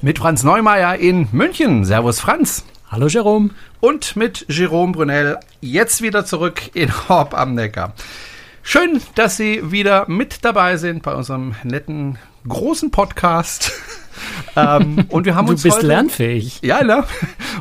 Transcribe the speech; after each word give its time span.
Mit 0.00 0.20
Franz 0.20 0.44
Neumeier 0.44 0.94
in 0.96 1.26
München. 1.32 1.84
Servus 1.84 2.20
Franz. 2.20 2.64
Hallo 2.88 3.08
Jerome. 3.08 3.50
Und 3.80 4.14
mit 4.14 4.46
Jerome 4.48 4.92
Brunel 4.92 5.38
jetzt 5.60 6.02
wieder 6.02 6.24
zurück 6.24 6.70
in 6.74 7.08
Horb 7.08 7.34
am 7.34 7.54
Neckar. 7.54 7.94
Schön, 8.62 9.00
dass 9.16 9.36
Sie 9.36 9.72
wieder 9.72 10.08
mit 10.08 10.44
dabei 10.44 10.76
sind 10.76 11.02
bei 11.02 11.14
unserem 11.14 11.56
netten 11.64 12.16
großen 12.46 12.92
Podcast. 12.92 13.72
ähm, 14.56 15.04
und 15.08 15.26
wir 15.26 15.34
haben 15.34 15.46
du 15.46 15.52
uns 15.52 15.64
bist 15.64 15.78
heute, 15.78 15.88
lernfähig. 15.88 16.60
Ja, 16.62 16.84
ne? 16.84 17.02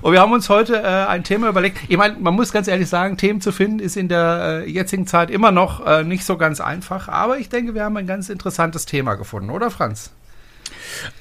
Und 0.01 0.13
wir 0.13 0.21
haben 0.21 0.31
uns 0.31 0.47
heute 0.47 0.77
äh, 0.77 1.07
ein 1.07 1.23
Thema 1.23 1.49
überlegt. 1.49 1.79
Ich 1.87 1.97
meine, 1.97 2.17
man 2.19 2.35
muss 2.35 2.51
ganz 2.51 2.67
ehrlich 2.67 2.87
sagen, 2.87 3.17
Themen 3.17 3.41
zu 3.41 3.51
finden 3.51 3.79
ist 3.79 3.97
in 3.97 4.09
der 4.09 4.63
äh, 4.63 4.69
jetzigen 4.69 5.07
Zeit 5.07 5.31
immer 5.31 5.51
noch 5.51 5.83
äh, 5.87 6.03
nicht 6.03 6.23
so 6.23 6.37
ganz 6.37 6.61
einfach. 6.61 7.07
Aber 7.09 7.39
ich 7.39 7.49
denke, 7.49 7.73
wir 7.73 7.83
haben 7.83 7.97
ein 7.97 8.05
ganz 8.05 8.29
interessantes 8.29 8.85
Thema 8.85 9.15
gefunden, 9.15 9.49
oder 9.49 9.71
Franz? 9.71 10.11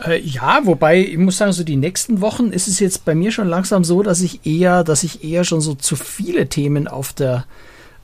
Äh, 0.04 0.20
ja, 0.20 0.60
wobei 0.64 1.00
ich 1.00 1.18
muss 1.18 1.38
sagen, 1.38 1.52
so 1.52 1.64
die 1.64 1.76
nächsten 1.76 2.20
Wochen 2.20 2.50
ist 2.50 2.68
es 2.68 2.80
jetzt 2.80 3.04
bei 3.04 3.14
mir 3.14 3.32
schon 3.32 3.48
langsam 3.48 3.84
so, 3.84 4.02
dass 4.02 4.22
ich 4.22 4.46
eher, 4.46 4.84
dass 4.84 5.02
ich 5.02 5.24
eher 5.24 5.44
schon 5.44 5.60
so 5.60 5.74
zu 5.74 5.96
viele 5.96 6.48
Themen 6.48 6.88
auf 6.88 7.12
der 7.12 7.44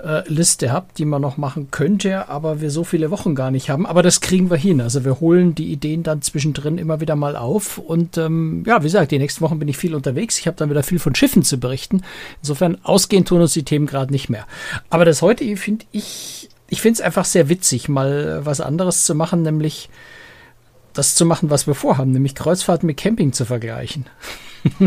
äh, 0.03 0.29
Liste 0.29 0.73
habe, 0.73 0.87
die 0.99 1.05
man 1.05 1.23
noch 1.23 1.37
machen 1.37 1.71
könnte, 1.71 2.29
aber 2.29 2.61
wir 2.61 2.71
so 2.71 2.85
viele 2.85 3.11
Wochen 3.11 3.35
gar 3.35 3.51
nicht 3.51 3.71
haben. 3.71 3.87
Aber 3.87 4.03
das 4.03 4.21
kriegen 4.21 4.51
wir 4.51 4.57
hin. 4.57 4.81
Also 4.81 5.05
wir 5.05 5.21
holen 5.21 5.55
die 5.55 5.71
Ideen 5.73 6.03
dann 6.03 6.23
zwischendrin 6.23 6.79
immer 6.79 7.01
wieder 7.01 7.17
mal 7.17 7.37
auf. 7.37 7.79
Und 7.79 8.19
ähm, 8.19 8.65
ja, 8.67 8.81
wie 8.81 8.87
gesagt, 8.87 9.13
die 9.13 9.19
nächsten 9.19 9.43
Wochen 9.43 9.59
bin 9.59 9.69
ich 9.69 9.77
viel 9.77 9.95
unterwegs. 9.95 10.39
Ich 10.39 10.47
habe 10.47 10.57
dann 10.57 10.71
wieder 10.71 10.83
viel 10.83 10.99
von 10.99 11.15
Schiffen 11.15 11.43
zu 11.43 11.59
berichten. 11.59 12.03
Insofern 12.41 12.79
ausgehend 12.83 13.29
tun 13.29 13.41
uns 13.41 13.53
die 13.53 13.65
Themen 13.65 13.87
gerade 13.87 14.13
nicht 14.13 14.29
mehr. 14.29 14.47
Aber 14.91 15.05
das 15.05 15.23
heute 15.23 15.57
finde 15.57 15.85
ich, 15.93 16.49
ich 16.69 16.81
finde 16.81 16.95
es 16.95 17.01
einfach 17.01 17.25
sehr 17.25 17.49
witzig, 17.49 17.89
mal 17.89 18.41
was 18.45 18.61
anderes 18.61 19.05
zu 19.05 19.15
machen, 19.15 19.43
nämlich 19.43 19.89
das 20.93 21.15
zu 21.15 21.27
machen, 21.27 21.51
was 21.51 21.67
wir 21.67 21.75
vorhaben, 21.75 22.13
nämlich 22.13 22.35
Kreuzfahrten 22.35 22.87
mit 22.87 22.97
Camping 22.97 23.33
zu 23.33 23.45
vergleichen. 23.45 24.07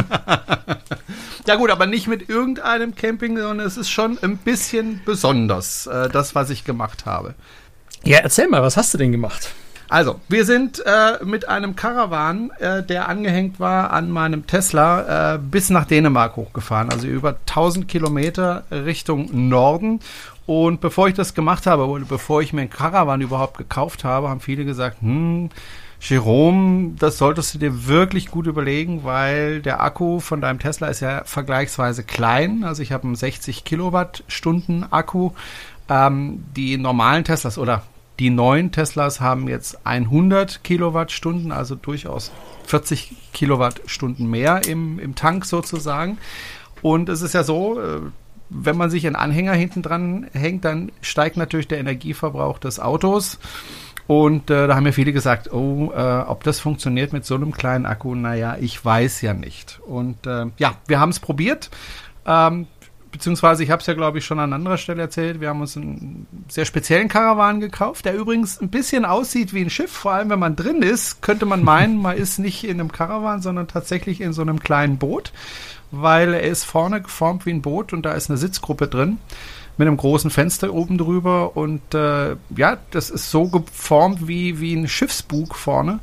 ja 1.47 1.55
gut, 1.55 1.69
aber 1.69 1.85
nicht 1.85 2.07
mit 2.07 2.29
irgendeinem 2.29 2.95
Camping, 2.95 3.37
sondern 3.37 3.65
es 3.65 3.77
ist 3.77 3.89
schon 3.89 4.17
ein 4.21 4.37
bisschen 4.37 5.01
besonders, 5.05 5.87
äh, 5.87 6.09
das, 6.09 6.35
was 6.35 6.49
ich 6.49 6.63
gemacht 6.63 7.05
habe. 7.05 7.35
Ja, 8.03 8.19
erzähl 8.19 8.47
mal, 8.47 8.61
was 8.61 8.77
hast 8.77 8.93
du 8.93 8.97
denn 8.97 9.11
gemacht? 9.11 9.49
Also, 9.87 10.19
wir 10.29 10.45
sind 10.45 10.83
äh, 10.85 11.23
mit 11.23 11.47
einem 11.47 11.75
Caravan, 11.75 12.51
äh, 12.59 12.83
der 12.83 13.07
angehängt 13.07 13.59
war 13.59 13.91
an 13.91 14.09
meinem 14.09 14.47
Tesla, 14.47 15.35
äh, 15.35 15.39
bis 15.39 15.69
nach 15.69 15.85
Dänemark 15.85 16.35
hochgefahren. 16.35 16.89
Also 16.89 17.07
über 17.07 17.35
1000 17.47 17.87
Kilometer 17.87 18.63
Richtung 18.71 19.29
Norden. 19.49 19.99
Und 20.47 20.81
bevor 20.81 21.07
ich 21.07 21.13
das 21.13 21.33
gemacht 21.33 21.65
habe, 21.67 21.85
oder 21.87 22.05
bevor 22.05 22.41
ich 22.41 22.51
mir 22.53 22.61
einen 22.61 22.69
Caravan 22.69 23.21
überhaupt 23.21 23.57
gekauft 23.57 24.03
habe, 24.03 24.29
haben 24.29 24.39
viele 24.39 24.65
gesagt, 24.65 25.01
hm, 25.01 25.49
Jerome, 25.99 26.93
das 26.99 27.17
solltest 27.17 27.53
du 27.53 27.57
dir 27.57 27.87
wirklich 27.87 28.29
gut 28.29 28.47
überlegen, 28.47 29.03
weil 29.03 29.61
der 29.61 29.81
Akku 29.81 30.19
von 30.19 30.41
deinem 30.41 30.59
Tesla 30.59 30.87
ist 30.87 30.99
ja 30.99 31.23
vergleichsweise 31.25 32.03
klein. 32.03 32.63
Also 32.63 32.83
ich 32.83 32.91
habe 32.91 33.05
einen 33.05 33.15
60 33.15 33.63
Kilowattstunden 33.63 34.91
Akku. 34.91 35.31
Ähm, 35.89 36.43
die 36.55 36.77
normalen 36.77 37.23
Teslas 37.23 37.57
oder 37.57 37.83
die 38.19 38.29
neuen 38.29 38.71
Teslas 38.71 39.19
haben 39.19 39.47
jetzt 39.47 39.85
100 39.85 40.63
Kilowattstunden, 40.63 41.51
also 41.51 41.75
durchaus 41.75 42.31
40 42.65 43.15
Kilowattstunden 43.33 44.29
mehr 44.29 44.65
im, 44.67 44.99
im 44.99 45.15
Tank 45.15 45.45
sozusagen. 45.45 46.17
Und 46.81 47.09
es 47.09 47.21
ist 47.21 47.33
ja 47.33 47.43
so, 47.43 47.79
äh, 47.79 48.01
wenn 48.49 48.77
man 48.77 48.89
sich 48.89 49.05
einen 49.05 49.15
Anhänger 49.15 49.53
hinten 49.53 49.81
dran 49.81 50.27
hängt, 50.33 50.65
dann 50.65 50.91
steigt 51.01 51.35
natürlich 51.35 51.67
der 51.67 51.79
Energieverbrauch 51.79 52.59
des 52.59 52.79
Autos. 52.79 53.39
Und 54.07 54.49
äh, 54.51 54.67
da 54.67 54.75
haben 54.75 54.83
mir 54.83 54.93
viele 54.93 55.13
gesagt, 55.13 55.51
oh, 55.51 55.91
äh, 55.95 56.19
ob 56.27 56.43
das 56.43 56.59
funktioniert 56.59 57.11
mit 57.11 57.25
so 57.25 57.35
einem 57.35 57.51
kleinen 57.51 57.85
Akku, 57.85 58.13
naja, 58.13 58.57
ich 58.59 58.83
weiß 58.83 59.21
ja 59.21 59.33
nicht. 59.33 59.79
Und 59.85 60.27
äh, 60.27 60.45
ja, 60.57 60.75
wir 60.87 60.99
haben 60.99 61.09
es 61.09 61.19
probiert. 61.19 61.71
Ähm, 62.25 62.67
beziehungsweise 63.11 63.63
ich 63.63 63.71
habe 63.71 63.79
es 63.79 63.87
ja, 63.87 63.93
glaube 63.93 64.19
ich, 64.19 64.25
schon 64.25 64.39
an 64.39 64.53
anderer 64.53 64.77
Stelle 64.77 65.01
erzählt. 65.01 65.41
Wir 65.41 65.49
haben 65.49 65.61
uns 65.61 65.75
einen 65.75 66.27
sehr 66.49 66.65
speziellen 66.65 67.07
Karawan 67.07 67.59
gekauft, 67.61 68.05
der 68.05 68.15
übrigens 68.15 68.61
ein 68.61 68.69
bisschen 68.69 69.05
aussieht 69.05 69.53
wie 69.53 69.61
ein 69.61 69.69
Schiff. 69.69 69.91
Vor 69.91 70.11
allem, 70.11 70.29
wenn 70.29 70.39
man 70.39 70.55
drin 70.55 70.83
ist, 70.83 71.21
könnte 71.21 71.45
man 71.47 71.63
meinen, 71.63 71.97
man 72.01 72.15
ist 72.15 72.37
nicht 72.37 72.63
in 72.63 72.79
einem 72.79 72.91
Karawan, 72.91 73.41
sondern 73.41 73.67
tatsächlich 73.67 74.21
in 74.21 74.33
so 74.33 74.43
einem 74.43 74.59
kleinen 74.59 74.97
Boot, 74.97 75.31
weil 75.89 76.33
er 76.33 76.43
ist 76.43 76.63
vorne 76.65 77.01
geformt 77.01 77.47
wie 77.47 77.51
ein 77.51 77.63
Boot 77.63 77.91
und 77.91 78.03
da 78.03 78.11
ist 78.13 78.29
eine 78.29 78.37
Sitzgruppe 78.37 78.87
drin 78.87 79.17
mit 79.77 79.87
einem 79.87 79.97
großen 79.97 80.29
Fenster 80.29 80.73
oben 80.73 80.97
drüber 80.97 81.57
und 81.57 81.93
äh, 81.93 82.35
ja, 82.55 82.77
das 82.91 83.09
ist 83.09 83.31
so 83.31 83.47
geformt 83.47 84.27
wie, 84.27 84.59
wie 84.59 84.73
ein 84.73 84.87
Schiffsbug 84.87 85.55
vorne 85.55 85.99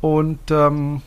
und 0.00 0.38
ähm, 0.50 1.02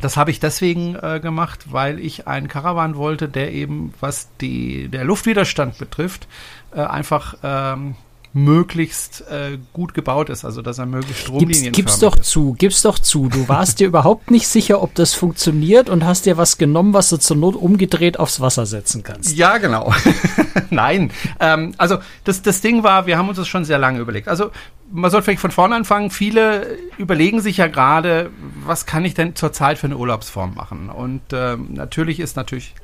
das 0.00 0.16
habe 0.16 0.32
ich 0.32 0.40
deswegen 0.40 0.96
äh, 0.96 1.20
gemacht, 1.20 1.72
weil 1.72 2.00
ich 2.00 2.26
einen 2.26 2.48
Caravan 2.48 2.96
wollte, 2.96 3.28
der 3.28 3.52
eben, 3.52 3.94
was 4.00 4.28
die, 4.40 4.88
der 4.88 5.04
Luftwiderstand 5.04 5.78
betrifft, 5.78 6.26
äh, 6.74 6.80
einfach 6.80 7.36
ähm, 7.44 7.94
möglichst 8.34 9.22
äh, 9.30 9.58
gut 9.72 9.92
gebaut 9.92 10.30
ist, 10.30 10.44
also 10.44 10.62
dass 10.62 10.78
er 10.78 10.86
möglichst 10.86 11.22
stromlinienförmig 11.22 11.72
gib's, 11.72 11.92
gib's 11.92 11.98
doch 11.98 12.16
ist. 12.16 12.24
zu, 12.24 12.54
gib's 12.54 12.82
doch 12.82 12.98
zu. 12.98 13.28
Du 13.28 13.48
warst 13.48 13.80
dir 13.80 13.86
überhaupt 13.86 14.30
nicht 14.30 14.48
sicher, 14.48 14.82
ob 14.82 14.94
das 14.94 15.12
funktioniert 15.12 15.90
und 15.90 16.04
hast 16.04 16.24
dir 16.24 16.36
was 16.38 16.56
genommen, 16.56 16.94
was 16.94 17.10
du 17.10 17.18
zur 17.18 17.36
Not 17.36 17.56
umgedreht 17.56 18.18
aufs 18.18 18.40
Wasser 18.40 18.64
setzen 18.64 19.02
kannst. 19.02 19.36
Ja, 19.36 19.58
genau. 19.58 19.92
Nein, 20.70 21.10
ähm, 21.40 21.74
also 21.76 21.98
das, 22.24 22.40
das 22.40 22.62
Ding 22.62 22.82
war, 22.82 23.06
wir 23.06 23.18
haben 23.18 23.28
uns 23.28 23.36
das 23.36 23.48
schon 23.48 23.64
sehr 23.64 23.78
lange 23.78 24.00
überlegt. 24.00 24.28
Also 24.28 24.50
man 24.90 25.10
soll 25.10 25.22
vielleicht 25.22 25.40
von 25.40 25.50
vorne 25.50 25.74
anfangen. 25.74 26.10
Viele 26.10 26.78
überlegen 26.98 27.40
sich 27.40 27.58
ja 27.58 27.66
gerade, 27.66 28.30
was 28.64 28.86
kann 28.86 29.04
ich 29.04 29.14
denn 29.14 29.34
zurzeit 29.34 29.78
für 29.78 29.86
eine 29.86 29.96
Urlaubsform 29.96 30.54
machen? 30.54 30.90
Und 30.90 31.22
ähm, 31.32 31.68
natürlich 31.72 32.20
ist 32.20 32.36
natürlich 32.36 32.74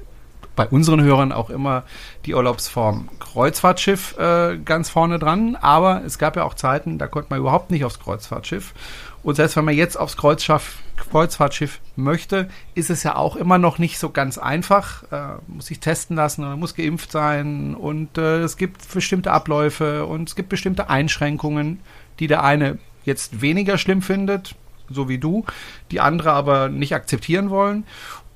bei 0.59 0.67
unseren 0.67 1.01
Hörern 1.01 1.31
auch 1.31 1.51
immer 1.51 1.85
die 2.27 2.35
Urlaubsform 2.35 3.09
Kreuzfahrtschiff 3.21 4.19
äh, 4.19 4.59
ganz 4.59 4.91
vorne 4.91 5.21
dran. 5.21 5.55
Aber 5.55 6.03
es 6.05 6.19
gab 6.19 6.35
ja 6.35 6.43
auch 6.43 6.55
Zeiten, 6.55 6.99
da 6.99 7.07
konnte 7.07 7.31
man 7.31 7.39
überhaupt 7.39 7.71
nicht 7.71 7.85
aufs 7.85 8.01
Kreuzfahrtschiff. 8.01 8.75
Und 9.23 9.37
selbst 9.37 9.57
wenn 9.57 9.65
man 9.65 9.77
jetzt 9.77 9.97
aufs 9.97 10.17
Kreuzschiff, 10.17 10.79
Kreuzfahrtschiff 10.97 11.79
möchte, 11.95 12.49
ist 12.75 12.91
es 12.91 13.05
ja 13.05 13.15
auch 13.15 13.37
immer 13.37 13.59
noch 13.59 13.79
nicht 13.79 14.01
so 14.01 14.11
ganz 14.11 14.37
einfach. 14.37 15.05
Äh, 15.13 15.37
muss 15.47 15.67
sich 15.67 15.79
testen 15.79 16.17
lassen 16.17 16.43
oder 16.43 16.57
muss 16.57 16.75
geimpft 16.75 17.13
sein. 17.13 17.77
Und 17.77 18.19
äh, 18.19 18.41
es 18.41 18.57
gibt 18.57 18.93
bestimmte 18.93 19.31
Abläufe 19.31 20.07
und 20.07 20.29
es 20.29 20.35
gibt 20.35 20.49
bestimmte 20.49 20.91
Einschränkungen, 20.91 21.79
die 22.19 22.27
der 22.27 22.43
eine 22.43 22.79
jetzt 23.05 23.41
weniger 23.41 23.79
schlimm 23.79 24.03
findet, 24.03 24.57
so 24.91 25.09
wie 25.09 25.19
du, 25.19 25.45
die 25.93 26.01
andere 26.01 26.33
aber 26.33 26.69
nicht 26.69 26.97
akzeptieren 26.97 27.49
wollen. 27.49 27.85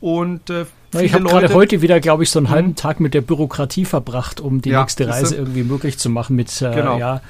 Und 0.00 0.50
äh, 0.50 0.66
ich 1.00 1.14
habe 1.14 1.24
gerade 1.24 1.52
heute 1.54 1.82
wieder, 1.82 2.00
glaube 2.00 2.22
ich, 2.22 2.30
so 2.30 2.38
einen 2.38 2.50
halben 2.50 2.70
mhm. 2.70 2.76
Tag 2.76 3.00
mit 3.00 3.14
der 3.14 3.20
Bürokratie 3.20 3.84
verbracht, 3.84 4.40
um 4.40 4.60
die 4.60 4.70
ja, 4.70 4.80
nächste 4.80 5.08
Reise 5.08 5.36
irgendwie 5.36 5.62
möglich 5.62 5.98
zu 5.98 6.10
machen 6.10 6.36
mit 6.36 6.62
äh, 6.62 6.74
genau. 6.74 6.98
ja, 6.98 7.22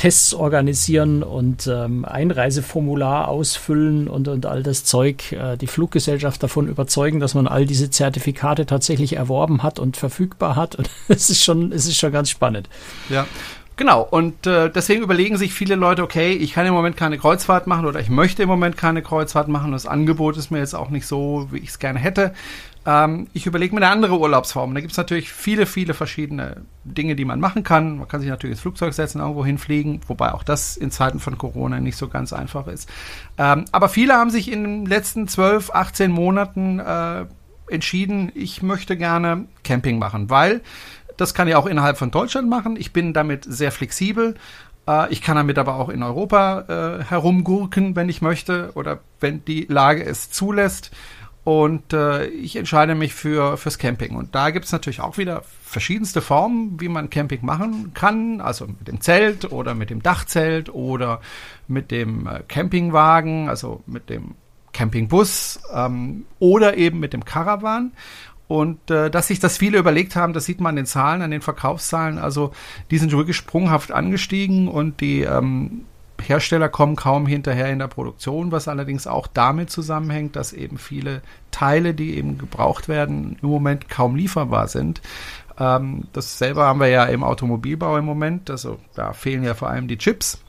Tests 0.00 0.32
organisieren 0.32 1.22
und 1.22 1.66
ähm, 1.66 2.06
Einreiseformular 2.06 3.28
ausfüllen 3.28 4.08
und, 4.08 4.28
und 4.28 4.46
all 4.46 4.62
das 4.62 4.84
Zeug, 4.84 5.32
äh, 5.32 5.58
die 5.58 5.66
Fluggesellschaft 5.66 6.42
davon 6.42 6.68
überzeugen, 6.68 7.20
dass 7.20 7.34
man 7.34 7.46
all 7.46 7.66
diese 7.66 7.90
Zertifikate 7.90 8.64
tatsächlich 8.64 9.16
erworben 9.16 9.62
hat 9.62 9.78
und 9.78 9.98
verfügbar 9.98 10.56
hat. 10.56 10.74
Und 10.76 10.88
es 11.08 11.28
ist 11.28 11.44
schon, 11.44 11.72
es 11.72 11.86
ist 11.86 11.98
schon 11.98 12.12
ganz 12.12 12.30
spannend. 12.30 12.70
Ja. 13.10 13.26
Genau, 13.76 14.02
und 14.02 14.46
äh, 14.46 14.70
deswegen 14.70 15.02
überlegen 15.02 15.38
sich 15.38 15.54
viele 15.54 15.74
Leute, 15.74 16.02
okay, 16.02 16.32
ich 16.32 16.52
kann 16.52 16.66
im 16.66 16.74
Moment 16.74 16.98
keine 16.98 17.16
Kreuzfahrt 17.16 17.66
machen 17.66 17.86
oder 17.86 17.98
ich 17.98 18.10
möchte 18.10 18.42
im 18.42 18.48
Moment 18.48 18.76
keine 18.76 19.00
Kreuzfahrt 19.00 19.48
machen. 19.48 19.72
Das 19.72 19.86
Angebot 19.86 20.36
ist 20.36 20.50
mir 20.50 20.58
jetzt 20.58 20.74
auch 20.74 20.90
nicht 20.90 21.06
so, 21.06 21.48
wie 21.50 21.58
ich 21.58 21.70
es 21.70 21.78
gerne 21.78 21.98
hätte. 21.98 22.34
Ähm, 22.86 23.28
ich 23.32 23.46
überlege 23.46 23.74
mir 23.74 23.82
eine 23.82 23.92
andere 23.92 24.18
Urlaubsform. 24.18 24.74
Da 24.74 24.80
gibt 24.80 24.92
es 24.92 24.98
natürlich 24.98 25.32
viele, 25.32 25.66
viele 25.66 25.94
verschiedene 25.94 26.62
Dinge, 26.84 27.14
die 27.14 27.24
man 27.24 27.40
machen 27.40 27.62
kann. 27.62 27.98
Man 27.98 28.08
kann 28.08 28.20
sich 28.20 28.30
natürlich 28.30 28.54
ins 28.54 28.62
Flugzeug 28.62 28.94
setzen, 28.94 29.20
irgendwo 29.20 29.44
hinfliegen, 29.44 30.00
wobei 30.06 30.32
auch 30.32 30.42
das 30.42 30.76
in 30.76 30.90
Zeiten 30.90 31.20
von 31.20 31.36
Corona 31.36 31.80
nicht 31.80 31.96
so 31.96 32.08
ganz 32.08 32.32
einfach 32.32 32.66
ist. 32.66 32.88
Ähm, 33.38 33.66
aber 33.72 33.88
viele 33.88 34.14
haben 34.14 34.30
sich 34.30 34.50
in 34.50 34.64
den 34.64 34.86
letzten 34.86 35.28
12, 35.28 35.70
18 35.70 36.10
Monaten 36.10 36.78
äh, 36.78 37.26
entschieden, 37.70 38.32
ich 38.34 38.62
möchte 38.62 38.96
gerne 38.96 39.44
Camping 39.62 39.98
machen, 39.98 40.30
weil 40.30 40.60
das 41.16 41.34
kann 41.34 41.48
ich 41.48 41.54
auch 41.54 41.66
innerhalb 41.66 41.98
von 41.98 42.10
Deutschland 42.10 42.48
machen. 42.48 42.76
Ich 42.76 42.92
bin 42.92 43.12
damit 43.12 43.44
sehr 43.46 43.72
flexibel. 43.72 44.36
Äh, 44.88 45.12
ich 45.12 45.20
kann 45.20 45.36
damit 45.36 45.58
aber 45.58 45.74
auch 45.74 45.90
in 45.90 46.02
Europa 46.02 46.98
äh, 47.00 47.04
herumgurken, 47.04 47.94
wenn 47.94 48.08
ich 48.08 48.22
möchte 48.22 48.72
oder 48.74 49.00
wenn 49.20 49.44
die 49.44 49.66
Lage 49.68 50.04
es 50.04 50.30
zulässt. 50.30 50.90
Und 51.50 51.92
äh, 51.92 52.26
ich 52.26 52.54
entscheide 52.54 52.94
mich 52.94 53.12
für 53.12 53.56
fürs 53.56 53.76
Camping. 53.76 54.14
Und 54.14 54.36
da 54.36 54.50
gibt 54.50 54.66
es 54.66 54.72
natürlich 54.72 55.00
auch 55.00 55.18
wieder 55.18 55.42
verschiedenste 55.64 56.20
Formen, 56.20 56.80
wie 56.80 56.88
man 56.88 57.10
Camping 57.10 57.44
machen 57.44 57.90
kann. 57.92 58.40
Also 58.40 58.68
mit 58.68 58.86
dem 58.86 59.00
Zelt 59.00 59.50
oder 59.50 59.74
mit 59.74 59.90
dem 59.90 60.00
Dachzelt 60.00 60.72
oder 60.72 61.20
mit 61.66 61.90
dem 61.90 62.28
äh, 62.28 62.44
Campingwagen, 62.46 63.48
also 63.48 63.82
mit 63.86 64.10
dem 64.10 64.36
Campingbus 64.72 65.60
ähm, 65.74 66.24
oder 66.38 66.76
eben 66.76 67.00
mit 67.00 67.14
dem 67.14 67.24
Caravan. 67.24 67.94
Und 68.46 68.88
äh, 68.88 69.10
dass 69.10 69.26
sich 69.26 69.40
das 69.40 69.58
viele 69.58 69.78
überlegt 69.78 70.14
haben, 70.14 70.32
das 70.32 70.44
sieht 70.44 70.60
man 70.60 70.70
an 70.70 70.76
den 70.76 70.86
Zahlen, 70.86 71.20
an 71.20 71.32
den 71.32 71.42
Verkaufszahlen. 71.42 72.18
Also 72.18 72.52
die 72.92 72.98
sind 72.98 73.10
wirklich 73.10 73.36
sprunghaft 73.36 73.90
angestiegen 73.90 74.68
und 74.68 75.00
die 75.00 75.22
ähm, 75.22 75.86
Hersteller 76.20 76.68
kommen 76.68 76.96
kaum 76.96 77.26
hinterher 77.26 77.70
in 77.70 77.78
der 77.78 77.88
Produktion, 77.88 78.52
was 78.52 78.68
allerdings 78.68 79.06
auch 79.06 79.26
damit 79.26 79.70
zusammenhängt, 79.70 80.36
dass 80.36 80.52
eben 80.52 80.78
viele 80.78 81.22
Teile, 81.50 81.94
die 81.94 82.16
eben 82.16 82.38
gebraucht 82.38 82.88
werden, 82.88 83.36
im 83.42 83.48
Moment 83.48 83.88
kaum 83.88 84.16
lieferbar 84.16 84.68
sind. 84.68 85.00
Ähm, 85.58 86.04
das 86.12 86.38
selber 86.38 86.66
haben 86.66 86.80
wir 86.80 86.88
ja 86.88 87.04
im 87.04 87.22
Automobilbau 87.22 87.96
im 87.96 88.04
Moment. 88.04 88.50
Also 88.50 88.78
da 88.94 89.12
fehlen 89.12 89.44
ja 89.44 89.54
vor 89.54 89.68
allem 89.68 89.88
die 89.88 89.98
Chips. 89.98 90.42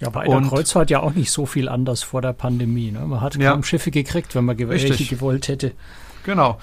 Ja, 0.00 0.10
bei 0.10 0.26
der 0.26 0.40
Kreuzfahrt 0.42 0.90
ja 0.90 1.00
auch 1.00 1.14
nicht 1.14 1.30
so 1.30 1.46
viel 1.46 1.68
anders 1.68 2.02
vor 2.02 2.20
der 2.20 2.32
Pandemie. 2.32 2.90
Ne? 2.90 3.00
Man 3.00 3.20
hat 3.20 3.34
kaum 3.34 3.42
ja, 3.42 3.62
Schiffe 3.62 3.90
gekriegt, 3.90 4.34
wenn 4.34 4.44
man 4.44 4.58
welche 4.58 5.04
gewollt 5.04 5.48
hätte. 5.48 5.72
Genau. 6.24 6.58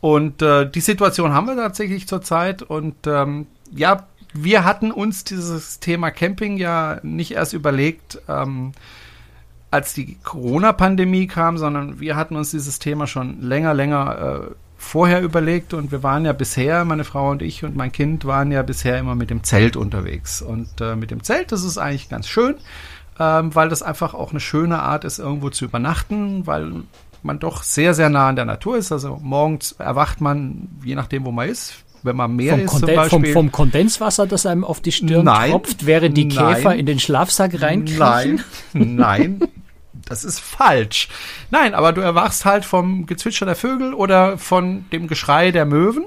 Und 0.00 0.40
äh, 0.40 0.70
die 0.70 0.80
Situation 0.80 1.32
haben 1.32 1.46
wir 1.46 1.56
tatsächlich 1.56 2.06
zurzeit. 2.06 2.62
Und 2.62 2.94
ähm, 3.06 3.46
ja, 3.74 4.06
wir 4.44 4.64
hatten 4.64 4.90
uns 4.90 5.24
dieses 5.24 5.80
Thema 5.80 6.10
Camping 6.10 6.56
ja 6.56 6.98
nicht 7.02 7.32
erst 7.32 7.52
überlegt, 7.52 8.20
ähm, 8.28 8.72
als 9.70 9.94
die 9.94 10.16
Corona-Pandemie 10.22 11.26
kam, 11.26 11.58
sondern 11.58 12.00
wir 12.00 12.16
hatten 12.16 12.36
uns 12.36 12.50
dieses 12.50 12.78
Thema 12.78 13.06
schon 13.06 13.42
länger, 13.42 13.74
länger 13.74 14.48
äh, 14.50 14.54
vorher 14.78 15.22
überlegt 15.22 15.74
und 15.74 15.90
wir 15.90 16.02
waren 16.02 16.24
ja 16.24 16.32
bisher, 16.32 16.84
meine 16.84 17.04
Frau 17.04 17.30
und 17.30 17.42
ich 17.42 17.64
und 17.64 17.76
mein 17.76 17.92
Kind 17.92 18.24
waren 18.24 18.52
ja 18.52 18.62
bisher 18.62 18.98
immer 18.98 19.14
mit 19.14 19.30
dem 19.30 19.42
Zelt 19.42 19.76
unterwegs. 19.76 20.42
Und 20.42 20.80
äh, 20.80 20.96
mit 20.96 21.10
dem 21.10 21.22
Zelt, 21.22 21.50
das 21.52 21.64
ist 21.64 21.78
eigentlich 21.78 22.08
ganz 22.08 22.28
schön, 22.28 22.54
ähm, 23.18 23.54
weil 23.54 23.68
das 23.68 23.82
einfach 23.82 24.14
auch 24.14 24.30
eine 24.30 24.40
schöne 24.40 24.80
Art 24.80 25.04
ist, 25.04 25.18
irgendwo 25.18 25.50
zu 25.50 25.64
übernachten, 25.64 26.46
weil 26.46 26.84
man 27.22 27.38
doch 27.38 27.62
sehr, 27.62 27.94
sehr 27.94 28.08
nah 28.08 28.28
an 28.28 28.36
der 28.36 28.44
Natur 28.44 28.76
ist. 28.76 28.92
Also 28.92 29.18
morgens 29.20 29.72
erwacht 29.72 30.20
man, 30.20 30.68
je 30.84 30.94
nachdem, 30.94 31.24
wo 31.24 31.32
man 31.32 31.48
ist, 31.48 31.74
wenn 32.06 32.16
man 32.16 32.34
mehr 32.34 32.52
vom 32.52 32.60
ist 32.60 32.70
Konden 32.70 32.86
zum 32.86 32.96
Beispiel. 32.96 33.32
Vom, 33.32 33.32
vom, 33.32 33.52
Kondenswasser, 33.52 34.26
das 34.26 34.46
einem 34.46 34.64
auf 34.64 34.80
die 34.80 34.92
Stirn 34.92 35.24
nein, 35.24 35.50
tropft, 35.50 35.86
während 35.86 36.16
die 36.16 36.26
nein, 36.26 36.54
Käfer 36.54 36.74
in 36.74 36.86
den 36.86 36.98
Schlafsack 36.98 37.60
reinkriechen? 37.60 38.42
Nein, 38.72 38.96
nein, 38.96 39.40
das 40.08 40.24
ist 40.24 40.40
falsch. 40.40 41.08
Nein, 41.50 41.74
aber 41.74 41.92
du 41.92 42.00
erwachst 42.00 42.44
halt 42.44 42.64
vom 42.64 43.06
Gezwitscher 43.06 43.46
der 43.46 43.56
Vögel 43.56 43.92
oder 43.92 44.38
von 44.38 44.86
dem 44.92 45.08
Geschrei 45.08 45.50
der 45.50 45.66
Möwen 45.66 46.06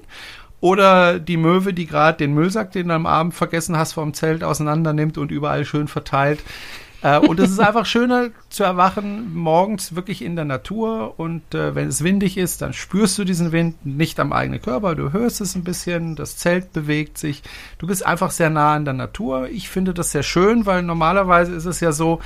oder 0.61 1.19
die 1.19 1.37
Möwe, 1.37 1.73
die 1.73 1.85
gerade 1.85 2.17
den 2.17 2.33
Müllsack, 2.33 2.71
den 2.71 2.87
du 2.87 2.93
am 2.93 3.05
Abend 3.05 3.33
vergessen 3.33 3.77
hast, 3.77 3.93
vom 3.93 4.13
Zelt 4.13 4.43
auseinander 4.43 4.93
nimmt 4.93 5.17
und 5.17 5.31
überall 5.31 5.65
schön 5.65 5.87
verteilt. 5.87 6.39
Äh, 7.01 7.19
und 7.19 7.39
es 7.39 7.51
ist 7.51 7.59
einfach 7.59 7.85
schöner 7.85 8.29
zu 8.49 8.63
erwachen 8.63 9.33
morgens 9.33 9.95
wirklich 9.95 10.21
in 10.21 10.35
der 10.35 10.45
Natur 10.45 11.17
und 11.17 11.55
äh, 11.55 11.73
wenn 11.75 11.87
es 11.87 12.03
windig 12.03 12.37
ist, 12.37 12.61
dann 12.61 12.73
spürst 12.73 13.17
du 13.17 13.23
diesen 13.23 13.51
Wind 13.51 13.85
nicht 13.85 14.19
am 14.19 14.33
eigenen 14.33 14.61
Körper, 14.61 14.95
du 14.95 15.13
hörst 15.13 15.39
es 15.39 15.55
ein 15.55 15.63
bisschen, 15.63 16.15
das 16.15 16.37
Zelt 16.37 16.73
bewegt 16.73 17.17
sich, 17.17 17.41
du 17.77 17.87
bist 17.87 18.05
einfach 18.05 18.31
sehr 18.31 18.49
nah 18.49 18.73
an 18.73 18.85
der 18.85 18.93
Natur. 18.93 19.47
Ich 19.49 19.69
finde 19.69 19.93
das 19.93 20.11
sehr 20.11 20.23
schön, 20.23 20.65
weil 20.65 20.83
normalerweise 20.83 21.53
ist 21.55 21.65
es 21.65 21.79
ja 21.79 21.91
so, 21.91 22.19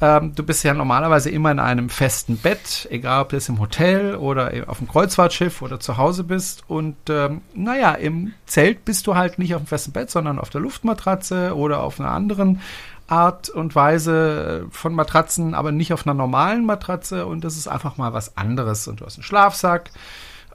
ähm, 0.00 0.34
du 0.34 0.42
bist 0.42 0.64
ja 0.64 0.72
normalerweise 0.72 1.28
immer 1.30 1.50
in 1.50 1.58
einem 1.58 1.90
festen 1.90 2.38
Bett, 2.38 2.88
egal 2.90 3.22
ob 3.22 3.28
du 3.30 3.36
jetzt 3.36 3.50
im 3.50 3.58
Hotel 3.58 4.14
oder 4.14 4.52
auf 4.66 4.78
dem 4.78 4.88
Kreuzfahrtschiff 4.88 5.60
oder 5.60 5.78
zu 5.78 5.98
Hause 5.98 6.24
bist. 6.24 6.64
Und 6.68 6.96
ähm, 7.10 7.42
naja, 7.54 7.92
im 7.92 8.32
Zelt 8.46 8.84
bist 8.84 9.06
du 9.06 9.14
halt 9.14 9.38
nicht 9.38 9.54
auf 9.54 9.62
dem 9.62 9.66
festen 9.66 9.92
Bett, 9.92 10.10
sondern 10.10 10.38
auf 10.38 10.48
der 10.48 10.62
Luftmatratze 10.62 11.54
oder 11.54 11.82
auf 11.82 12.00
einer 12.00 12.10
anderen 12.10 12.60
Art 13.08 13.50
und 13.50 13.74
Weise 13.74 14.66
äh, 14.68 14.74
von 14.74 14.94
Matratzen, 14.94 15.54
aber 15.54 15.72
nicht 15.72 15.92
auf 15.92 16.06
einer 16.06 16.14
normalen 16.14 16.64
Matratze 16.64 17.26
und 17.26 17.44
das 17.44 17.56
ist 17.56 17.68
einfach 17.68 17.96
mal 17.96 18.12
was 18.12 18.36
anderes 18.36 18.86
und 18.88 19.00
du 19.00 19.04
hast 19.04 19.16
einen 19.16 19.24
Schlafsack 19.24 19.90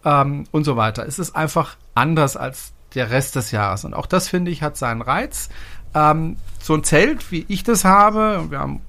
ähm, 0.06 0.46
und 0.52 0.64
so 0.64 0.78
weiter. 0.78 1.06
Es 1.06 1.20
ist 1.20 1.36
einfach 1.36 1.76
anders 1.94 2.38
als 2.38 2.72
der 2.96 3.12
Rest 3.12 3.36
des 3.36 3.52
Jahres 3.52 3.84
und 3.84 3.94
auch 3.94 4.06
das 4.06 4.30
finde 4.30 4.52
ich 4.52 4.64
hat 4.64 4.78
seinen 4.78 5.02
Reiz. 5.02 5.50
Ähm, 5.94 6.38
so 6.62 6.74
ein 6.74 6.84
Zelt, 6.84 7.32
wie 7.32 7.46
ich 7.50 7.64
das 7.64 7.84
habe, 7.84 8.46
wir 8.50 8.60
haben 8.60 8.82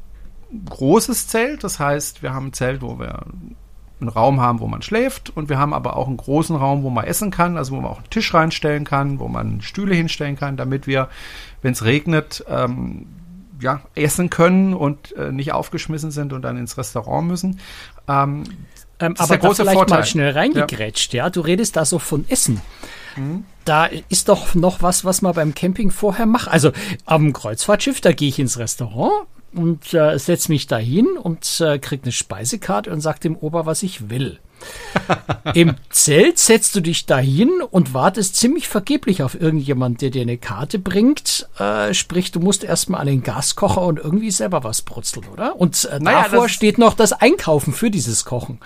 großes 0.64 1.28
Zelt, 1.28 1.64
das 1.64 1.78
heißt, 1.78 2.22
wir 2.22 2.32
haben 2.32 2.46
ein 2.48 2.52
Zelt, 2.52 2.82
wo 2.82 2.98
wir 2.98 3.22
einen 4.00 4.08
Raum 4.08 4.40
haben, 4.40 4.60
wo 4.60 4.66
man 4.66 4.82
schläft 4.82 5.30
und 5.30 5.48
wir 5.48 5.58
haben 5.58 5.72
aber 5.72 5.96
auch 5.96 6.06
einen 6.06 6.16
großen 6.16 6.54
Raum, 6.54 6.82
wo 6.82 6.90
man 6.90 7.04
essen 7.04 7.30
kann, 7.30 7.56
also 7.56 7.74
wo 7.74 7.80
man 7.80 7.90
auch 7.90 7.98
einen 7.98 8.10
Tisch 8.10 8.32
reinstellen 8.34 8.84
kann, 8.84 9.18
wo 9.18 9.28
man 9.28 9.62
Stühle 9.62 9.94
hinstellen 9.94 10.36
kann, 10.36 10.56
damit 10.56 10.86
wir, 10.86 11.08
wenn 11.62 11.72
es 11.72 11.84
regnet, 11.84 12.44
ähm, 12.48 13.06
ja, 13.60 13.80
essen 13.94 14.28
können 14.28 14.74
und 14.74 15.16
äh, 15.16 15.32
nicht 15.32 15.52
aufgeschmissen 15.52 16.10
sind 16.10 16.34
und 16.34 16.42
dann 16.42 16.58
ins 16.58 16.76
Restaurant 16.76 17.26
müssen. 17.26 17.60
Ähm, 18.06 18.44
ähm, 18.98 19.14
aber 19.16 19.28
der 19.28 19.38
große 19.38 19.62
vielleicht 19.62 19.76
Vorteil. 19.76 19.98
mal 19.98 20.04
schnell 20.04 20.32
reingegrätscht, 20.32 21.14
ja. 21.14 21.24
ja. 21.24 21.30
Du 21.30 21.40
redest 21.40 21.76
da 21.76 21.86
so 21.86 21.98
von 21.98 22.26
Essen. 22.28 22.60
Mhm. 23.16 23.44
Da 23.64 23.86
ist 23.86 24.28
doch 24.28 24.54
noch 24.54 24.82
was, 24.82 25.06
was 25.06 25.22
man 25.22 25.34
beim 25.34 25.54
Camping 25.54 25.90
vorher 25.90 26.26
macht. 26.26 26.48
Also 26.48 26.72
am 27.06 27.32
Kreuzfahrtschiff, 27.32 28.02
da 28.02 28.12
gehe 28.12 28.28
ich 28.28 28.38
ins 28.38 28.58
Restaurant 28.58 29.26
und 29.54 29.94
äh, 29.94 30.18
setze 30.18 30.50
mich 30.50 30.66
da 30.66 30.76
hin 30.76 31.06
und 31.20 31.60
äh, 31.60 31.78
krieg 31.78 32.00
eine 32.02 32.12
Speisekarte 32.12 32.90
und 32.90 33.00
sag 33.00 33.20
dem 33.20 33.36
Ober, 33.36 33.66
was 33.66 33.82
ich 33.82 34.10
will. 34.10 34.38
Im 35.54 35.74
Zelt 35.90 36.38
setzt 36.38 36.74
du 36.74 36.80
dich 36.80 37.06
dahin 37.06 37.50
und 37.70 37.94
wartest 37.94 38.36
ziemlich 38.36 38.68
vergeblich 38.68 39.22
auf 39.22 39.38
irgendjemand, 39.38 40.00
der 40.00 40.10
dir 40.10 40.22
eine 40.22 40.38
Karte 40.38 40.78
bringt. 40.78 41.48
Äh, 41.58 41.94
sprich, 41.94 42.32
du 42.32 42.40
musst 42.40 42.64
erstmal 42.64 43.02
an 43.02 43.06
den 43.06 43.22
Gaskocher 43.22 43.82
und 43.82 43.98
irgendwie 43.98 44.30
selber 44.30 44.64
was 44.64 44.82
brutzeln, 44.82 45.26
oder? 45.32 45.56
Und 45.56 45.84
äh, 45.84 45.98
naja, 46.00 46.24
davor 46.24 46.48
steht 46.48 46.78
noch 46.78 46.94
das 46.94 47.12
Einkaufen 47.12 47.72
für 47.72 47.90
dieses 47.90 48.24
Kochen. 48.24 48.58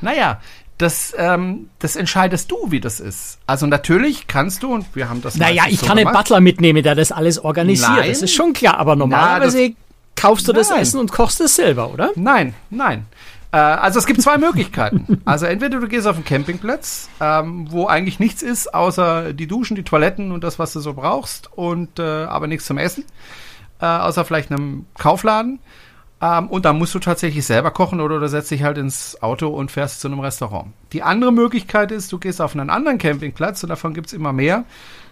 Naja, 0.00 0.40
das, 0.78 1.12
ähm, 1.18 1.70
das 1.80 1.96
entscheidest 1.96 2.50
du, 2.50 2.70
wie 2.70 2.80
das 2.80 3.00
ist. 3.00 3.38
Also 3.46 3.66
natürlich 3.66 4.28
kannst 4.28 4.62
du, 4.62 4.72
und 4.72 4.86
wir 4.94 5.08
haben 5.08 5.22
das. 5.22 5.36
Naja, 5.36 5.64
ich 5.68 5.80
so 5.80 5.86
kann 5.86 5.96
gemacht. 5.96 6.14
einen 6.14 6.22
Butler 6.22 6.40
mitnehmen, 6.40 6.82
der 6.82 6.94
das 6.94 7.10
alles 7.10 7.38
organisiert. 7.38 7.90
Nein. 7.90 8.08
Das 8.08 8.22
ist 8.22 8.32
schon 8.32 8.52
klar, 8.52 8.78
aber 8.78 8.94
normalerweise 8.94 9.70
Na, 9.70 9.74
kaufst 10.18 10.48
du 10.48 10.52
nein. 10.52 10.60
das 10.60 10.70
Essen 10.70 11.00
und 11.00 11.12
kochst 11.12 11.40
es 11.40 11.56
selber, 11.56 11.90
oder? 11.92 12.10
Nein, 12.16 12.54
nein. 12.70 13.06
Äh, 13.52 13.56
also 13.56 13.98
es 13.98 14.06
gibt 14.06 14.20
zwei 14.20 14.38
Möglichkeiten. 14.38 15.22
Also 15.24 15.46
entweder 15.46 15.80
du 15.80 15.88
gehst 15.88 16.06
auf 16.06 16.16
einen 16.16 16.24
Campingplatz, 16.24 17.08
ähm, 17.20 17.66
wo 17.70 17.86
eigentlich 17.86 18.18
nichts 18.18 18.42
ist, 18.42 18.74
außer 18.74 19.32
die 19.32 19.46
Duschen, 19.46 19.74
die 19.76 19.84
Toiletten 19.84 20.32
und 20.32 20.44
das, 20.44 20.58
was 20.58 20.72
du 20.72 20.80
so 20.80 20.94
brauchst, 20.94 21.52
und 21.56 21.98
äh, 21.98 22.02
aber 22.02 22.46
nichts 22.46 22.66
zum 22.66 22.78
Essen, 22.78 23.04
äh, 23.80 23.86
außer 23.86 24.24
vielleicht 24.24 24.50
einem 24.50 24.86
Kaufladen. 24.98 25.60
Ähm, 26.20 26.48
und 26.48 26.64
dann 26.64 26.78
musst 26.78 26.94
du 26.94 26.98
tatsächlich 26.98 27.46
selber 27.46 27.70
kochen 27.70 28.00
oder 28.00 28.18
du 28.18 28.28
setzt 28.28 28.50
dich 28.50 28.64
halt 28.64 28.76
ins 28.76 29.22
Auto 29.22 29.48
und 29.48 29.70
fährst 29.70 30.00
zu 30.00 30.08
einem 30.08 30.20
Restaurant. 30.20 30.72
Die 30.92 31.02
andere 31.02 31.32
Möglichkeit 31.32 31.92
ist, 31.92 32.10
du 32.12 32.18
gehst 32.18 32.40
auf 32.40 32.54
einen 32.54 32.70
anderen 32.70 32.98
Campingplatz 32.98 33.62
und 33.62 33.68
davon 33.68 33.94
gibt 33.94 34.08
es 34.08 34.12
immer 34.12 34.32
mehr, 34.32 34.64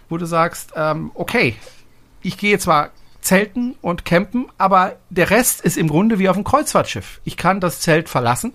wo 0.09 0.17
du 0.17 0.25
sagst, 0.25 0.73
ähm, 0.75 1.11
okay, 1.13 1.55
ich 2.21 2.37
gehe 2.37 2.59
zwar 2.59 2.89
Zelten 3.27 3.75
und 3.81 4.05
Campen, 4.05 4.45
aber 4.57 4.95
der 5.09 5.29
Rest 5.29 5.59
ist 5.59 5.77
im 5.77 5.89
Grunde 5.89 6.17
wie 6.17 6.29
auf 6.29 6.37
einem 6.37 6.45
Kreuzfahrtschiff. 6.45 7.19
Ich 7.25 7.35
kann 7.35 7.59
das 7.59 7.81
Zelt 7.81 8.07
verlassen 8.07 8.53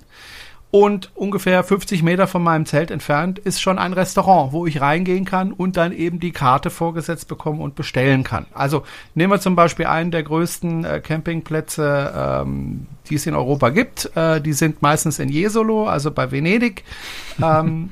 und 0.71 1.11
ungefähr 1.15 1.63
50 1.63 2.03
Meter 2.03 2.27
von 2.27 2.43
meinem 2.43 2.65
Zelt 2.65 2.91
entfernt 2.91 3.39
ist 3.39 3.61
schon 3.61 3.79
ein 3.79 3.93
Restaurant, 3.93 4.55
wo 4.55 4.67
ich 4.67 4.81
reingehen 4.81 5.27
kann 5.27 5.53
und 5.53 5.77
dann 5.77 5.93
eben 5.93 6.21
die 6.21 6.33
Karte 6.33 6.71
vorgesetzt 6.71 7.29
bekommen 7.29 7.61
und 7.61 7.75
bestellen 7.75 8.25
kann. 8.25 8.47
Also 8.55 8.83
nehmen 9.15 9.31
wir 9.35 9.41
zum 9.41 9.57
Beispiel 9.57 9.85
einen 9.85 10.11
der 10.11 10.23
größten 10.23 10.87
äh, 10.87 11.01
Campingplätze, 11.01 12.15
ähm, 12.17 12.87
die 13.11 13.17
es 13.17 13.27
in 13.27 13.35
Europa 13.35 13.69
gibt. 13.69 14.17
Äh, 14.17 14.41
die 14.41 14.55
sind 14.55 14.81
meistens 14.81 15.19
in 15.19 15.29
Jesolo, 15.29 15.87
also 15.87 16.11
bei 16.11 16.31
Venedig. 16.31 16.83
ähm, 17.43 17.91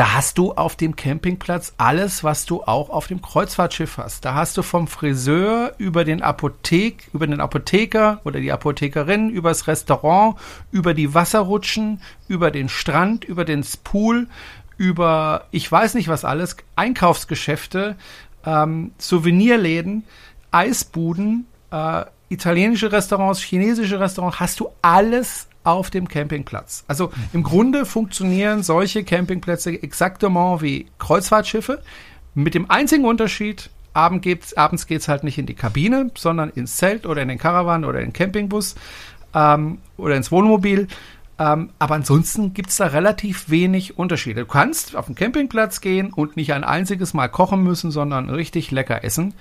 da 0.00 0.14
hast 0.14 0.38
du 0.38 0.52
auf 0.52 0.76
dem 0.76 0.96
Campingplatz 0.96 1.74
alles, 1.76 2.24
was 2.24 2.46
du 2.46 2.62
auch 2.62 2.88
auf 2.88 3.08
dem 3.08 3.20
Kreuzfahrtschiff 3.20 3.98
hast. 3.98 4.24
Da 4.24 4.32
hast 4.32 4.56
du 4.56 4.62
vom 4.62 4.88
Friseur 4.88 5.74
über 5.76 6.06
den 6.06 6.22
Apothek, 6.22 7.10
über 7.12 7.26
den 7.26 7.38
Apotheker 7.38 8.22
oder 8.24 8.40
die 8.40 8.50
Apothekerin, 8.50 9.28
über 9.28 9.50
das 9.50 9.66
Restaurant, 9.66 10.38
über 10.72 10.94
die 10.94 11.12
Wasserrutschen, 11.12 12.00
über 12.28 12.50
den 12.50 12.70
Strand, 12.70 13.26
über 13.26 13.44
den 13.44 13.62
Pool, 13.84 14.26
über 14.78 15.44
ich 15.50 15.70
weiß 15.70 15.92
nicht 15.92 16.08
was 16.08 16.24
alles, 16.24 16.56
Einkaufsgeschäfte, 16.76 17.96
ähm, 18.46 18.92
Souvenirläden, 18.96 20.04
Eisbuden, 20.50 21.46
äh, 21.72 22.06
italienische 22.30 22.90
Restaurants, 22.90 23.42
chinesische 23.42 24.00
Restaurants, 24.00 24.40
hast 24.40 24.60
du 24.60 24.70
alles 24.80 25.46
auf 25.70 25.90
dem 25.90 26.08
Campingplatz. 26.08 26.84
Also 26.88 27.10
im 27.32 27.42
Grunde 27.42 27.86
funktionieren 27.86 28.62
solche 28.62 29.04
Campingplätze 29.04 29.82
exaktement 29.82 30.62
wie 30.62 30.86
Kreuzfahrtschiffe, 30.98 31.82
mit 32.34 32.54
dem 32.54 32.70
einzigen 32.70 33.04
Unterschied, 33.04 33.70
abends 33.92 34.86
geht's 34.86 35.08
halt 35.08 35.24
nicht 35.24 35.38
in 35.38 35.46
die 35.46 35.54
Kabine, 35.54 36.10
sondern 36.16 36.50
ins 36.50 36.76
Zelt 36.76 37.06
oder 37.06 37.22
in 37.22 37.28
den 37.28 37.38
Caravan 37.38 37.84
oder 37.84 37.98
in 38.00 38.06
den 38.06 38.12
Campingbus 38.12 38.76
ähm, 39.34 39.78
oder 39.96 40.16
ins 40.16 40.30
Wohnmobil. 40.30 40.86
Ähm, 41.38 41.70
aber 41.78 41.94
ansonsten 41.94 42.54
gibt's 42.54 42.76
da 42.76 42.86
relativ 42.86 43.50
wenig 43.50 43.98
Unterschiede. 43.98 44.42
Du 44.42 44.46
kannst 44.46 44.94
auf 44.94 45.06
den 45.06 45.14
Campingplatz 45.14 45.80
gehen 45.80 46.12
und 46.12 46.36
nicht 46.36 46.52
ein 46.52 46.64
einziges 46.64 47.14
Mal 47.14 47.28
kochen 47.28 47.62
müssen, 47.62 47.90
sondern 47.90 48.28
richtig 48.30 48.70
lecker 48.70 49.02
essen. 49.02 49.34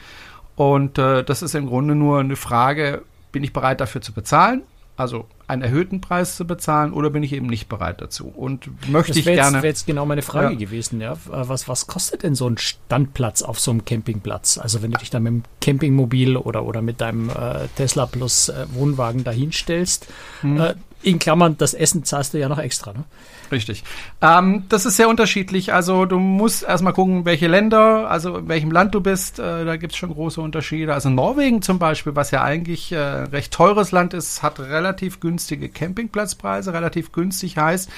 Und 0.55 0.97
äh, 0.97 1.23
das 1.23 1.41
ist 1.41 1.55
im 1.55 1.67
Grunde 1.67 1.95
nur 1.95 2.19
eine 2.19 2.35
Frage, 2.35 3.03
bin 3.31 3.43
ich 3.43 3.53
bereit 3.53 3.81
dafür 3.81 4.01
zu 4.01 4.13
bezahlen? 4.13 4.63
Also 4.99 5.27
einen 5.47 5.61
erhöhten 5.61 6.01
Preis 6.01 6.35
zu 6.35 6.45
bezahlen 6.45 6.91
oder 6.91 7.09
bin 7.09 7.23
ich 7.23 7.31
eben 7.31 7.47
nicht 7.47 7.69
bereit 7.69 8.01
dazu 8.01 8.27
und 8.27 8.69
möchte 8.89 9.17
ich 9.17 9.23
gerne. 9.23 9.39
Das 9.39 9.53
wäre 9.53 9.67
jetzt 9.67 9.87
genau 9.87 10.05
meine 10.05 10.21
Frage 10.21 10.55
ja. 10.55 10.59
gewesen, 10.59 10.99
ja. 10.99 11.15
Was, 11.25 11.69
was 11.69 11.87
kostet 11.87 12.23
denn 12.23 12.35
so 12.35 12.49
ein 12.49 12.57
Standplatz 12.57 13.41
auf 13.41 13.61
so 13.61 13.71
einem 13.71 13.85
Campingplatz? 13.85 14.57
Also 14.57 14.81
wenn 14.81 14.91
du 14.91 14.97
dich 14.97 15.09
da 15.09 15.21
mit 15.21 15.31
dem 15.31 15.43
Campingmobil 15.61 16.35
oder, 16.35 16.65
oder 16.65 16.81
mit 16.81 16.99
deinem 16.99 17.29
äh, 17.29 17.69
Tesla 17.77 18.07
Plus 18.07 18.49
äh, 18.49 18.65
Wohnwagen 18.73 19.23
dahin 19.23 19.53
stellst, 19.53 20.07
hm. 20.41 20.59
äh, 20.59 20.75
in 21.01 21.19
Klammern, 21.19 21.57
das 21.57 21.73
Essen 21.73 22.03
zahlst 22.03 22.33
du 22.33 22.39
ja 22.39 22.49
noch 22.49 22.59
extra, 22.59 22.93
ne? 22.93 23.05
Richtig. 23.51 23.83
Ähm, 24.21 24.65
das 24.69 24.85
ist 24.85 24.97
sehr 24.97 25.09
unterschiedlich. 25.09 25.73
Also 25.73 26.05
du 26.05 26.19
musst 26.19 26.63
erstmal 26.63 26.93
gucken, 26.93 27.25
welche 27.25 27.47
Länder, 27.47 28.09
also 28.09 28.37
in 28.37 28.47
welchem 28.47 28.71
Land 28.71 28.93
du 28.93 29.01
bist. 29.01 29.39
Äh, 29.39 29.65
da 29.65 29.77
gibt 29.77 29.93
es 29.93 29.97
schon 29.97 30.13
große 30.13 30.39
Unterschiede. 30.39 30.93
Also 30.93 31.09
Norwegen 31.09 31.61
zum 31.61 31.79
Beispiel, 31.79 32.15
was 32.15 32.31
ja 32.31 32.43
eigentlich 32.43 32.91
äh, 32.91 32.97
recht 32.99 33.51
teures 33.51 33.91
Land 33.91 34.13
ist, 34.13 34.43
hat 34.43 34.59
relativ 34.59 35.19
günstige 35.19 35.69
Campingplatzpreise. 35.69 36.73
Relativ 36.73 37.11
günstig 37.11 37.57
heißt, 37.57 37.89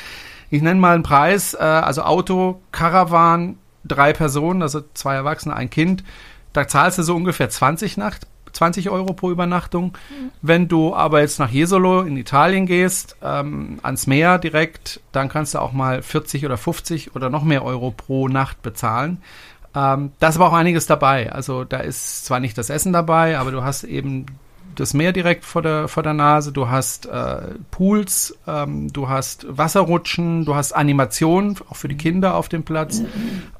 ich 0.49 0.61
nenne 0.61 0.79
mal 0.79 0.95
einen 0.95 1.03
Preis, 1.03 1.53
äh, 1.53 1.57
also 1.57 2.03
Auto, 2.03 2.61
Caravan, 2.71 3.57
drei 3.83 4.13
Personen, 4.13 4.61
also 4.61 4.81
zwei 4.93 5.15
Erwachsene, 5.15 5.55
ein 5.55 5.69
Kind. 5.69 6.03
Da 6.53 6.67
zahlst 6.67 6.97
du 6.97 7.03
so 7.03 7.15
ungefähr 7.15 7.49
20 7.49 7.97
Nacht 7.97 8.27
20 8.53 8.89
Euro 8.89 9.13
pro 9.13 9.31
Übernachtung. 9.31 9.97
Mhm. 10.09 10.31
Wenn 10.41 10.67
du 10.67 10.95
aber 10.95 11.21
jetzt 11.21 11.39
nach 11.39 11.49
Jesolo 11.49 12.01
in 12.01 12.17
Italien 12.17 12.65
gehst, 12.65 13.17
ähm, 13.21 13.79
ans 13.83 14.07
Meer 14.07 14.37
direkt, 14.37 14.99
dann 15.11 15.29
kannst 15.29 15.53
du 15.53 15.59
auch 15.59 15.71
mal 15.71 16.01
40 16.01 16.45
oder 16.45 16.57
50 16.57 17.15
oder 17.15 17.29
noch 17.29 17.43
mehr 17.43 17.63
Euro 17.63 17.91
pro 17.91 18.27
Nacht 18.27 18.61
bezahlen. 18.61 19.21
Ähm, 19.73 20.11
da 20.19 20.29
ist 20.29 20.35
aber 20.35 20.47
auch 20.47 20.53
einiges 20.53 20.85
dabei. 20.85 21.31
Also 21.31 21.63
da 21.63 21.77
ist 21.77 22.25
zwar 22.25 22.39
nicht 22.39 22.57
das 22.57 22.69
Essen 22.69 22.93
dabei, 22.93 23.37
aber 23.37 23.51
du 23.51 23.63
hast 23.63 23.83
eben 23.83 24.25
das 24.75 24.93
Meer 24.93 25.11
direkt 25.11 25.45
vor 25.45 25.61
der, 25.61 25.87
vor 25.87 26.03
der 26.03 26.13
Nase, 26.13 26.51
du 26.51 26.69
hast 26.69 27.05
äh, 27.05 27.41
Pools, 27.71 28.37
ähm, 28.47 28.91
du 28.91 29.09
hast 29.09 29.45
Wasserrutschen, 29.47 30.45
du 30.45 30.55
hast 30.55 30.73
Animationen, 30.73 31.57
auch 31.69 31.75
für 31.75 31.87
die 31.87 31.97
Kinder 31.97 32.35
auf 32.35 32.49
dem 32.49 32.63
Platz, 32.63 33.01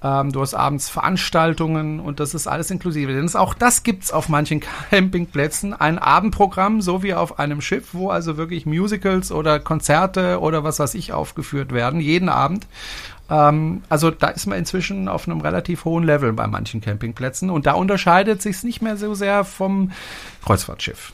ähm, 0.04 0.32
du 0.32 0.42
hast 0.42 0.54
abends 0.54 0.90
Veranstaltungen 0.90 2.00
und 2.00 2.20
das 2.20 2.34
ist 2.34 2.48
alles 2.48 2.72
inklusive. 2.72 3.14
Denn 3.14 3.34
auch 3.36 3.54
das 3.54 3.84
gibt 3.84 4.04
es 4.04 4.12
auf 4.12 4.30
manchen 4.30 4.62
Campingplätzen, 4.90 5.74
ein 5.74 6.00
Abendprogramm, 6.00 6.82
so 6.82 7.04
wie 7.04 7.14
auf 7.14 7.40
einem 7.40 7.62
Schiff, 7.62 7.90
wo 7.94 8.10
also 8.10 8.38
wirklich 8.38 8.66
Musicals 8.66 9.32
oder 9.32 9.60
Konzerte 9.60 10.40
oder 10.40 10.64
was 10.64 10.80
weiß 10.80 10.96
ich 10.96 11.14
aufgeführt 11.14 11.72
werden, 11.74 12.00
jeden 12.00 12.30
Abend. 12.30 12.66
Ähm, 13.32 13.82
also 13.90 14.12
da 14.12 14.28
ist 14.28 14.46
man 14.46 14.60
inzwischen 14.60 15.08
auf 15.08 15.28
einem 15.28 15.42
relativ 15.42 15.86
hohen 15.86 16.04
Level 16.04 16.34
bei 16.34 16.46
manchen 16.48 16.82
Campingplätzen 16.82 17.50
und 17.50 17.66
da 17.66 17.74
unterscheidet 17.74 18.42
sich 18.42 18.58
es 18.58 18.64
nicht 18.64 18.82
mehr 18.82 18.98
so 18.98 19.16
sehr 19.16 19.46
vom 19.46 19.92
Kreuzfahrtschiff. 20.44 21.14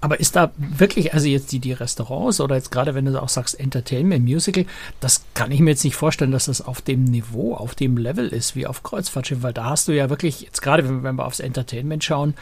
Aber 0.00 0.20
ist 0.20 0.36
da 0.36 0.52
wirklich, 0.56 1.14
also 1.14 1.26
jetzt 1.26 1.52
die, 1.52 1.58
die 1.58 1.72
Restaurants 1.72 2.40
oder 2.40 2.56
jetzt 2.56 2.70
gerade 2.70 2.94
wenn 2.94 3.06
du 3.06 3.22
auch 3.22 3.28
sagst 3.28 3.58
Entertainment, 3.58 4.24
Musical, 4.24 4.66
das 5.00 5.24
kann 5.32 5.50
ich 5.52 5.60
mir 5.60 5.70
jetzt 5.70 5.84
nicht 5.84 5.96
vorstellen, 5.96 6.32
dass 6.32 6.46
das 6.46 6.60
auf 6.60 6.82
dem 6.82 7.04
Niveau, 7.04 7.54
auf 7.54 7.74
dem 7.74 7.96
Level 7.96 8.28
ist 8.28 8.56
wie 8.56 8.66
auf 8.66 8.82
Kreuzfahrtschiff, 8.82 9.42
weil 9.42 9.54
da 9.54 9.64
hast 9.64 9.88
du 9.88 9.92
ja 9.92 10.10
wirklich, 10.10 10.42
jetzt 10.42 10.60
gerade 10.60 10.86
wenn, 10.86 11.14
wir 11.14 11.24
aufs 11.24 11.40
Entertainment 11.40 12.04
schauen, 12.04 12.34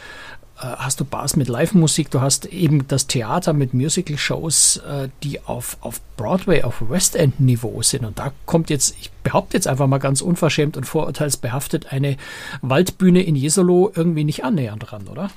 hast 0.63 1.01
du 1.01 1.05
Bars 1.05 1.37
mit 1.37 1.49
Live-Musik, 1.49 2.11
du 2.11 2.21
hast 2.21 2.47
eben 2.47 2.87
das 2.89 3.07
Theater 3.07 3.53
mit 3.53 3.75
Musical-Shows, 3.75 4.79
äh, 4.79 5.09
die 5.23 5.41
auf, 5.45 5.77
auf 5.81 6.01
Broadway, 6.17 6.63
auf 6.63 6.83
West 6.89 7.17
End-Niveau 7.17 7.83
sind. 7.83 8.05
Und 8.05 8.19
da 8.19 8.33
kommt 8.47 8.71
jetzt, 8.71 8.97
ich 9.01 9.11
behaupte 9.23 9.57
jetzt 9.57 9.67
einfach 9.67 9.87
mal 9.87 9.99
ganz 9.99 10.21
unverschämt 10.21 10.77
und 10.77 10.85
vorurteilsbehaftet, 10.85 11.93
eine 11.93 12.17
Waldbühne 12.61 13.23
in 13.23 13.35
Jesolo 13.35 13.93
irgendwie 13.95 14.25
nicht 14.25 14.45
annähernd 14.45 14.91
dran, 14.91 15.09
oder? 15.09 15.31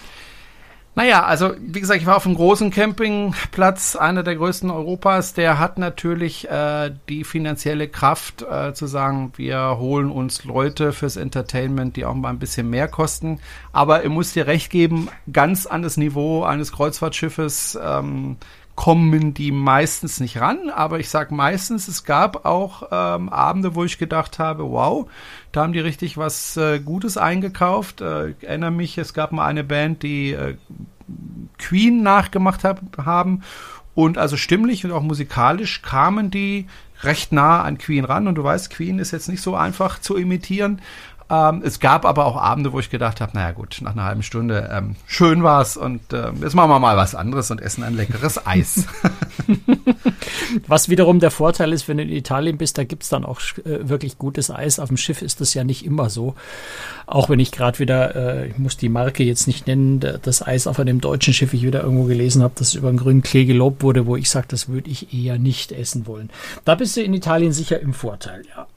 Naja, 0.97 1.25
also 1.25 1.53
wie 1.59 1.81
gesagt, 1.81 1.99
ich 1.99 2.05
war 2.05 2.15
auf 2.15 2.25
einem 2.25 2.35
großen 2.35 2.71
Campingplatz, 2.71 3.97
einer 3.97 4.23
der 4.23 4.37
größten 4.37 4.71
Europas. 4.71 5.33
Der 5.33 5.59
hat 5.59 5.77
natürlich 5.77 6.49
äh, 6.49 6.89
die 7.09 7.25
finanzielle 7.25 7.89
Kraft 7.89 8.43
äh, 8.49 8.73
zu 8.73 8.87
sagen, 8.87 9.33
wir 9.35 9.77
holen 9.77 10.09
uns 10.09 10.45
Leute 10.45 10.93
fürs 10.93 11.17
Entertainment, 11.17 11.97
die 11.97 12.05
auch 12.05 12.13
mal 12.13 12.29
ein 12.29 12.39
bisschen 12.39 12.69
mehr 12.69 12.87
kosten. 12.87 13.41
Aber 13.73 14.05
ich 14.05 14.09
muss 14.09 14.31
dir 14.31 14.47
recht 14.47 14.71
geben, 14.71 15.09
ganz 15.31 15.65
an 15.65 15.81
das 15.81 15.97
Niveau 15.97 16.43
eines 16.43 16.71
Kreuzfahrtschiffes 16.71 17.77
ähm, 17.83 18.37
kommen 18.75 19.33
die 19.33 19.51
meistens 19.51 20.19
nicht 20.19 20.41
ran, 20.41 20.69
aber 20.69 20.99
ich 20.99 21.09
sag 21.09 21.31
meistens, 21.31 21.87
es 21.87 22.03
gab 22.03 22.45
auch 22.45 22.83
ähm, 22.91 23.29
Abende, 23.29 23.73
wo 23.73 23.85
ich 23.85 23.97
gedacht 23.97 24.37
habe, 24.37 24.69
wow, 24.69 25.09
da 25.53 25.63
haben 25.63 25.73
die 25.73 25.79
richtig 25.79 26.17
was 26.17 26.57
äh, 26.57 26.79
Gutes 26.79 27.17
eingekauft. 27.17 28.01
Äh, 28.01 28.31
ich 28.31 28.43
erinnere 28.43 28.71
mich, 28.71 28.97
es 28.97 29.13
gab 29.13 29.31
mal 29.31 29.45
eine 29.45 29.63
Band, 29.63 30.03
die 30.03 30.33
äh, 30.33 30.55
Queen 31.57 32.03
nachgemacht 32.03 32.63
hab, 32.65 32.81
haben. 32.97 33.43
Und 33.93 34.17
also 34.17 34.35
stimmlich 34.35 34.83
und 34.83 34.91
auch 34.91 35.03
musikalisch 35.03 35.81
kamen 35.81 36.29
die 36.29 36.67
recht 37.01 37.31
nah 37.31 37.61
an 37.61 37.77
Queen 37.77 38.03
ran. 38.03 38.27
Und 38.27 38.35
du 38.35 38.43
weißt, 38.43 38.69
Queen 38.69 38.99
ist 38.99 39.11
jetzt 39.11 39.29
nicht 39.29 39.41
so 39.41 39.55
einfach 39.55 39.99
zu 39.99 40.17
imitieren, 40.17 40.81
ähm, 41.29 41.63
es 41.65 41.79
gab 41.79 42.05
aber 42.05 42.25
auch 42.25 42.37
Abende, 42.37 42.71
wo 42.71 42.79
ich 42.79 42.91
gedacht 42.91 43.19
habe, 43.19 43.31
naja 43.33 43.51
gut, 43.51 43.79
nach 43.81 43.93
einer 43.93 44.03
halben 44.03 44.21
Stunde 44.21 44.69
ähm, 44.71 44.95
schön 45.07 45.41
war's 45.41 45.75
und 45.75 46.13
äh, 46.13 46.31
jetzt 46.41 46.53
machen 46.53 46.69
wir 46.69 46.79
mal 46.79 46.97
was 46.97 47.15
anderes 47.15 47.49
und 47.49 47.61
essen 47.61 47.83
ein 47.83 47.95
leckeres 47.95 48.45
Eis. 48.45 48.85
was 50.67 50.87
wiederum 50.89 51.19
der 51.19 51.31
Vorteil 51.31 51.73
ist, 51.73 51.87
wenn 51.87 51.97
du 51.97 52.03
in 52.03 52.11
Italien 52.11 52.57
bist, 52.57 52.77
da 52.77 52.83
gibt's 52.83 53.09
dann 53.09 53.25
auch 53.25 53.39
äh, 53.65 53.89
wirklich 53.89 54.19
gutes 54.19 54.51
Eis. 54.51 54.77
Auf 54.79 54.89
dem 54.89 54.97
Schiff 54.97 55.23
ist 55.23 55.41
das 55.41 55.55
ja 55.55 55.63
nicht 55.63 55.83
immer 55.83 56.11
so. 56.11 56.35
Auch 57.07 57.27
wenn 57.27 57.39
ich 57.39 57.51
gerade 57.51 57.79
wieder, 57.79 58.15
äh, 58.15 58.47
ich 58.49 58.57
muss 58.59 58.77
die 58.77 58.89
Marke 58.89 59.23
jetzt 59.23 59.47
nicht 59.47 59.65
nennen, 59.65 59.99
das 59.99 60.45
Eis 60.45 60.67
auf 60.67 60.79
einem 60.79 61.01
deutschen 61.01 61.33
Schiff, 61.33 61.53
ich 61.53 61.63
wieder 61.63 61.81
irgendwo 61.81 62.03
gelesen 62.03 62.43
habe, 62.43 62.53
dass 62.55 62.69
es 62.69 62.75
über 62.75 62.89
einen 62.89 62.97
grünen 62.97 63.23
Klee 63.23 63.45
gelobt 63.45 63.81
wurde, 63.81 64.05
wo 64.05 64.15
ich 64.15 64.29
sage, 64.29 64.47
das 64.49 64.69
würde 64.69 64.91
ich 64.91 65.11
eher 65.11 65.39
nicht 65.39 65.71
essen 65.71 66.05
wollen. 66.05 66.29
Da 66.65 66.75
bist 66.75 66.95
du 66.97 67.01
in 67.01 67.15
Italien 67.15 67.51
sicher 67.51 67.79
im 67.79 67.93
Vorteil, 67.93 68.43
ja. 68.55 68.67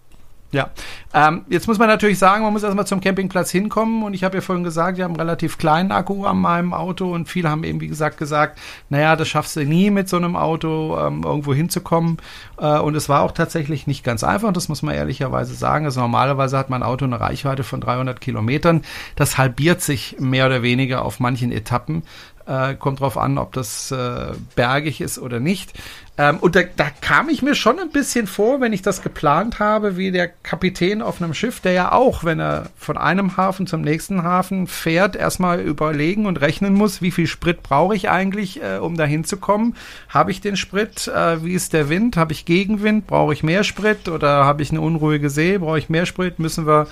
Ja, 0.50 0.71
ähm, 1.12 1.45
jetzt 1.50 1.69
muss 1.69 1.78
man 1.78 1.88
natürlich 1.88 2.19
sagen, 2.19 2.43
man 2.43 2.55
muss 2.55 2.62
erstmal 2.62 2.87
zum 2.87 3.02
Campingplatz 3.02 3.50
hinkommen. 3.50 4.02
Und 4.02 4.14
ich 4.14 4.25
habe 4.25 4.38
ja 4.38 4.40
vorhin 4.40 4.64
gesagt, 4.64 4.97
ich 4.97 5.05
habe 5.05 5.12
einen 5.12 5.21
relativ 5.21 5.59
kleinen 5.59 5.93
Akku 5.93 6.25
an 6.25 6.38
meinem 6.38 6.73
Auto. 6.73 7.12
Und 7.12 7.28
viele 7.28 7.50
haben 7.50 7.64
eben, 7.64 7.83
wie 7.83 7.88
gesagt, 7.88 8.17
gesagt, 8.17 8.59
naja, 8.88 9.14
das 9.14 9.28
schaffst 9.28 9.57
du 9.57 9.64
nie 9.64 9.90
mit 9.90 10.09
so 10.09 10.17
einem 10.17 10.37
Auto 10.37 10.99
ähm, 10.99 11.23
irgendwo 11.23 11.52
hinzukommen. 11.52 12.17
Äh, 12.59 12.78
und 12.78 12.95
es 12.95 13.11
war 13.11 13.23
auch 13.23 13.33
tatsächlich 13.33 13.87
nicht 13.87 14.05
ganz 14.05 14.25
einfach, 14.25 14.52
das 14.52 14.71
muss 14.71 14.83
man 14.83 14.95
ehrlicherweise 14.95 15.55
sagen. 15.55 15.85
Also 15.85 16.00
normalerweise 16.00 16.57
hat 16.57 16.71
mein 16.71 16.83
Auto 16.83 17.05
eine 17.05 17.21
Reichweite 17.21 17.62
von 17.62 17.83
300 17.83 18.21
Kilometern, 18.21 18.83
das 19.17 19.37
halbiert 19.37 19.83
sich 19.83 20.17
mehr 20.19 20.47
oder 20.47 20.62
weniger 20.62 21.05
auf 21.05 21.21
manchen 21.21 21.52
Etappen. 21.52 22.05
Äh, 22.49 22.76
kommt 22.76 23.00
drauf 23.00 23.19
an, 23.19 23.37
ob 23.37 23.52
das 23.52 23.90
äh, 23.90 24.33
bergig 24.57 25.02
ist 25.02 25.19
oder 25.19 25.38
nicht. 25.38 25.75
Ähm, 26.17 26.38
und 26.38 26.57
da, 26.57 26.62
da 26.76 26.88
kam 26.88 27.28
ich 27.28 27.43
mir 27.43 27.55
schon 27.55 27.78
ein 27.78 27.90
bisschen 27.90 28.26
vor, 28.26 28.62
wenn 28.62 28.73
ich 28.73 28.81
das 28.81 29.02
geplant 29.02 29.59
habe, 29.59 29.99
wie 29.99 30.11
der 30.11 30.28
Kapitän 30.28 31.02
auf 31.02 31.21
einem 31.21 31.35
Schiff, 31.35 31.61
der 31.61 31.73
ja 31.73 31.93
auch, 31.93 32.25
wenn 32.25 32.40
er 32.40 32.71
von 32.75 32.97
einem 32.97 33.37
Hafen 33.37 33.67
zum 33.67 33.83
nächsten 33.83 34.23
Hafen 34.23 34.67
fährt, 34.67 35.14
erstmal 35.14 35.61
überlegen 35.61 36.25
und 36.25 36.40
rechnen 36.40 36.73
muss, 36.73 37.02
wie 37.02 37.11
viel 37.11 37.26
Sprit 37.26 37.62
brauche 37.62 37.95
ich 37.95 38.09
eigentlich, 38.09 38.62
äh, 38.62 38.78
um 38.78 38.97
da 38.97 39.05
hinzukommen. 39.05 39.76
Habe 40.09 40.31
ich 40.31 40.40
den 40.40 40.57
Sprit? 40.57 41.07
Äh, 41.07 41.45
wie 41.45 41.52
ist 41.52 41.75
der 41.75 41.90
Wind? 41.90 42.17
Habe 42.17 42.33
ich 42.33 42.47
Gegenwind? 42.47 43.07
Brauche 43.07 43.35
ich 43.35 43.43
mehr 43.43 43.62
Sprit? 43.62 44.09
Oder 44.09 44.47
habe 44.47 44.62
ich 44.62 44.71
eine 44.71 44.81
unruhige 44.81 45.28
See? 45.28 45.59
Brauche 45.59 45.78
ich 45.78 45.90
mehr 45.90 46.07
Sprit? 46.07 46.38
Müssen 46.38 46.67
wir 46.67 46.87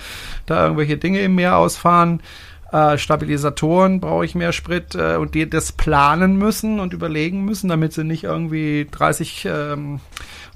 da 0.45 0.65
irgendwelche 0.65 0.97
Dinge 0.97 1.19
im 1.21 1.33
Meer 1.33 1.57
ausfahren? 1.57 2.21
Äh, 2.71 2.97
Stabilisatoren 2.97 3.99
brauche 3.99 4.25
ich 4.25 4.35
mehr 4.35 4.51
Sprit 4.51 4.95
äh, 4.95 5.15
und 5.15 5.35
die 5.35 5.49
das 5.49 5.71
planen 5.71 6.37
müssen 6.37 6.79
und 6.79 6.93
überlegen 6.93 7.45
müssen, 7.45 7.69
damit 7.69 7.93
sie 7.93 8.03
nicht 8.03 8.23
irgendwie 8.23 8.87
30 8.91 9.47
ähm, 9.49 9.99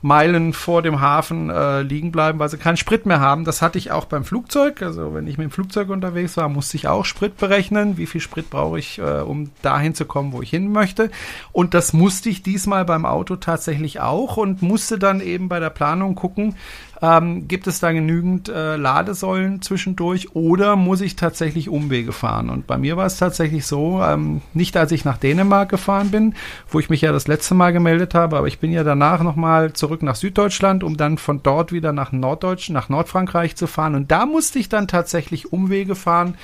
Meilen 0.02 0.54
vor 0.54 0.82
dem 0.82 1.00
Hafen 1.00 1.50
äh, 1.50 1.84
liegen 1.84 2.12
bleiben, 2.12 2.40
weil 2.40 2.50
sie 2.50 2.58
keinen 2.58 2.78
Sprit 2.78 3.06
mehr 3.06 3.20
haben. 3.20 3.46
Das 3.46 3.62
hatte 3.62 3.78
ich 3.78 3.92
auch 3.92 4.06
beim 4.06 4.24
Flugzeug. 4.24 4.82
Also 4.82 5.14
wenn 5.14 5.28
ich 5.28 5.38
mit 5.38 5.46
dem 5.46 5.52
Flugzeug 5.52 5.90
unterwegs 5.90 6.38
war, 6.38 6.50
musste 6.50 6.78
ich 6.78 6.88
auch 6.88 7.06
Sprit 7.06 7.38
berechnen. 7.38 7.98
Wie 7.98 8.08
viel 8.08 8.22
Sprit 8.22 8.50
brauche 8.50 8.80
ich, 8.80 8.98
äh, 8.98 9.22
um 9.22 9.52
dahin 9.62 9.94
zu 9.94 10.06
kommen, 10.06 10.34
wo 10.34 10.42
ich 10.42 10.50
hin 10.50 10.72
möchte. 10.72 11.12
Und 11.52 11.76
das 11.76 11.94
musste 11.94 12.30
ich 12.30 12.42
diesmal 12.42 12.84
beim 12.84 13.06
Auto 13.06 13.36
tatsächlich 13.36 14.00
auch 14.00 14.38
und 14.38 14.64
musste 14.64 14.98
dann 14.98 15.22
eben 15.22 15.50
bei 15.50 15.60
der 15.60 15.70
Planung 15.70 16.16
gucken, 16.16 16.56
ähm, 17.02 17.48
gibt 17.48 17.66
es 17.66 17.80
da 17.80 17.92
genügend 17.92 18.48
äh, 18.48 18.76
Ladesäulen 18.76 19.62
zwischendurch 19.64 20.36
oder 20.36 20.76
muss 20.76 21.02
ich 21.02 21.16
tatsächlich 21.16 21.68
Umwege 21.68 22.12
fahren? 22.12 22.50
Und 22.52 22.68
bei 22.68 22.78
mir 22.78 22.96
war 22.96 23.08
es 23.08 23.18
tatsächlich 23.18 23.66
so, 23.66 24.04
ähm, 24.04 24.42
nicht 24.54 24.78
als 24.78 24.92
ich 24.92 25.04
nach 25.04 25.18
Dänemark 25.18 25.70
gefahren 25.70 26.12
bin, 26.12 26.36
wo 26.70 26.80
ich 26.80 26.92
mich 26.92 27.02
ja 27.02 27.12
das 27.12 27.28
letzte 27.28 27.56
Mal 27.56 27.74
gemeldet 27.74 28.14
habe, 28.14 28.38
aber 28.38 28.48
ich 28.48 28.60
bin 28.60 28.72
ja 28.72 28.84
danach 28.84 29.24
nochmal 29.24 29.74
zurück 29.74 30.04
nach 30.04 30.16
Süddeutschland, 30.16 30.84
um 30.84 30.96
dann 30.96 31.18
von 31.18 31.42
dort 31.42 31.72
wieder 31.72 31.92
nach 31.92 32.12
Norddeutsch, 32.12 32.70
nach 32.70 32.88
Nordfrankreich 32.88 33.56
zu 33.56 33.66
fahren. 33.66 33.96
Und 33.96 34.12
da 34.12 34.28
musste 34.28 34.60
ich 34.60 34.70
dann 34.70 34.88
tatsächlich 34.88 35.52
Umwege 35.52 35.96
fahren, 35.96 36.36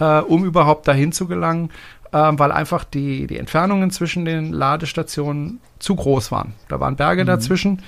äh, 0.00 0.18
um 0.18 0.44
überhaupt 0.44 0.88
dahin 0.88 1.12
zu 1.12 1.26
gelangen. 1.26 1.70
Ähm, 2.12 2.40
weil 2.40 2.50
einfach 2.50 2.82
die, 2.82 3.28
die 3.28 3.38
Entfernungen 3.38 3.92
zwischen 3.92 4.24
den 4.24 4.52
Ladestationen 4.52 5.60
zu 5.78 5.94
groß 5.94 6.32
waren. 6.32 6.54
Da 6.66 6.80
waren 6.80 6.96
Berge 6.96 7.22
mhm. 7.22 7.28
dazwischen. 7.28 7.82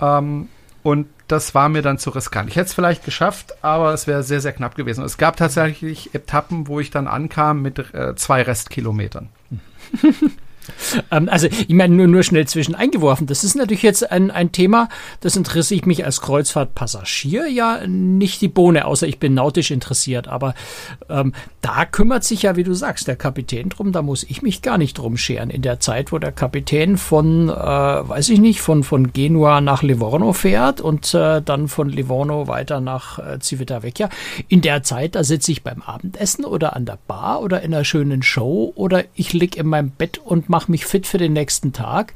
Ähm, 0.00 0.48
und 0.82 1.06
das 1.28 1.54
war 1.54 1.68
mir 1.68 1.82
dann 1.82 1.98
zu 1.98 2.10
riskant. 2.10 2.48
Ich 2.48 2.56
hätte 2.56 2.66
es 2.66 2.74
vielleicht 2.74 3.04
geschafft, 3.04 3.54
aber 3.62 3.92
es 3.92 4.06
wäre 4.06 4.22
sehr, 4.22 4.40
sehr 4.40 4.52
knapp 4.52 4.74
gewesen. 4.74 5.04
Es 5.04 5.18
gab 5.18 5.36
tatsächlich 5.36 6.14
Etappen, 6.14 6.66
wo 6.66 6.80
ich 6.80 6.90
dann 6.90 7.06
ankam 7.06 7.62
mit 7.62 7.78
äh, 7.94 8.14
zwei 8.16 8.42
Restkilometern. 8.42 9.28
ähm, 11.10 11.28
also 11.28 11.46
ich 11.46 11.74
meine 11.74 11.94
nur, 11.94 12.06
nur 12.06 12.22
schnell 12.22 12.46
zwischen 12.46 12.74
eingeworfen. 12.74 13.26
Das 13.26 13.44
ist 13.44 13.54
natürlich 13.54 13.82
jetzt 13.82 14.10
ein, 14.10 14.30
ein 14.30 14.52
Thema, 14.52 14.88
das 15.20 15.36
interessiert 15.36 15.86
mich 15.86 16.04
als 16.04 16.20
Kreuzfahrtpassagier 16.20 17.48
ja 17.48 17.86
nicht 17.86 18.40
die 18.40 18.48
Bohne, 18.48 18.84
außer 18.84 19.06
ich 19.06 19.18
bin 19.18 19.34
nautisch 19.34 19.70
interessiert. 19.70 20.28
Aber 20.28 20.54
ähm, 21.08 21.32
da 21.60 21.84
kümmert 21.84 22.24
sich 22.24 22.42
ja, 22.42 22.56
wie 22.56 22.64
du 22.64 22.74
sagst, 22.74 23.08
der 23.08 23.16
Kapitän 23.16 23.68
drum. 23.68 23.92
Da 23.92 24.02
muss 24.02 24.24
ich 24.24 24.42
mich 24.42 24.62
gar 24.62 24.78
nicht 24.78 24.98
drum 24.98 25.16
scheren. 25.16 25.50
In 25.50 25.62
der 25.62 25.80
Zeit, 25.80 26.12
wo 26.12 26.18
der 26.18 26.32
Kapitän 26.32 26.96
von, 26.96 27.48
äh, 27.48 27.52
weiß 27.52 28.28
ich 28.30 28.40
nicht, 28.40 28.60
von, 28.60 28.82
von 28.82 29.12
Genua 29.12 29.60
nach 29.60 29.82
Livorno 29.82 30.32
fährt 30.32 30.80
und 30.80 31.14
äh, 31.14 31.42
dann 31.42 31.68
von 31.68 31.88
Livorno 31.88 32.48
weiter 32.48 32.80
nach 32.80 33.18
äh, 33.18 33.38
Civitavecchia. 33.40 34.08
In 34.48 34.60
der 34.60 34.82
Zeit, 34.82 35.14
da 35.14 35.24
sitze 35.24 35.52
ich 35.52 35.62
beim 35.62 35.82
Abendessen 35.82 36.44
oder 36.44 36.76
an 36.76 36.86
der 36.86 36.98
Bar 37.06 37.42
oder 37.42 37.62
in 37.62 37.74
einer 37.74 37.84
schönen 37.84 38.22
Show 38.22 38.72
oder 38.74 39.04
ich 39.14 39.32
lieg 39.32 39.56
in 39.56 39.66
meinem 39.66 39.90
Bett 39.90 40.18
und 40.18 40.48
mache 40.48 40.59
mich 40.68 40.86
fit 40.86 41.06
für 41.06 41.18
den 41.18 41.32
nächsten 41.32 41.72
Tag. 41.72 42.14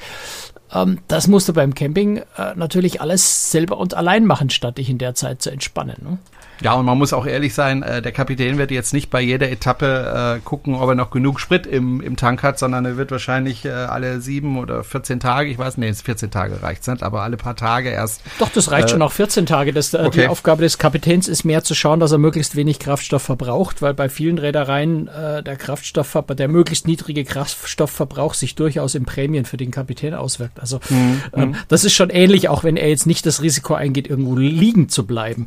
Ähm, 0.73 0.99
das 1.09 1.29
musst 1.29 1.49
du 1.49 1.53
beim 1.53 1.75
Camping 1.75 2.19
äh, 2.37 2.55
natürlich 2.57 3.01
alles 3.01 3.51
selber 3.51 3.79
und 3.79 3.95
allein 3.95 4.27
machen, 4.27 4.51
statt 4.51 4.79
dich 4.79 4.91
in 4.91 4.99
der 4.99 5.15
Zeit 5.15 5.43
zu 5.43 5.51
entspannen. 5.51 5.97
Ne? 6.03 6.19
Ja, 6.61 6.75
und 6.75 6.87
man 6.87 6.99
muss 6.99 7.13
auch 7.13 7.27
ehrlich 7.27 7.55
sein, 7.55 7.83
äh, 7.83 8.03
der 8.03 8.13
Kapitän 8.13 8.59
wird 8.59 8.71
jetzt 8.71 8.93
nicht 8.93 9.11
bei 9.11 9.21
jeder 9.21 9.51
Etappe 9.51 10.37
äh, 10.39 10.41
gucken, 10.45 10.75
ob 10.75 10.89
er 10.89 10.95
noch 10.95 11.11
genug 11.11 11.41
Sprit 11.41 11.67
im, 11.67 12.01
im 12.01 12.17
Tank 12.17 12.43
hat, 12.43 12.59
sondern 12.59 12.85
er 12.85 12.97
wird 12.97 13.11
wahrscheinlich 13.11 13.65
äh, 13.65 13.71
alle 13.71 14.21
sieben 14.21 14.59
oder 14.59 14.85
14 14.85 15.21
Tage, 15.21 15.51
ich 15.51 15.59
weiß 15.59 15.77
nicht, 15.79 16.01
14 16.01 16.31
Tage 16.31 16.63
reicht 16.63 16.87
nicht, 16.87 17.03
aber 17.03 17.23
alle 17.23 17.37
paar 17.37 17.57
Tage 17.57 17.91
erst. 17.91 18.21
Doch, 18.39 18.49
das 18.51 18.71
reicht 18.71 18.89
äh, 18.89 18.93
schon 18.93 19.03
auch 19.03 19.13
14 19.13 19.47
Tage. 19.47 19.73
Das, 19.73 19.95
äh, 19.95 19.99
okay. 19.99 20.23
Die 20.23 20.29
Aufgabe 20.29 20.63
des 20.63 20.79
Kapitäns 20.79 21.29
ist 21.29 21.45
mehr 21.45 21.65
zu 21.65 21.75
schauen, 21.75 22.01
dass 22.01 22.13
er 22.13 22.19
möglichst 22.19 22.57
wenig 22.57 22.79
Kraftstoff 22.79 23.23
verbraucht, 23.23 23.83
weil 23.83 23.95
bei 23.95 24.09
vielen 24.09 24.39
Reedereien 24.39 25.09
äh, 25.09 25.43
der 25.43 25.57
Kraftstoff, 25.57 26.17
der 26.29 26.49
möglichst 26.49 26.87
niedrige 26.87 27.25
Kraftstoffverbrauch 27.25 28.35
sich 28.35 28.55
durchaus 28.55 28.95
in 28.95 29.05
Prämien 29.05 29.45
für 29.45 29.57
den 29.57 29.71
Kapitän 29.71 30.15
auswirkt. 30.15 30.61
Also 30.61 30.81
mhm. 30.91 31.23
ähm, 31.35 31.49
mhm. 31.49 31.57
das 31.69 31.85
ist 31.85 31.95
schon 31.95 32.11
ähnlich, 32.11 32.49
auch 32.49 32.65
wenn 32.65 32.77
er 32.77 32.89
jetzt 32.89 33.07
nicht 33.07 33.27
das 33.27 33.43
Risiko 33.43 33.75
eingeht, 33.75 34.09
irgendwo 34.09 34.37
liegen 34.37 34.89
zu 34.89 35.07
bleiben. 35.07 35.47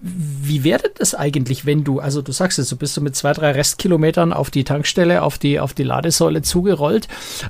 Wie 0.00 0.45
wäre 0.64 0.90
das 0.94 1.14
eigentlich, 1.14 1.66
wenn 1.66 1.84
du, 1.84 2.00
also 2.00 2.22
du 2.22 2.32
sagst 2.32 2.58
es, 2.58 2.68
du 2.68 2.76
bist 2.76 2.94
so 2.94 3.00
mit 3.00 3.16
zwei, 3.16 3.32
drei 3.32 3.52
Restkilometern 3.52 4.32
auf 4.32 4.50
die 4.50 4.64
Tankstelle, 4.64 5.22
auf 5.22 5.38
die, 5.38 5.60
auf 5.60 5.74
die 5.74 5.82
Ladesäule 5.82 6.42
zugerollt. 6.42 7.08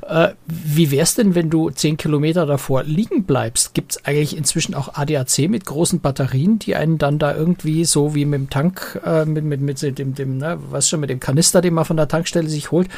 Äh, 0.09 0.31
wie 0.47 0.91
wär's 0.91 1.15
denn, 1.15 1.35
wenn 1.35 1.50
du 1.50 1.71
zehn 1.71 1.97
Kilometer 1.97 2.47
davor 2.47 2.85
liegen 2.85 3.25
bleibst? 3.25 3.75
Gibt 3.75 3.93
es 3.93 4.05
eigentlich 4.05 4.37
inzwischen 4.37 4.75
auch 4.75 4.95
ADAC 4.95 5.49
mit 5.49 5.67
großen 5.67 6.00
Batterien, 6.00 6.59
die 6.59 6.76
einen 6.76 6.99
dann 6.99 7.19
da 7.19 7.35
irgendwie 7.35 7.85
so 7.85 8.15
wie 8.15 8.25
mit 8.25 8.41
dem 8.41 8.50
Tank, 8.50 9.00
äh, 9.05 9.25
mit, 9.25 9.45
mit, 9.45 9.61
mit 9.61 9.99
dem, 9.99 10.15
dem, 10.15 10.38
ne, 10.38 10.59
was 10.71 10.88
schon, 10.88 11.00
mit 11.00 11.11
dem 11.11 11.21
Kanister, 11.21 11.61
den 11.61 11.75
man 11.75 11.85
von 11.85 11.97
der 11.97 12.09
Tankstelle 12.09 12.49
sich 12.49 12.71
holt, 12.71 12.88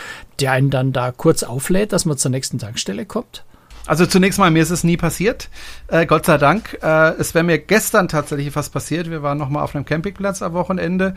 der 0.41 0.53
einen 0.53 0.71
dann 0.71 0.93
da 0.93 1.13
kurz 1.13 1.43
auflädt, 1.43 1.93
dass 1.93 2.05
man 2.05 2.19
zur 2.19 2.31
nächsten 2.31 2.59
Tankstelle 2.59 3.07
kommt? 3.07 3.45
Also 3.89 4.05
zunächst 4.05 4.39
mal, 4.39 4.51
mir 4.51 4.63
ist 4.63 4.69
es 4.71 4.85
nie 4.85 4.99
passiert, 4.99 5.49
äh, 5.87 6.05
Gott 6.05 6.27
sei 6.27 6.37
Dank. 6.37 6.79
Äh, 6.83 7.13
es 7.13 7.35
wäre 7.35 7.43
mir 7.43 7.59
gestern 7.59 8.07
tatsächlich 8.07 8.55
was 8.55 8.69
passiert. 8.69 9.09
Wir 9.11 9.23
waren 9.23 9.39
noch 9.39 9.49
mal 9.49 9.63
auf 9.63 9.75
einem 9.75 9.87
Campingplatz 9.87 10.43
am 10.43 10.53
Wochenende 10.53 11.15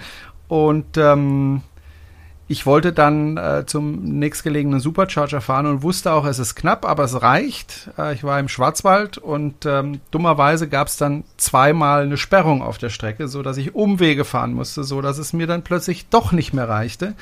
und 0.48 0.96
ähm, 0.96 1.64
ich 2.48 2.66
wollte 2.66 2.94
dann 2.94 3.36
äh, 3.36 3.66
zum 3.66 4.20
nächstgelegenen 4.20 4.80
Supercharger 4.80 5.42
fahren 5.42 5.66
und 5.66 5.84
wusste 5.84 6.14
auch, 6.14 6.26
es 6.26 6.40
ist 6.40 6.56
knapp, 6.56 6.86
aber 6.86 7.04
es 7.04 7.22
reicht. 7.22 7.90
Äh, 7.98 8.14
ich 8.14 8.24
war 8.24 8.40
im 8.40 8.48
Schwarzwald 8.48 9.18
und 9.18 9.66
ähm, 9.66 10.00
dummerweise 10.12 10.70
gab 10.70 10.88
es 10.88 10.96
dann 10.96 11.26
zweimal 11.36 12.04
eine 12.04 12.16
Sperrung 12.16 12.62
auf 12.62 12.78
der 12.78 12.90
Strecke, 12.90 13.28
so 13.28 13.42
dass 13.42 13.58
ich 13.58 13.76
Umwege 13.76 14.24
fahren 14.24 14.54
musste, 14.54 14.86
so 14.86 15.02
dass 15.02 15.18
es 15.18 15.34
mir 15.34 15.48
dann 15.48 15.64
plötzlich 15.64 16.08
doch 16.08 16.32
nicht 16.32 16.54
mehr 16.54 16.70
reichte. 16.70 17.16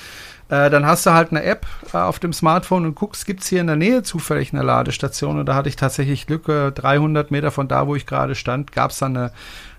Äh, 0.49 0.69
dann 0.69 0.85
hast 0.85 1.05
du 1.05 1.11
halt 1.11 1.31
eine 1.31 1.43
App 1.43 1.65
äh, 1.93 1.97
auf 1.97 2.19
dem 2.19 2.33
Smartphone 2.33 2.85
und 2.85 2.95
guckst, 2.95 3.25
gibt's 3.25 3.47
hier 3.47 3.61
in 3.61 3.67
der 3.67 3.75
Nähe 3.75 4.03
zufällig 4.03 4.53
eine 4.53 4.63
Ladestation? 4.63 5.39
Und 5.39 5.45
da 5.45 5.55
hatte 5.55 5.69
ich 5.69 5.75
tatsächlich 5.75 6.27
Glück, 6.27 6.45
300 6.45 7.31
Meter 7.31 7.51
von 7.51 7.67
da, 7.67 7.87
wo 7.87 7.95
ich 7.95 8.05
gerade 8.05 8.35
stand, 8.35 8.71
gab's 8.71 8.99
dann 8.99 9.15
eine 9.15 9.31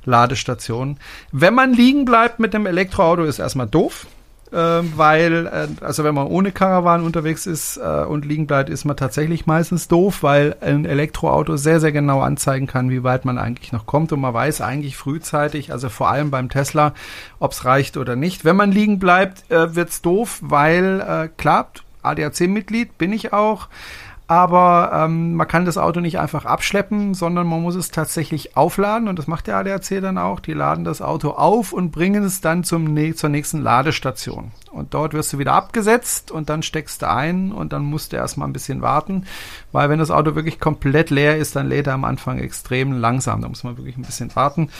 Ladestation. 0.04 0.98
Wenn 1.32 1.54
man 1.54 1.72
liegen 1.72 2.04
bleibt 2.04 2.38
mit 2.38 2.54
dem 2.54 2.66
Elektroauto, 2.66 3.24
ist 3.24 3.38
erstmal 3.38 3.66
doof 3.66 4.06
äh, 4.06 4.19
weil, 4.52 5.46
äh, 5.46 5.84
also 5.84 6.04
wenn 6.04 6.14
man 6.14 6.26
ohne 6.26 6.52
Karawan 6.52 7.04
unterwegs 7.04 7.46
ist 7.46 7.76
äh, 7.76 8.04
und 8.04 8.24
liegen 8.24 8.46
bleibt, 8.46 8.68
ist 8.68 8.84
man 8.84 8.96
tatsächlich 8.96 9.46
meistens 9.46 9.88
doof, 9.88 10.22
weil 10.22 10.56
ein 10.60 10.84
Elektroauto 10.84 11.56
sehr, 11.56 11.80
sehr 11.80 11.92
genau 11.92 12.20
anzeigen 12.20 12.66
kann, 12.66 12.90
wie 12.90 13.04
weit 13.04 13.24
man 13.24 13.38
eigentlich 13.38 13.72
noch 13.72 13.86
kommt. 13.86 14.12
Und 14.12 14.20
man 14.20 14.34
weiß 14.34 14.60
eigentlich 14.60 14.96
frühzeitig, 14.96 15.72
also 15.72 15.88
vor 15.88 16.10
allem 16.10 16.30
beim 16.30 16.48
Tesla, 16.48 16.94
ob 17.38 17.52
es 17.52 17.64
reicht 17.64 17.96
oder 17.96 18.16
nicht. 18.16 18.44
Wenn 18.44 18.56
man 18.56 18.72
liegen 18.72 18.98
bleibt, 18.98 19.50
äh, 19.50 19.74
wird's 19.74 20.02
doof, 20.02 20.38
weil, 20.42 21.00
äh, 21.00 21.28
klar, 21.36 21.70
ADAC-Mitglied 22.02 22.98
bin 22.98 23.12
ich 23.12 23.32
auch, 23.32 23.68
aber 24.30 24.92
ähm, 24.94 25.34
man 25.34 25.48
kann 25.48 25.64
das 25.64 25.76
Auto 25.76 25.98
nicht 25.98 26.20
einfach 26.20 26.44
abschleppen, 26.44 27.14
sondern 27.14 27.48
man 27.48 27.62
muss 27.62 27.74
es 27.74 27.90
tatsächlich 27.90 28.56
aufladen 28.56 29.08
und 29.08 29.18
das 29.18 29.26
macht 29.26 29.48
der 29.48 29.56
ADAC 29.56 30.00
dann 30.00 30.18
auch. 30.18 30.38
Die 30.38 30.52
laden 30.52 30.84
das 30.84 31.02
Auto 31.02 31.30
auf 31.30 31.72
und 31.72 31.90
bringen 31.90 32.22
es 32.22 32.40
dann 32.40 32.62
zum, 32.62 32.96
zur 33.16 33.28
nächsten 33.28 33.60
Ladestation. 33.60 34.52
Und 34.80 34.94
dort 34.94 35.12
wirst 35.12 35.32
du 35.34 35.38
wieder 35.38 35.52
abgesetzt 35.52 36.30
und 36.30 36.48
dann 36.48 36.62
steckst 36.62 37.02
du 37.02 37.10
ein 37.10 37.52
und 37.52 37.74
dann 37.74 37.82
musst 37.82 38.12
du 38.12 38.16
erstmal 38.16 38.48
ein 38.48 38.54
bisschen 38.54 38.80
warten, 38.80 39.26
weil 39.72 39.90
wenn 39.90 39.98
das 39.98 40.10
Auto 40.10 40.34
wirklich 40.34 40.58
komplett 40.58 41.10
leer 41.10 41.36
ist, 41.36 41.54
dann 41.54 41.68
lädt 41.68 41.86
er 41.86 41.92
am 41.92 42.04
Anfang 42.04 42.38
extrem 42.38 42.92
langsam. 42.92 43.42
Da 43.42 43.48
muss 43.48 43.62
man 43.62 43.76
wirklich 43.76 43.98
ein 43.98 44.02
bisschen 44.02 44.34
warten, 44.34 44.70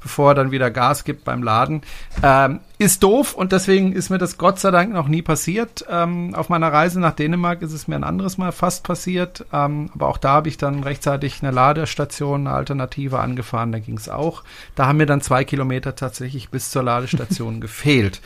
bevor 0.00 0.30
er 0.30 0.34
dann 0.36 0.52
wieder 0.52 0.70
Gas 0.70 1.02
gibt 1.02 1.24
beim 1.24 1.42
Laden. 1.42 1.82
Ähm, 2.22 2.60
ist 2.78 3.02
doof 3.02 3.34
und 3.34 3.50
deswegen 3.50 3.92
ist 3.92 4.10
mir 4.10 4.18
das 4.18 4.38
Gott 4.38 4.60
sei 4.60 4.70
Dank 4.70 4.92
noch 4.92 5.08
nie 5.08 5.22
passiert. 5.22 5.84
Ähm, 5.90 6.36
auf 6.36 6.48
meiner 6.48 6.72
Reise 6.72 7.00
nach 7.00 7.14
Dänemark 7.14 7.60
ist 7.62 7.72
es 7.72 7.88
mir 7.88 7.96
ein 7.96 8.04
anderes 8.04 8.38
Mal 8.38 8.52
fast 8.52 8.84
passiert, 8.84 9.44
ähm, 9.52 9.90
aber 9.92 10.06
auch 10.06 10.18
da 10.18 10.34
habe 10.34 10.48
ich 10.48 10.56
dann 10.56 10.84
rechtzeitig 10.84 11.42
eine 11.42 11.50
Ladestation, 11.50 12.46
eine 12.46 12.54
Alternative 12.54 13.18
angefahren, 13.18 13.72
da 13.72 13.80
ging 13.80 13.96
es 13.96 14.08
auch. 14.08 14.44
Da 14.76 14.86
haben 14.86 14.98
mir 14.98 15.06
dann 15.06 15.20
zwei 15.20 15.42
Kilometer 15.42 15.96
tatsächlich 15.96 16.50
bis 16.50 16.70
zur 16.70 16.84
Ladestation 16.84 17.60
gefehlt. 17.60 18.20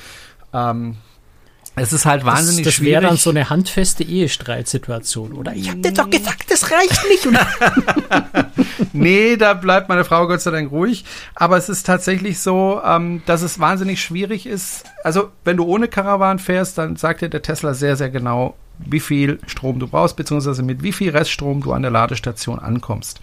Ähm, 0.53 0.97
es 1.75 1.93
ist 1.93 2.05
halt 2.05 2.25
wahnsinnig 2.25 2.65
das, 2.65 2.73
das 2.73 2.75
schwierig. 2.75 2.95
Das 2.95 3.03
wäre 3.03 3.11
dann 3.11 3.17
so 3.17 3.31
eine 3.31 3.49
handfeste 3.49 4.05
Ehestreitsituation, 4.05 5.33
oder? 5.33 5.55
Ich 5.55 5.71
hab 5.71 5.83
dir 5.83 5.93
doch 5.93 6.11
gesagt, 6.11 6.51
das 6.51 6.71
reicht 6.71 7.01
nicht. 7.09 7.29
nee, 8.93 9.37
da 9.37 9.55
bleibt 9.55 9.89
meine 9.89 10.05
Frau 10.05 10.27
Gott 10.27 10.43
sei 10.43 10.51
Dank 10.51 10.71
ruhig. 10.71 11.05
Aber 11.35 11.57
es 11.57 11.71
ist 11.71 11.87
tatsächlich 11.87 12.41
so, 12.41 12.81
ähm, 12.85 13.23
dass 13.25 13.41
es 13.41 13.59
wahnsinnig 13.59 14.03
schwierig 14.03 14.47
ist. 14.47 14.85
Also, 15.03 15.31
wenn 15.45 15.57
du 15.57 15.65
ohne 15.65 15.89
Karawan 15.89 16.39
fährst, 16.39 16.77
dann 16.77 16.97
sagt 16.97 17.23
dir 17.23 17.31
der 17.31 17.43
Tesla 17.43 17.73
sehr, 17.73 17.97
sehr 17.97 18.11
genau, 18.11 18.55
wie 18.79 19.01
viel 19.01 19.39
Strom 19.47 19.79
du 19.79 19.87
brauchst, 19.87 20.17
beziehungsweise 20.17 20.63
mit 20.63 20.83
wie 20.83 20.93
viel 20.93 21.11
Reststrom 21.11 21.63
du 21.63 21.73
an 21.73 21.83
der 21.83 21.91
Ladestation 21.91 22.59
ankommst 22.59 23.21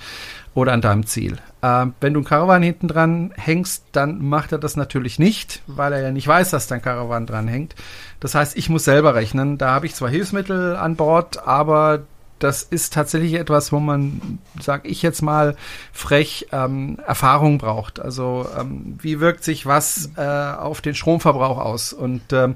oder 0.55 0.73
an 0.73 0.81
deinem 0.81 1.05
Ziel. 1.05 1.37
Äh, 1.61 1.87
wenn 2.01 2.13
du 2.13 2.21
ein 2.21 2.25
Caravan 2.25 2.63
hinten 2.63 2.87
dran 2.87 3.31
hängst, 3.35 3.85
dann 3.91 4.23
macht 4.23 4.51
er 4.51 4.57
das 4.57 4.75
natürlich 4.75 5.19
nicht, 5.19 5.61
weil 5.67 5.93
er 5.93 6.01
ja 6.01 6.11
nicht 6.11 6.27
weiß, 6.27 6.49
dass 6.51 6.67
dein 6.67 6.81
Caravan 6.81 7.25
dran 7.25 7.47
hängt. 7.47 7.75
Das 8.19 8.35
heißt, 8.35 8.57
ich 8.57 8.69
muss 8.69 8.83
selber 8.83 9.15
rechnen. 9.15 9.57
Da 9.57 9.71
habe 9.71 9.85
ich 9.85 9.95
zwar 9.95 10.09
Hilfsmittel 10.09 10.75
an 10.75 10.95
Bord, 10.95 11.47
aber 11.47 12.01
das 12.39 12.63
ist 12.63 12.93
tatsächlich 12.93 13.33
etwas, 13.33 13.71
wo 13.71 13.79
man, 13.79 14.39
sag 14.59 14.87
ich 14.87 15.01
jetzt 15.01 15.21
mal, 15.21 15.55
frech 15.91 16.47
ähm, 16.51 16.97
Erfahrung 17.05 17.57
braucht. 17.57 17.99
Also 17.99 18.47
ähm, 18.57 18.97
wie 19.01 19.19
wirkt 19.19 19.43
sich 19.43 19.65
was 19.65 20.11
äh, 20.15 20.21
auf 20.21 20.81
den 20.81 20.95
Stromverbrauch 20.95 21.57
aus? 21.57 21.93
Und 21.93 22.21
ähm, 22.31 22.55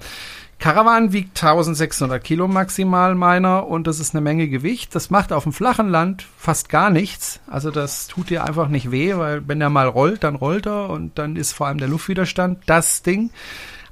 Caravan 0.60 1.12
wiegt 1.12 1.44
1600 1.44 2.24
Kilo 2.24 2.48
maximal 2.48 3.16
meiner 3.16 3.68
und 3.68 3.86
das 3.86 4.00
ist 4.00 4.16
eine 4.16 4.22
Menge 4.22 4.48
Gewicht. 4.48 4.96
Das 4.96 5.10
macht 5.10 5.34
auf 5.34 5.44
dem 5.44 5.52
flachen 5.52 5.90
Land 5.90 6.26
fast 6.38 6.70
gar 6.70 6.90
nichts. 6.90 7.42
Also 7.48 7.70
das 7.70 8.08
tut 8.08 8.30
dir 8.30 8.46
einfach 8.46 8.70
nicht 8.70 8.90
weh, 8.90 9.18
weil 9.18 9.46
wenn 9.46 9.60
er 9.60 9.70
mal 9.70 9.90
rollt, 9.90 10.24
dann 10.24 10.36
rollt 10.36 10.66
er 10.66 10.90
und 10.90 11.20
dann 11.20 11.36
ist 11.36 11.52
vor 11.52 11.68
allem 11.68 11.80
der 11.80 11.90
Luftwiderstand 11.90 12.60
das 12.66 13.04
Ding. 13.04 13.30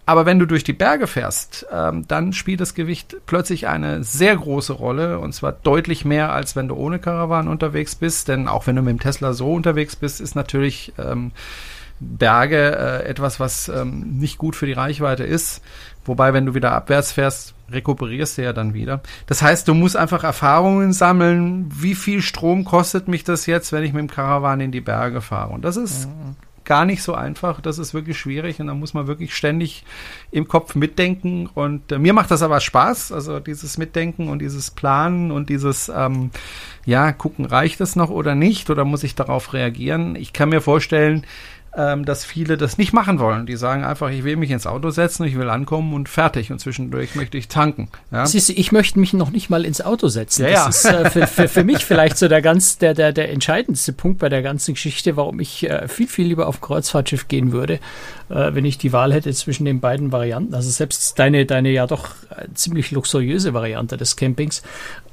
Aber 0.05 0.25
wenn 0.25 0.39
du 0.39 0.45
durch 0.45 0.63
die 0.63 0.73
Berge 0.73 1.07
fährst, 1.07 1.65
ähm, 1.71 2.07
dann 2.07 2.33
spielt 2.33 2.59
das 2.59 2.73
Gewicht 2.73 3.17
plötzlich 3.27 3.67
eine 3.67 4.03
sehr 4.03 4.35
große 4.35 4.73
Rolle 4.73 5.19
und 5.19 5.33
zwar 5.33 5.51
deutlich 5.51 6.05
mehr, 6.05 6.33
als 6.33 6.55
wenn 6.55 6.67
du 6.67 6.75
ohne 6.75 6.99
Caravan 6.99 7.47
unterwegs 7.47 7.95
bist. 7.95 8.27
Denn 8.27 8.47
auch 8.47 8.67
wenn 8.67 8.75
du 8.75 8.81
mit 8.81 8.91
dem 8.91 8.99
Tesla 8.99 9.33
so 9.33 9.53
unterwegs 9.53 9.95
bist, 9.95 10.19
ist 10.19 10.35
natürlich 10.35 10.93
ähm, 10.97 11.31
Berge 11.99 12.75
äh, 12.75 13.07
etwas, 13.07 13.39
was 13.39 13.69
ähm, 13.69 14.17
nicht 14.17 14.37
gut 14.37 14.55
für 14.55 14.65
die 14.65 14.73
Reichweite 14.73 15.23
ist. 15.23 15.61
Wobei, 16.03 16.33
wenn 16.33 16.47
du 16.47 16.55
wieder 16.55 16.71
abwärts 16.71 17.11
fährst, 17.11 17.53
rekuperierst 17.71 18.37
du 18.37 18.43
ja 18.43 18.53
dann 18.53 18.73
wieder. 18.73 19.01
Das 19.27 19.41
heißt, 19.43 19.67
du 19.67 19.75
musst 19.75 19.95
einfach 19.95 20.23
Erfahrungen 20.23 20.93
sammeln. 20.93 21.71
Wie 21.73 21.95
viel 21.95 22.23
Strom 22.23 22.65
kostet 22.65 23.07
mich 23.07 23.23
das 23.23 23.45
jetzt, 23.45 23.71
wenn 23.71 23.83
ich 23.83 23.93
mit 23.93 24.01
dem 24.01 24.09
Karawan 24.09 24.61
in 24.61 24.71
die 24.71 24.81
Berge 24.81 25.21
fahre? 25.21 25.53
Und 25.53 25.63
das 25.63 25.77
ist 25.77 26.07
mhm. 26.07 26.35
Gar 26.71 26.85
nicht 26.85 27.03
so 27.03 27.13
einfach. 27.13 27.59
Das 27.59 27.79
ist 27.79 27.93
wirklich 27.93 28.17
schwierig 28.17 28.61
und 28.61 28.67
da 28.67 28.73
muss 28.73 28.93
man 28.93 29.05
wirklich 29.05 29.35
ständig 29.35 29.83
im 30.31 30.47
Kopf 30.47 30.73
mitdenken. 30.73 31.49
Und 31.53 31.91
äh, 31.91 31.99
mir 31.99 32.13
macht 32.13 32.31
das 32.31 32.43
aber 32.43 32.61
Spaß. 32.61 33.11
Also 33.11 33.41
dieses 33.41 33.77
Mitdenken 33.77 34.29
und 34.29 34.39
dieses 34.39 34.71
Planen 34.71 35.31
und 35.31 35.49
dieses, 35.49 35.91
ähm, 35.93 36.31
ja, 36.85 37.11
gucken, 37.11 37.43
reicht 37.43 37.81
es 37.81 37.97
noch 37.97 38.09
oder 38.09 38.35
nicht? 38.35 38.69
Oder 38.69 38.85
muss 38.85 39.03
ich 39.03 39.15
darauf 39.15 39.51
reagieren? 39.51 40.15
Ich 40.15 40.31
kann 40.31 40.47
mir 40.47 40.61
vorstellen, 40.61 41.25
ähm, 41.75 42.03
dass 42.03 42.25
viele 42.25 42.57
das 42.57 42.77
nicht 42.77 42.91
machen 42.91 43.19
wollen. 43.19 43.45
Die 43.45 43.55
sagen 43.55 43.83
einfach, 43.83 44.09
ich 44.09 44.23
will 44.23 44.35
mich 44.35 44.51
ins 44.51 44.67
Auto 44.67 44.89
setzen, 44.89 45.23
ich 45.23 45.37
will 45.37 45.49
ankommen 45.49 45.93
und 45.93 46.09
fertig 46.09 46.51
und 46.51 46.59
zwischendurch 46.59 47.15
möchte 47.15 47.37
ich 47.37 47.47
tanken. 47.47 47.87
Ja? 48.11 48.25
Siehst 48.25 48.49
du, 48.49 48.53
ich 48.53 48.71
möchte 48.73 48.99
mich 48.99 49.13
noch 49.13 49.31
nicht 49.31 49.49
mal 49.49 49.63
ins 49.63 49.79
Auto 49.79 50.09
setzen. 50.09 50.43
Ja, 50.43 50.65
das 50.65 50.83
ja. 50.83 50.89
ist 50.89 51.05
äh, 51.05 51.09
für, 51.09 51.27
für, 51.27 51.47
für, 51.47 51.63
mich 51.63 51.85
vielleicht 51.85 52.17
so 52.17 52.27
der 52.27 52.41
ganz, 52.41 52.77
der, 52.77 52.93
der, 52.93 53.13
der 53.13 53.31
entscheidendste 53.31 53.93
Punkt 53.93 54.19
bei 54.19 54.27
der 54.27 54.41
ganzen 54.41 54.73
Geschichte, 54.73 55.15
warum 55.15 55.39
ich 55.39 55.69
äh, 55.69 55.87
viel, 55.87 56.07
viel 56.07 56.27
lieber 56.27 56.47
auf 56.47 56.59
Kreuzfahrtschiff 56.59 57.29
gehen 57.29 57.53
würde, 57.53 57.75
äh, 58.29 58.53
wenn 58.53 58.65
ich 58.65 58.77
die 58.77 58.91
Wahl 58.91 59.13
hätte 59.13 59.31
zwischen 59.33 59.63
den 59.63 59.79
beiden 59.79 60.11
Varianten. 60.11 60.53
Also 60.53 60.69
selbst 60.69 61.17
deine, 61.19 61.45
deine 61.45 61.69
ja 61.69 61.87
doch 61.87 62.09
äh, 62.31 62.47
ziemlich 62.53 62.91
luxuriöse 62.91 63.53
Variante 63.53 63.95
des 63.95 64.17
Campings, 64.17 64.61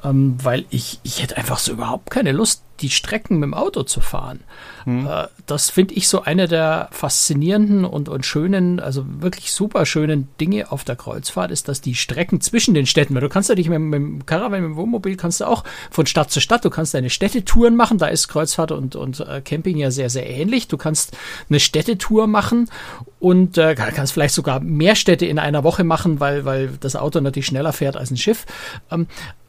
ähm, 0.05 0.37
weil 0.43 0.65
ich, 0.71 1.01
ich 1.03 1.23
hätte 1.23 1.37
einfach 1.37 1.59
so 1.59 1.73
überhaupt 1.73 2.11
keine 2.11 2.33
Lust, 2.33 2.63
die 2.81 2.91
Strecken 2.91 3.39
mit 3.39 3.49
dem 3.49 3.55
Auto 3.55 3.83
zu 3.83 4.01
fahren. 4.01 4.41
Hm. 4.85 5.07
Äh, 5.07 5.27
das 5.47 5.71
finde 5.71 5.95
ich 5.95 6.09
so 6.09 6.23
eine 6.23 6.47
der 6.47 6.89
faszinierenden 6.93 7.85
und, 7.85 8.09
und 8.09 8.25
schönen, 8.25 8.79
also 8.81 9.05
wirklich 9.07 9.53
super 9.53 9.87
schönen 9.87 10.29
Dinge 10.41 10.71
auf 10.71 10.85
der 10.85 10.97
Kreuzfahrt, 10.97 11.51
ist, 11.51 11.69
dass 11.69 11.81
die 11.81 11.95
Strecken 11.95 12.41
zwischen 12.41 12.75
den 12.75 12.87
Städten, 12.87 13.15
weil 13.15 13.21
du 13.21 13.29
kannst 13.29 13.49
ja 13.49 13.55
dich 13.55 13.69
mit, 13.69 13.81
mit 13.81 13.95
dem 13.95 14.27
Caravan, 14.27 14.63
mit 14.63 14.71
dem 14.71 14.77
Wohnmobil, 14.77 15.17
kannst 15.17 15.41
du 15.41 15.47
auch 15.47 15.65
von 15.91 16.07
Stadt 16.07 16.31
zu 16.31 16.41
Stadt, 16.41 16.65
du 16.65 16.71
kannst 16.71 16.95
deine 16.95 17.11
Städtetouren 17.11 17.75
machen, 17.75 17.99
da 17.99 18.07
ist 18.07 18.29
Kreuzfahrt 18.29 18.73
und, 18.73 18.95
und 18.95 19.21
äh, 19.21 19.41
Camping 19.41 19.77
ja 19.77 19.91
sehr, 19.91 20.11
sehr 20.11 20.29
ähnlich. 20.29 20.69
Du 20.69 20.77
kannst 20.77 21.17
eine 21.49 21.61
Städtetour 21.61 22.27
machen 22.27 22.71
und 23.19 23.59
äh, 23.59 23.75
kannst 23.75 24.13
vielleicht 24.13 24.35
sogar 24.35 24.61
mehr 24.61 24.95
Städte 24.95 25.27
in 25.27 25.39
einer 25.39 25.65
Woche 25.65 25.83
machen, 25.83 26.21
weil, 26.21 26.45
weil 26.45 26.69
das 26.81 26.95
Auto 26.95 27.21
natürlich 27.21 27.47
schneller 27.47 27.73
fährt 27.73 27.97
als 27.97 28.11
ein 28.11 28.17
Schiff. 28.17 28.47
Ähm, 28.91 29.09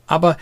aber 0.09 0.37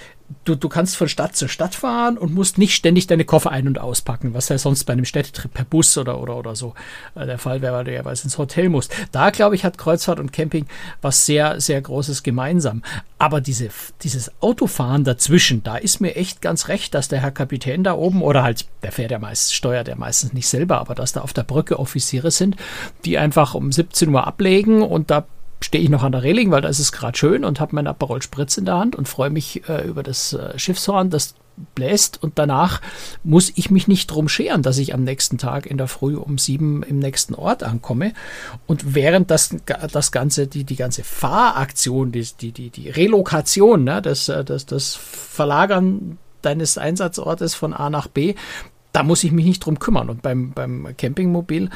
du, 0.46 0.56
du 0.56 0.70
kannst 0.70 0.96
von 0.96 1.10
Stadt 1.10 1.36
zu 1.36 1.48
Stadt 1.50 1.76
fahren 1.76 2.18
und 2.18 2.34
musst 2.34 2.58
nicht 2.58 2.74
ständig 2.74 3.06
deine 3.08 3.26
Koffer 3.26 3.52
ein- 3.52 3.68
und 3.68 3.80
auspacken, 3.80 4.34
was 4.34 4.48
ja 4.48 4.58
sonst 4.58 4.86
bei 4.86 4.94
einem 4.94 5.04
Städtetrip 5.04 5.54
per 5.54 5.66
Bus 5.66 5.98
oder, 5.98 6.20
oder, 6.22 6.38
oder 6.38 6.56
so 6.56 6.74
äh, 7.16 7.26
der 7.26 7.38
Fall 7.38 7.62
wäre, 7.62 7.74
weil 7.74 7.84
du 7.84 7.94
ja 7.94 8.04
weiß 8.04 8.24
ins 8.24 8.38
Hotel 8.38 8.70
musst. 8.70 8.94
Da, 9.12 9.30
glaube 9.30 9.56
ich, 9.56 9.66
hat 9.66 9.78
Kreuzfahrt 9.78 10.20
und 10.20 10.32
Camping 10.32 10.68
was 11.02 11.26
sehr, 11.26 11.60
sehr 11.60 11.82
Großes 11.82 12.24
gemeinsam. 12.24 12.82
Aber 13.18 13.42
diese, 13.42 13.70
dieses 14.04 14.32
Autofahren 14.42 15.04
dazwischen, 15.04 15.64
da 15.64 15.76
ist 15.76 16.00
mir 16.00 16.16
echt 16.16 16.42
ganz 16.42 16.70
recht, 16.70 16.94
dass 16.94 17.10
der 17.10 17.20
Herr 17.20 17.32
Kapitän 17.32 17.84
da 17.84 17.94
oben 17.94 18.22
oder 18.22 18.44
halt, 18.44 18.68
der 18.84 18.94
fährt 18.94 19.12
ja 19.12 19.20
meist, 19.20 19.54
steuert 19.54 19.90
ja 19.90 19.96
meistens 19.96 20.32
nicht 20.32 20.48
selber, 20.48 20.80
aber 20.80 20.96
dass 20.96 21.12
da 21.12 21.22
auf 21.22 21.34
der 21.34 21.44
Brücke 21.44 21.78
Offiziere 21.78 22.32
sind, 22.32 22.56
die 23.04 23.18
einfach 23.18 23.54
um 23.54 23.72
17 23.72 24.08
Uhr 24.10 24.26
ablegen 24.26 24.82
und 24.82 25.12
da 25.12 25.26
stehe 25.62 25.84
ich 25.84 25.90
noch 25.90 26.04
an 26.04 26.12
der 26.12 26.24
Reling, 26.24 26.52
weil 26.52 26.62
da 26.62 26.70
ist 26.70 26.80
es 26.80 26.92
gerade 26.92 27.18
schön 27.18 27.44
und 27.44 27.60
habe 27.60 27.76
meinen 27.76 27.88
Aperol 27.88 28.22
Spritz 28.22 28.58
in 28.58 28.66
der 28.66 28.78
Hand 28.78 28.96
und 28.96 29.08
freue 29.08 29.30
mich 29.30 29.68
äh, 29.68 29.88
über 29.88 30.04
das 30.04 30.34
äh, 30.34 30.58
Schiffshorn, 30.58 31.10
das 31.10 31.36
bläst 31.76 32.22
und 32.22 32.38
danach 32.38 32.82
muss 33.24 33.52
ich 33.56 33.72
mich 33.72 33.88
nicht 33.88 34.08
drum 34.08 34.30
scheren, 34.30 34.62
dass 34.62 34.78
ich 34.78 34.94
am 34.94 35.04
nächsten 35.04 35.38
Tag 35.38 35.66
in 35.66 35.78
der 35.78 35.88
Früh 35.88 36.16
um 36.16 36.38
sieben 36.38 36.84
im 36.84 37.00
nächsten 37.00 37.34
Ort 37.34 37.64
ankomme. 37.64 38.14
Und 38.68 38.94
während 38.94 39.32
das, 39.32 39.56
das 39.92 40.12
ganze, 40.12 40.48
die, 40.48 40.64
die 40.64 40.76
ganze 40.76 41.04
Fahraktion, 41.04 42.12
die, 42.12 42.28
die, 42.40 42.52
die, 42.52 42.70
die 42.70 42.90
Relokation, 42.90 43.84
ne, 43.84 44.02
das, 44.02 44.26
das, 44.26 44.68
das 44.68 44.96
Verlagern 44.96 46.20
deines 46.44 46.78
Einsatzortes 46.78 47.56
von 47.56 47.74
A 47.74 47.90
nach 47.90 48.08
B, 48.08 48.36
da 48.92 49.04
muss 49.04 49.24
ich 49.24 49.32
mich 49.32 49.46
nicht 49.46 49.66
drum 49.66 49.80
kümmern. 49.80 50.10
Und 50.10 50.22
beim, 50.22 50.52
beim 50.52 50.96
Campingmobil, 50.96 51.70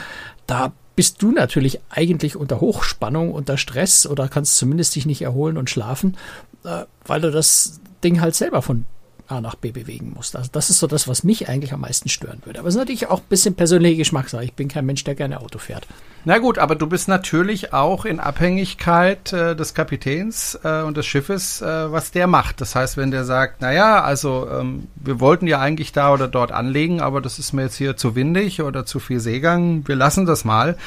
da 0.48 0.74
bist 1.02 1.24
du 1.24 1.32
natürlich 1.32 1.80
eigentlich 1.90 2.36
unter 2.36 2.62
Hochspannung, 2.62 3.32
unter 3.32 3.58
Stress 3.58 4.06
oder 4.06 4.28
kannst 4.28 4.58
zumindest 4.58 4.96
dich 4.96 5.08
nicht 5.08 5.24
erholen 5.24 5.58
und 5.58 5.68
schlafen, 5.68 6.16
äh, 6.64 6.84
weil 7.08 7.22
du 7.22 7.32
das 7.32 7.80
Ding 8.04 8.22
halt 8.22 8.36
selber 8.36 8.62
von 8.62 8.86
A 9.32 9.42
nach 9.42 9.56
B 9.56 9.72
bewegen 9.72 10.14
musst. 10.16 10.36
Also 10.36 10.50
das 10.52 10.70
ist 10.70 10.80
so 10.80 10.88
das, 10.88 11.08
was 11.08 11.24
mich 11.24 11.50
eigentlich 11.50 11.74
am 11.74 11.82
meisten 11.82 12.10
stören 12.10 12.42
würde. 12.46 12.60
Aber 12.60 12.68
es 12.68 12.76
ist 12.76 12.80
natürlich 12.80 13.08
auch 13.08 13.20
ein 13.20 13.30
bisschen 13.30 13.56
persönliche 13.56 13.98
Geschmackssache. 13.98 14.44
Ich 14.44 14.54
bin 14.54 14.68
kein 14.68 14.86
Mensch, 14.86 15.04
der 15.04 15.16
gerne 15.16 15.40
Auto 15.40 15.58
fährt. 15.58 15.88
Na 16.24 16.38
gut, 16.38 16.60
aber 16.60 16.76
du 16.76 16.86
bist 16.86 17.08
natürlich 17.08 17.74
auch 17.74 18.06
in 18.06 18.20
Abhängigkeit 18.20 19.34
äh, 19.34 19.56
des 19.56 19.74
Kapitäns 19.74 20.60
äh, 20.64 20.84
und 20.84 20.96
des 20.96 21.08
Schiffes, 21.08 21.64
äh, 21.64 21.92
was 21.92 22.12
der 22.12 22.28
macht. 22.28 22.62
Das 22.62 22.76
heißt, 22.76 22.96
wenn 22.98 23.10
der 23.10 23.26
sagt, 23.26 23.62
naja, 23.62 24.04
also 24.04 24.48
ähm, 24.52 24.88
wir 24.96 25.20
wollten 25.20 25.48
ja 25.48 25.60
eigentlich 25.60 25.94
da 25.94 26.14
oder 26.14 26.28
dort 26.28 26.52
anlegen, 26.52 27.02
aber 27.02 27.22
das 27.22 27.40
ist 27.40 27.54
mir 27.54 27.64
jetzt 27.64 27.76
hier 27.76 27.98
zu 27.98 28.14
windig 28.16 28.62
oder 28.62 28.86
zu 28.86 29.00
viel 29.00 29.20
Seegang, 29.20 29.88
wir 29.88 29.96
lassen 29.96 30.28
das 30.28 30.46
mal, 30.46 30.78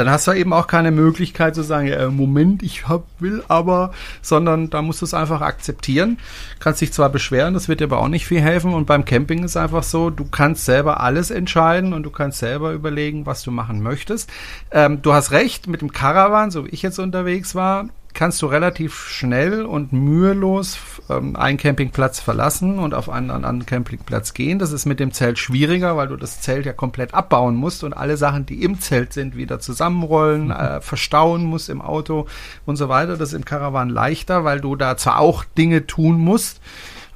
dann 0.00 0.10
hast 0.10 0.26
du 0.26 0.32
eben 0.32 0.54
auch 0.54 0.66
keine 0.66 0.92
Möglichkeit 0.92 1.54
zu 1.54 1.62
sagen, 1.62 1.86
ja, 1.86 2.08
Moment, 2.08 2.62
ich 2.62 2.88
hab, 2.88 3.04
will 3.18 3.44
aber, 3.48 3.92
sondern 4.22 4.70
da 4.70 4.80
musst 4.80 5.02
du 5.02 5.04
es 5.04 5.12
einfach 5.12 5.42
akzeptieren. 5.42 6.16
Kannst 6.58 6.80
dich 6.80 6.90
zwar 6.90 7.10
beschweren, 7.10 7.52
das 7.52 7.68
wird 7.68 7.80
dir 7.80 7.84
aber 7.84 7.98
auch 7.98 8.08
nicht 8.08 8.26
viel 8.26 8.40
helfen. 8.40 8.72
Und 8.72 8.86
beim 8.86 9.04
Camping 9.04 9.44
ist 9.44 9.58
einfach 9.58 9.82
so, 9.82 10.08
du 10.08 10.24
kannst 10.24 10.64
selber 10.64 11.00
alles 11.00 11.30
entscheiden 11.30 11.92
und 11.92 12.04
du 12.04 12.10
kannst 12.10 12.38
selber 12.38 12.72
überlegen, 12.72 13.26
was 13.26 13.42
du 13.42 13.50
machen 13.50 13.82
möchtest. 13.82 14.30
Ähm, 14.70 15.02
du 15.02 15.12
hast 15.12 15.32
recht, 15.32 15.66
mit 15.66 15.82
dem 15.82 15.92
Caravan, 15.92 16.50
so 16.50 16.64
wie 16.64 16.70
ich 16.70 16.80
jetzt 16.80 16.98
unterwegs 16.98 17.54
war, 17.54 17.90
kannst 18.14 18.42
du 18.42 18.46
relativ 18.46 19.08
schnell 19.08 19.64
und 19.64 19.92
mühelos 19.92 20.78
ähm, 21.08 21.36
einen 21.36 21.58
Campingplatz 21.58 22.20
verlassen 22.20 22.78
und 22.78 22.94
auf 22.94 23.08
einen 23.08 23.30
anderen 23.30 23.66
Campingplatz 23.66 24.34
gehen. 24.34 24.58
Das 24.58 24.72
ist 24.72 24.86
mit 24.86 25.00
dem 25.00 25.12
Zelt 25.12 25.38
schwieriger, 25.38 25.96
weil 25.96 26.08
du 26.08 26.16
das 26.16 26.40
Zelt 26.40 26.66
ja 26.66 26.72
komplett 26.72 27.14
abbauen 27.14 27.54
musst 27.54 27.84
und 27.84 27.92
alle 27.92 28.16
Sachen, 28.16 28.46
die 28.46 28.62
im 28.62 28.80
Zelt 28.80 29.12
sind, 29.12 29.36
wieder 29.36 29.60
zusammenrollen, 29.60 30.46
mhm. 30.46 30.50
äh, 30.50 30.80
verstauen 30.80 31.44
musst 31.44 31.68
im 31.68 31.80
Auto 31.80 32.26
und 32.66 32.76
so 32.76 32.88
weiter. 32.88 33.16
Das 33.16 33.30
ist 33.30 33.34
im 33.34 33.44
Caravan 33.44 33.88
leichter, 33.88 34.44
weil 34.44 34.60
du 34.60 34.76
da 34.76 34.96
zwar 34.96 35.18
auch 35.18 35.44
Dinge 35.44 35.86
tun 35.86 36.18
musst, 36.18 36.60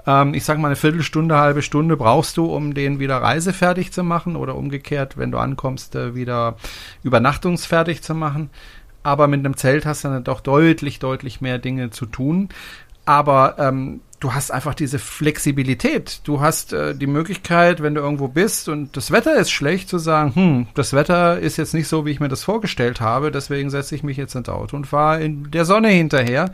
ähm, 0.06 0.34
ich 0.34 0.44
sage 0.44 0.60
mal, 0.60 0.68
eine 0.68 0.76
Viertelstunde, 0.76 1.36
halbe 1.36 1.62
Stunde 1.62 1.96
brauchst 1.96 2.36
du, 2.36 2.46
um 2.46 2.74
den 2.74 2.98
wieder 2.98 3.16
reisefertig 3.18 3.92
zu 3.92 4.02
machen 4.02 4.36
oder 4.36 4.54
umgekehrt, 4.56 5.16
wenn 5.16 5.30
du 5.30 5.38
ankommst, 5.38 5.94
äh, 5.94 6.14
wieder 6.14 6.56
übernachtungsfertig 7.02 8.02
zu 8.02 8.14
machen. 8.14 8.50
Aber 9.04 9.28
mit 9.28 9.38
einem 9.38 9.56
Zelt 9.56 9.86
hast 9.86 10.02
du 10.02 10.08
dann 10.08 10.24
doch 10.24 10.40
deutlich, 10.40 10.98
deutlich 10.98 11.40
mehr 11.40 11.58
Dinge 11.58 11.90
zu 11.90 12.06
tun. 12.06 12.48
Aber 13.04 13.56
ähm, 13.58 14.00
du 14.18 14.32
hast 14.32 14.50
einfach 14.50 14.74
diese 14.74 14.98
Flexibilität. 14.98 16.22
Du 16.24 16.40
hast 16.40 16.72
äh, 16.72 16.94
die 16.94 17.06
Möglichkeit, 17.06 17.82
wenn 17.82 17.94
du 17.94 18.00
irgendwo 18.00 18.28
bist 18.28 18.70
und 18.70 18.96
das 18.96 19.10
Wetter 19.10 19.36
ist 19.36 19.50
schlecht, 19.50 19.90
zu 19.90 19.98
sagen, 19.98 20.34
hm, 20.34 20.66
das 20.74 20.94
Wetter 20.94 21.38
ist 21.38 21.58
jetzt 21.58 21.74
nicht 21.74 21.86
so, 21.86 22.06
wie 22.06 22.10
ich 22.10 22.20
mir 22.20 22.28
das 22.28 22.42
vorgestellt 22.42 23.02
habe, 23.02 23.30
deswegen 23.30 23.68
setze 23.68 23.94
ich 23.94 24.02
mich 24.02 24.16
jetzt 24.16 24.34
ins 24.34 24.48
Auto 24.48 24.76
und 24.76 24.86
fahre 24.86 25.22
in 25.22 25.50
der 25.50 25.66
Sonne 25.66 25.88
hinterher 25.88 26.50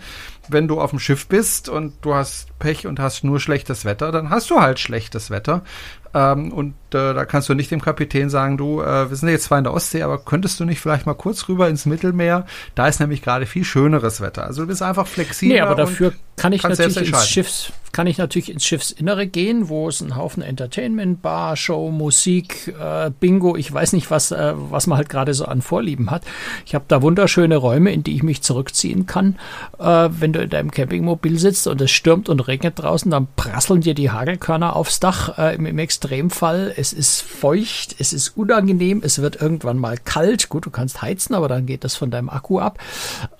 wenn 0.52 0.68
du 0.68 0.80
auf 0.80 0.90
dem 0.90 0.98
Schiff 0.98 1.26
bist 1.26 1.68
und 1.68 1.94
du 2.02 2.14
hast 2.14 2.58
Pech 2.58 2.86
und 2.86 3.00
hast 3.00 3.24
nur 3.24 3.40
schlechtes 3.40 3.84
Wetter, 3.84 4.12
dann 4.12 4.30
hast 4.30 4.50
du 4.50 4.60
halt 4.60 4.78
schlechtes 4.78 5.30
Wetter. 5.30 5.62
Ähm, 6.12 6.52
und 6.52 6.74
äh, 6.92 7.14
da 7.14 7.24
kannst 7.24 7.48
du 7.48 7.54
nicht 7.54 7.70
dem 7.70 7.80
Kapitän 7.80 8.30
sagen, 8.30 8.56
du, 8.56 8.80
äh, 8.80 9.08
wir 9.08 9.16
sind 9.16 9.28
jetzt 9.28 9.44
zwar 9.44 9.58
in 9.58 9.64
der 9.64 9.72
Ostsee, 9.72 10.02
aber 10.02 10.18
könntest 10.18 10.58
du 10.58 10.64
nicht 10.64 10.80
vielleicht 10.80 11.06
mal 11.06 11.14
kurz 11.14 11.48
rüber 11.48 11.68
ins 11.68 11.86
Mittelmeer? 11.86 12.46
Da 12.74 12.88
ist 12.88 13.00
nämlich 13.00 13.22
gerade 13.22 13.46
viel 13.46 13.64
schöneres 13.64 14.20
Wetter. 14.20 14.44
Also 14.44 14.62
du 14.62 14.68
bist 14.68 14.82
einfach 14.82 15.06
flexibel. 15.06 15.54
Nee, 15.54 15.60
aber 15.60 15.76
dafür 15.76 16.12
kann 16.36 16.52
ich 16.52 16.62
natürlich 16.62 16.96
ins 16.96 17.28
Schiffs, 17.28 17.72
kann 17.92 18.06
ich 18.06 18.18
natürlich 18.18 18.50
ins 18.50 18.64
Schiffsinnere 18.64 19.26
gehen, 19.26 19.68
wo 19.68 19.88
es 19.88 20.00
einen 20.00 20.16
Haufen 20.16 20.42
Entertainment, 20.42 21.22
Bar, 21.22 21.56
Show, 21.56 21.90
Musik, 21.90 22.74
äh, 22.80 23.10
Bingo, 23.18 23.56
ich 23.56 23.72
weiß 23.72 23.92
nicht, 23.92 24.10
was, 24.10 24.30
äh, 24.30 24.52
was 24.54 24.86
man 24.86 24.98
halt 24.98 25.08
gerade 25.08 25.34
so 25.34 25.44
an 25.44 25.62
Vorlieben 25.62 26.10
hat. 26.10 26.22
Ich 26.66 26.74
habe 26.74 26.84
da 26.88 27.02
wunderschöne 27.02 27.56
Räume, 27.56 27.92
in 27.92 28.02
die 28.02 28.14
ich 28.14 28.22
mich 28.22 28.42
zurückziehen 28.42 29.06
kann. 29.06 29.36
Äh, 29.78 30.08
wenn 30.10 30.32
du 30.32 30.40
in 30.40 30.50
deinem 30.50 30.70
Campingmobil 30.70 31.38
sitzt 31.38 31.66
und 31.66 31.80
es 31.80 31.90
stürmt 31.90 32.28
und 32.28 32.40
regnet 32.40 32.78
draußen, 32.78 33.10
dann 33.10 33.28
prasseln 33.36 33.80
dir 33.80 33.94
die 33.94 34.10
Hagelkörner 34.10 34.76
aufs 34.76 35.00
Dach. 35.00 35.38
Äh, 35.38 35.56
im, 35.56 35.66
Im 35.66 35.78
Extremfall, 35.78 36.72
es 36.76 36.92
ist 36.92 37.22
feucht, 37.22 37.96
es 37.98 38.12
ist 38.12 38.36
unangenehm, 38.36 39.02
es 39.04 39.20
wird 39.20 39.40
irgendwann 39.40 39.78
mal 39.78 39.98
kalt. 39.98 40.48
Gut, 40.48 40.66
du 40.66 40.70
kannst 40.70 41.02
heizen, 41.02 41.34
aber 41.34 41.48
dann 41.48 41.66
geht 41.66 41.84
das 41.84 41.96
von 41.96 42.10
deinem 42.10 42.28
Akku 42.28 42.60
ab. 42.60 42.78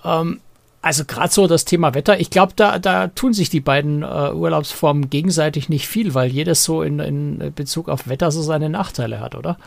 Ähm, 0.03 0.39
also 0.81 1.05
gerade 1.05 1.31
so 1.31 1.45
das 1.47 1.65
Thema 1.65 1.93
Wetter, 1.93 2.19
ich 2.19 2.31
glaube, 2.31 2.53
da, 2.55 2.79
da 2.79 3.07
tun 3.07 3.33
sich 3.33 3.49
die 3.49 3.59
beiden 3.59 4.01
äh, 4.01 4.31
Urlaubsformen 4.33 5.09
gegenseitig 5.09 5.69
nicht 5.69 5.87
viel, 5.87 6.15
weil 6.15 6.31
jedes 6.31 6.63
so 6.63 6.81
in, 6.81 6.99
in 6.99 7.53
Bezug 7.55 7.87
auf 7.87 8.07
Wetter 8.07 8.31
so 8.31 8.41
seine 8.41 8.69
Nachteile 8.69 9.19
hat, 9.19 9.35
oder? 9.35 9.57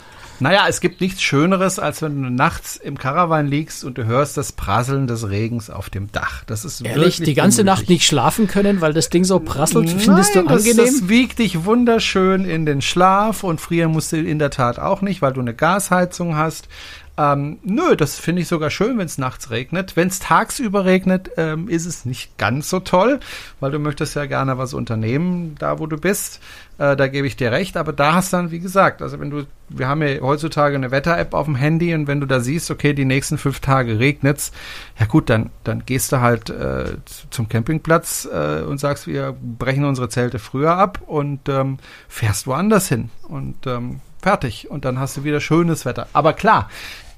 Naja, 0.41 0.67
es 0.69 0.81
gibt 0.81 1.01
nichts 1.01 1.23
Schöneres, 1.23 1.79
als 1.79 2.03
wenn 2.03 2.21
du 2.21 2.31
nachts 2.31 2.77
im 2.77 2.99
Karawan 2.99 3.47
liegst 3.47 3.85
und 3.85 3.97
du 3.97 4.05
hörst 4.05 4.37
das 4.37 4.51
Prasseln 4.51 5.07
des 5.07 5.29
Regens 5.29 5.71
auf 5.71 5.91
dem 5.91 6.11
Dach. 6.11 6.43
Das 6.45 6.65
ist 6.65 6.81
Ehrlich, 6.81 7.19
die 7.19 7.35
ganze 7.35 7.59
gemütlich. 7.59 7.81
Nacht 7.81 7.89
nicht 7.89 8.07
schlafen 8.07 8.49
können, 8.49 8.81
weil 8.81 8.93
das 8.93 9.11
Ding 9.11 9.23
so 9.23 9.39
prasselt, 9.39 9.87
Nein, 9.87 10.01
findest 10.01 10.35
du 10.35 10.41
angenehm? 10.41 10.77
Das, 10.77 10.87
das 10.87 11.09
wiegt 11.09 11.39
dich 11.39 11.65
wunderschön 11.65 12.45
in 12.45 12.67
den 12.67 12.83
Schlaf 12.83 13.45
und 13.45 13.61
frieren 13.61 13.93
musst 13.93 14.11
du 14.11 14.17
in 14.17 14.41
der 14.41 14.51
Tat 14.51 14.81
auch 14.81 15.03
nicht, 15.03 15.23
weil 15.23 15.33
du 15.33 15.41
eine 15.41 15.55
Gasheizung 15.55 16.35
hast. 16.35 16.69
Ähm, 17.17 17.59
nö, 17.63 17.95
das 17.95 18.19
finde 18.19 18.43
ich 18.43 18.49
sogar 18.49 18.71
schön, 18.71 18.99
wenn 18.99 19.07
es 19.07 19.19
nachts 19.19 19.51
regnet. 19.51 19.95
Wenn 19.95 20.09
es 20.09 20.19
tagsüber 20.19 20.85
regnet, 20.85 21.31
ähm, 21.37 21.69
ist 21.69 21.87
es 21.87 22.05
nicht 22.05 22.37
ganz 22.39 22.69
so 22.69 22.81
toll, 22.81 23.21
weil 23.61 23.71
du 23.71 23.79
möchtest 23.79 24.17
ja 24.17 24.27
gerne 24.27 24.59
was 24.59 24.75
unternehmen, 24.75 25.55
da 25.61 25.79
wo 25.79 25.87
du 25.87 25.97
bist. 25.97 26.41
Äh, 26.79 26.97
da 26.97 27.07
gebe 27.07 27.29
ich 27.29 27.37
dir 27.37 27.53
recht, 27.53 27.77
aber 27.77 27.93
da 27.93 28.15
hast 28.15 28.33
du 28.33 28.39
dann, 28.39 28.51
wie 28.51 28.59
gesagt, 28.59 29.01
also 29.01 29.21
wenn 29.21 29.31
du, 29.31 29.47
wir 29.69 29.87
haben 29.87 30.03
ja 30.03 30.21
heutzutage 30.23 30.75
eine 30.75 30.91
Wetter-App 30.91 31.35
auf 31.35 31.47
dem 31.47 31.55
Handy 31.55 31.95
und 31.95 32.09
wenn 32.09 32.21
du 32.21 32.27
da 32.27 32.41
siehst, 32.41 32.69
okay, 32.73 32.95
die 32.95 33.05
nächsten 33.05 33.39
fünf 33.39 33.61
Tage 33.61 34.01
regnet's, 34.01 34.51
ja 34.99 35.07
gut, 35.07 35.31
dann, 35.31 35.51
dann 35.63 35.87
gehst 35.87 36.11
du 36.11 36.21
halt 36.21 36.51
äh, 36.51 36.97
zum 37.31 37.49
Campingplatz 37.49 38.29
äh, 38.33 38.63
und 38.63 38.79
sagst, 38.79 39.07
wir 39.07 39.37
brechen 39.41 39.85
unsere 39.85 40.09
Zelte 40.09 40.41
früher 40.41 40.77
ab 40.77 41.01
und 41.07 41.49
ähm, 41.49 41.79
fährst 42.09 42.49
woanders 42.49 42.89
hin. 42.89 43.11
Und 43.29 43.69
ähm, 43.69 44.01
fertig. 44.25 44.71
Und 44.71 44.85
dann 44.85 44.99
hast 44.99 45.17
du 45.17 45.23
wieder 45.23 45.41
schönes 45.41 45.85
Wetter. 45.85 46.09
Aber 46.13 46.33
klar, 46.33 46.69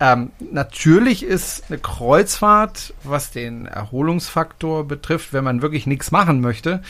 ähm, 0.00 0.30
natürlich 0.52 1.22
ist 1.22 1.64
eine 1.68 1.78
Kreuzfahrt, 1.78 2.94
was 3.02 3.30
den 3.30 3.66
Erholungsfaktor 3.66 4.86
betrifft, 4.86 5.32
wenn 5.32 5.44
man 5.44 5.62
wirklich 5.62 5.86
nichts 5.86 6.10
machen 6.10 6.40
möchte, 6.40 6.82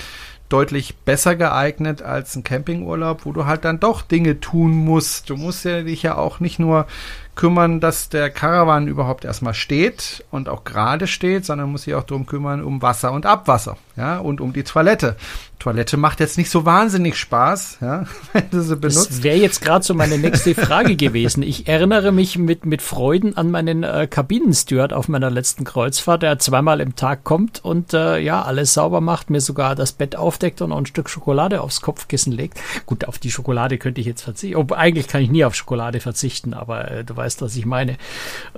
deutlich 0.48 0.96
besser 0.98 1.36
geeignet 1.36 2.02
als 2.02 2.36
ein 2.36 2.44
Campingurlaub, 2.44 3.24
wo 3.24 3.32
du 3.32 3.46
halt 3.46 3.64
dann 3.64 3.80
doch 3.80 4.02
Dinge 4.02 4.40
tun 4.40 4.72
musst. 4.72 5.30
Du 5.30 5.36
musst 5.36 5.64
ja 5.64 5.82
dich 5.82 6.02
ja 6.02 6.16
auch 6.16 6.40
nicht 6.40 6.58
nur 6.58 6.86
kümmern, 7.34 7.80
dass 7.80 8.08
der 8.08 8.30
Karawan 8.30 8.88
überhaupt 8.88 9.24
erstmal 9.24 9.54
steht 9.54 10.24
und 10.30 10.48
auch 10.48 10.64
gerade 10.64 11.06
steht, 11.06 11.44
sondern 11.44 11.70
muss 11.70 11.82
sich 11.82 11.94
auch 11.94 12.04
darum 12.04 12.26
kümmern, 12.26 12.64
um 12.64 12.82
Wasser 12.82 13.12
und 13.12 13.26
Abwasser, 13.26 13.76
ja, 13.96 14.18
und 14.18 14.40
um 14.40 14.52
die 14.52 14.62
Toilette. 14.62 15.16
Toilette 15.58 15.96
macht 15.96 16.20
jetzt 16.20 16.36
nicht 16.36 16.50
so 16.50 16.66
wahnsinnig 16.66 17.16
Spaß, 17.16 17.78
ja, 17.80 18.04
wenn 18.32 18.50
du 18.50 18.60
sie 18.60 18.76
benutzt. 18.76 19.10
Das 19.10 19.22
wäre 19.22 19.38
jetzt 19.38 19.62
gerade 19.62 19.84
so 19.84 19.94
meine 19.94 20.18
nächste 20.18 20.54
Frage 20.54 20.96
gewesen. 20.96 21.42
Ich 21.42 21.66
erinnere 21.66 22.12
mich 22.12 22.36
mit, 22.36 22.66
mit 22.66 22.82
Freuden 22.82 23.36
an 23.36 23.50
meinen 23.50 23.82
äh, 23.82 24.06
Kabinensteward 24.06 24.92
auf 24.92 25.08
meiner 25.08 25.30
letzten 25.30 25.64
Kreuzfahrt, 25.64 26.22
der 26.22 26.38
zweimal 26.38 26.80
im 26.80 26.94
Tag 26.94 27.24
kommt 27.24 27.64
und 27.64 27.94
äh, 27.94 28.18
ja, 28.18 28.42
alles 28.42 28.74
sauber 28.74 29.00
macht, 29.00 29.30
mir 29.30 29.40
sogar 29.40 29.74
das 29.74 29.92
Bett 29.92 30.14
aufdeckt 30.14 30.60
und 30.60 30.70
noch 30.70 30.78
ein 30.78 30.86
Stück 30.86 31.08
Schokolade 31.08 31.62
aufs 31.62 31.80
Kopfkissen 31.80 32.32
legt. 32.32 32.60
Gut, 32.84 33.06
auf 33.06 33.18
die 33.18 33.30
Schokolade 33.30 33.78
könnte 33.78 34.00
ich 34.02 34.06
jetzt 34.06 34.22
verzichten. 34.22 34.56
Oh, 34.56 34.66
eigentlich 34.74 35.08
kann 35.08 35.22
ich 35.22 35.30
nie 35.30 35.44
auf 35.44 35.54
Schokolade 35.54 36.00
verzichten, 36.00 36.52
aber 36.52 36.90
äh, 36.90 37.04
du 37.04 37.16
weißt, 37.16 37.40
was 37.40 37.56
ich 37.56 37.64
meine. 37.64 37.96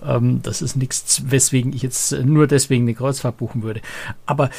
Ähm, 0.02 0.42
das 0.42 0.62
ist 0.62 0.76
nichts, 0.76 1.22
weswegen 1.26 1.72
ich 1.72 1.82
jetzt 1.82 2.12
nur 2.12 2.48
deswegen 2.48 2.84
eine 2.84 2.94
Kreuzfahrt 2.94 3.36
buchen 3.36 3.62
würde. 3.62 3.80
Aber 4.26 4.50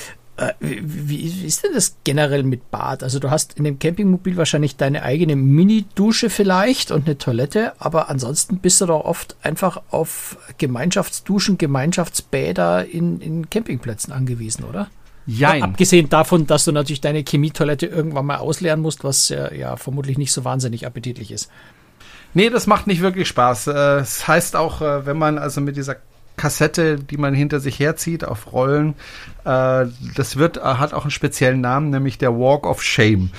wie, 0.60 0.88
wie 0.88 1.46
ist 1.46 1.64
denn 1.64 1.74
das 1.74 1.98
generell 2.04 2.44
mit 2.44 2.72
Bad? 2.72 3.04
Also 3.04 3.20
du 3.20 3.30
hast 3.30 3.54
in 3.54 3.64
dem 3.64 3.80
Campingmobil 3.80 4.38
wahrscheinlich 4.38 4.78
deine 4.78 5.04
eigene 5.04 5.36
Mini-Dusche 5.36 6.30
vielleicht 6.30 6.92
und 6.92 7.06
eine 7.06 7.18
Toilette, 7.18 7.74
aber 7.80 8.10
ansonsten 8.10 8.60
bist 8.60 8.80
du 8.82 8.86
doch 8.86 9.04
oft 9.04 9.36
einfach 9.42 9.82
auf 9.90 10.38
Gemeinschaftsduschen, 10.58 11.58
Gemeinschaftsbäder 11.58 12.86
in, 12.86 13.20
in 13.20 13.50
Campingplätzen 13.50 14.14
angewiesen, 14.14 14.64
oder? 14.64 14.90
Jein. 15.26 15.62
Abgesehen 15.62 16.10
davon, 16.10 16.48
dass 16.48 16.66
du 16.66 16.72
natürlich 16.72 17.02
deine 17.02 17.24
Chemietoilette 17.28 17.86
irgendwann 17.86 18.26
mal 18.26 18.38
ausleeren 18.38 18.80
musst, 18.80 19.04
was 19.04 19.30
ja, 19.30 19.54
ja 19.54 19.76
vermutlich 19.76 20.18
nicht 20.18 20.32
so 20.32 20.44
wahnsinnig 20.44 20.88
appetitlich 20.88 21.32
ist. 21.32 21.52
Nee, 22.34 22.50
das 22.50 22.68
macht 22.68 22.88
nicht 22.88 23.02
wirklich 23.02 23.28
Spaß. 23.28 23.68
Äh, 23.68 23.72
es 24.00 24.28
heißt 24.28 24.56
auch, 24.56 24.82
äh, 24.82 25.06
wenn 25.06 25.18
man 25.18 25.38
also 25.38 25.62
mit 25.62 25.78
dieser 25.78 25.98
Kassette, 26.40 26.96
die 26.96 27.18
man 27.18 27.34
hinter 27.34 27.60
sich 27.60 27.80
herzieht 27.80 28.24
auf 28.24 28.54
Rollen. 28.54 28.96
Äh, 29.44 29.88
das 30.16 30.38
wird, 30.38 30.64
hat 30.64 30.94
auch 30.94 31.02
einen 31.04 31.12
speziellen 31.12 31.60
Namen, 31.60 31.90
nämlich 31.90 32.18
der 32.18 32.32
Walk 32.32 32.66
of 32.66 32.82
Shame. 32.82 33.32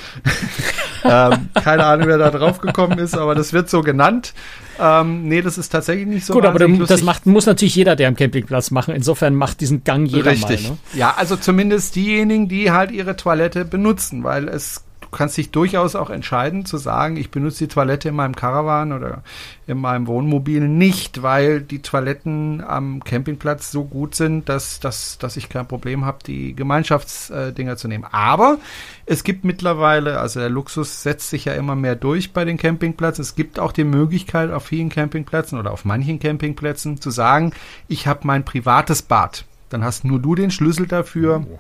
ähm, 1.05 1.49
keine 1.55 1.87
Ahnung, 1.87 2.09
wer 2.09 2.19
da 2.19 2.31
drauf 2.31 2.61
gekommen 2.61 2.99
ist, 2.99 3.17
aber 3.17 3.35
das 3.35 3.55
wird 3.55 3.71
so 3.71 3.81
genannt. 3.81 4.35
Ähm, 4.79 5.27
nee, 5.29 5.41
das 5.41 5.57
ist 5.57 5.71
tatsächlich 5.71 6.09
nicht 6.09 6.27
so. 6.27 6.35
Gut, 6.35 6.45
aber 6.45 6.59
das 6.59 7.03
macht, 7.03 7.25
muss 7.25 7.47
natürlich 7.47 7.75
jeder, 7.75 7.97
der 7.97 8.09
am 8.09 8.17
Campingplatz 8.17 8.71
machen. 8.71 8.95
Insofern 8.95 9.35
macht 9.35 9.63
diesen 9.63 9.83
Gang 9.83 10.07
jeder 10.07 10.33
Richtig. 10.33 10.65
mal. 10.65 10.73
Ne? 10.73 10.79
Ja, 10.93 11.15
also 11.17 11.37
zumindest 11.37 11.97
diejenigen, 11.97 12.49
die 12.49 12.71
halt 12.71 12.91
ihre 12.91 13.17
Toilette 13.17 13.65
benutzen, 13.65 14.25
weil 14.25 14.47
es 14.47 14.85
kannst 15.11 15.37
dich 15.37 15.51
durchaus 15.51 15.95
auch 15.95 16.11
entscheiden 16.11 16.65
zu 16.65 16.77
sagen, 16.77 17.17
ich 17.17 17.31
benutze 17.31 17.65
die 17.65 17.69
Toilette 17.69 18.11
in 18.11 18.15
meinem 18.15 18.37
Caravan 18.37 18.93
oder 18.93 19.23
in 19.67 19.79
meinem 19.79 20.07
Wohnmobil 20.07 20.69
nicht, 20.69 21.23
weil 21.23 21.61
die 21.61 21.83
Toiletten 21.83 22.63
am 22.63 23.03
Campingplatz 23.03 23.71
so 23.71 23.85
gut 23.85 24.15
sind, 24.15 24.49
dass, 24.49 24.81
dass, 24.81 25.19
dass 25.19 25.37
ich 25.37 25.49
kein 25.49 25.67
Problem 25.67 26.05
habe, 26.05 26.19
die 26.27 26.55
Gemeinschaftsdinger 26.55 27.77
zu 27.77 27.89
nehmen. 27.89 28.05
Aber 28.11 28.59
es 29.07 29.25
gibt 29.25 29.45
mittlerweile, 29.45 30.21
also 30.21 30.41
der 30.41 30.51
Luxus 30.51 31.03
setzt 31.03 31.31
sich 31.31 31.45
ja 31.45 31.55
immer 31.55 31.75
mehr 31.75 31.97
durch 31.97 32.33
bei 32.33 32.45
den 32.45 32.57
Campingplätzen. 32.57 33.23
Es 33.23 33.35
gibt 33.35 33.59
auch 33.59 33.73
die 33.73 33.85
Möglichkeit 33.85 34.51
auf 34.51 34.67
vielen 34.67 34.89
Campingplätzen 34.89 35.59
oder 35.59 35.73
auf 35.73 35.85
manchen 35.85 36.19
Campingplätzen 36.21 37.01
zu 37.01 37.11
sagen, 37.11 37.53
ich 37.89 38.07
habe 38.07 38.21
mein 38.25 38.45
privates 38.45 39.03
Bad. 39.03 39.45
Dann 39.71 39.85
hast 39.85 40.05
nur 40.05 40.19
du 40.19 40.35
den 40.35 40.51
Schlüssel 40.51 40.87
dafür. 40.87 41.45
Oh 41.49 41.59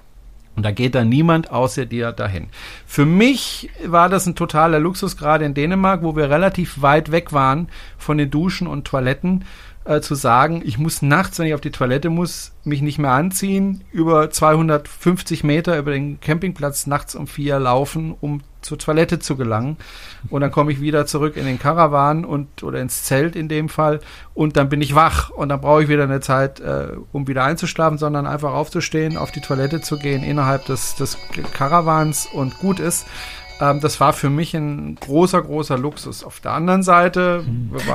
und 0.61 0.65
da 0.65 0.73
geht 0.73 0.95
dann 0.95 1.09
niemand 1.09 1.51
außer 1.51 1.87
dir 1.87 2.13
dahin. 2.13 2.49
Für 2.85 3.07
mich 3.07 3.71
war 3.83 4.11
das 4.11 4.27
ein 4.27 4.35
totaler 4.35 4.79
Luxus, 4.79 5.17
gerade 5.17 5.47
in 5.47 5.55
Dänemark, 5.55 6.03
wo 6.03 6.17
wir 6.17 6.29
relativ 6.29 6.83
weit 6.83 7.11
weg 7.11 7.33
waren 7.33 7.69
von 7.97 8.19
den 8.19 8.31
Duschen 8.31 8.67
und 8.67 8.87
Toiletten 8.87 9.47
äh, 9.85 10.01
zu 10.01 10.15
sagen, 10.15 10.63
ich 10.65 10.79
muss 10.79 11.03
nachts, 11.03 11.39
wenn 11.39 11.47
ich 11.47 11.55
auf 11.55 11.61
die 11.61 11.71
Toilette 11.71 12.11
muss, 12.11 12.53
mich 12.65 12.83
nicht 12.83 12.99
mehr 12.99 13.13
anziehen, 13.13 13.83
über 13.93 14.31
250 14.31 15.43
Meter 15.43 15.79
über 15.79 15.93
den 15.93 16.21
Campingplatz 16.21 16.87
nachts 16.87 17.15
um 17.15 17.27
vier 17.27 17.59
laufen, 17.59 18.15
um 18.21 18.43
zur 18.61 18.79
Toilette 18.79 19.19
zu 19.21 19.37
gelangen. 19.37 19.79
Und 20.29 20.43
dann 20.43 20.51
komme 20.51 20.71
ich 20.71 20.83
wieder 20.83 21.07
zurück 21.07 21.37
in 21.39 21.47
den 21.47 21.59
Karawan 21.59 22.27
und 22.27 22.63
oder 22.63 22.81
ins 22.81 23.05
Zelt 23.05 23.37
in 23.37 23.49
dem 23.49 23.71
Fall 23.71 24.01
und 24.35 24.59
dann 24.59 24.69
bin 24.69 24.83
ich 24.83 24.95
wach 24.95 25.31
und 25.31 25.49
dann 25.49 25.63
brauche 25.63 25.83
ich 25.83 25.89
wieder 25.89 26.05
eine 26.05 26.21
Zeit, 26.21 26.61
äh, 26.61 26.89
um 27.13 27.27
wieder 27.27 27.45
einzuschlafen, 27.45 27.97
sondern 27.97 28.27
einfach 28.27 28.53
aufzustehen, 28.53 29.17
auf 29.17 29.31
die 29.31 29.41
Toilette 29.41 29.81
zu 29.81 29.99
gehen 29.99 30.23
innerhalb 30.23 30.67
des, 30.67 30.95
des 30.97 31.17
Karawans 31.55 32.29
und 32.31 32.59
gut 32.59 32.81
ist. 32.81 33.07
Ähm, 33.61 33.81
das 33.81 34.01
war 34.01 34.13
für 34.13 34.31
mich 34.31 34.55
ein 34.55 34.97
großer, 34.97 35.43
großer 35.43 35.77
Luxus. 35.77 36.25
Auf 36.25 36.41
der 36.41 36.53
anderen 36.53 36.83
Seite, 36.83 37.45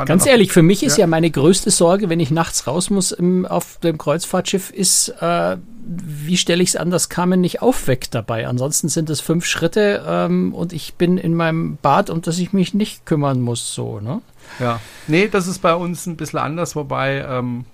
ganz 0.05 0.25
ehrlich, 0.25 0.51
für 0.51 0.61
mich 0.61 0.83
ist 0.83 0.97
ja. 0.97 1.03
ja 1.03 1.07
meine 1.07 1.31
größte 1.31 1.71
Sorge, 1.71 2.09
wenn 2.09 2.19
ich 2.19 2.31
nachts 2.31 2.67
raus 2.67 2.89
muss 2.89 3.11
im, 3.11 3.45
auf 3.45 3.79
dem 3.79 3.97
Kreuzfahrtschiff, 3.97 4.69
ist, 4.69 5.09
äh, 5.21 5.57
wie 5.87 6.37
stelle 6.37 6.61
ich 6.61 6.69
es 6.69 6.75
an, 6.75 6.91
dass 6.91 7.09
Carmen 7.09 7.41
nicht 7.41 7.61
aufweckt 7.61 8.13
dabei? 8.13 8.47
Ansonsten 8.47 8.89
sind 8.89 9.09
es 9.09 9.21
fünf 9.21 9.45
Schritte 9.45 10.03
ähm, 10.07 10.53
und 10.53 10.73
ich 10.73 10.95
bin 10.95 11.17
in 11.17 11.33
meinem 11.33 11.77
Bad, 11.81 12.09
um 12.09 12.21
das 12.21 12.37
ich 12.37 12.53
mich 12.53 12.73
nicht 12.73 13.05
kümmern 13.05 13.41
muss, 13.41 13.73
so, 13.73 13.99
ne? 13.99 14.21
Ja. 14.59 14.79
Nee, 15.07 15.27
das 15.27 15.47
ist 15.47 15.59
bei 15.59 15.73
uns 15.73 16.05
ein 16.05 16.17
bisschen 16.17 16.39
anders, 16.39 16.75
wobei 16.75 17.25
ähm, 17.27 17.65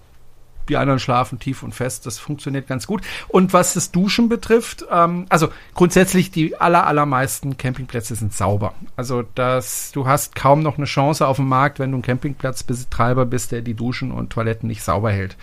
die 0.72 0.78
anderen 0.78 1.00
schlafen 1.00 1.38
tief 1.38 1.64
und 1.64 1.76
fest. 1.76 2.06
Das 2.06 2.18
funktioniert 2.18 2.68
ganz 2.68 2.88
gut. 2.88 3.02
Und 3.28 3.54
was 3.54 3.74
das 3.74 3.92
Duschen 3.92 4.30
betrifft, 4.30 4.86
ähm, 4.90 5.26
also 5.30 5.50
grundsätzlich 5.76 6.32
die 6.32 6.60
aller, 6.60 6.88
allermeisten 6.88 7.58
Campingplätze 7.58 8.16
sind 8.16 8.34
sauber. 8.34 8.74
Also 8.96 9.24
das, 9.36 9.92
du 9.92 10.08
hast 10.08 10.36
kaum 10.36 10.64
noch 10.64 10.78
eine 10.78 10.86
Chance 10.86 11.28
auf 11.28 11.36
dem 11.36 11.50
Markt, 11.50 11.80
wenn 11.80 11.92
du 11.92 11.98
ein 11.98 12.02
Campingplatzbetreiber 12.02 13.26
bist, 13.26 13.52
der 13.52 13.62
die 13.62 13.74
Duschen 13.74 14.12
und 14.12 14.32
Toiletten 14.32 14.68
nicht 14.68 14.82
sauber 14.82 15.12
hält. 15.12 15.36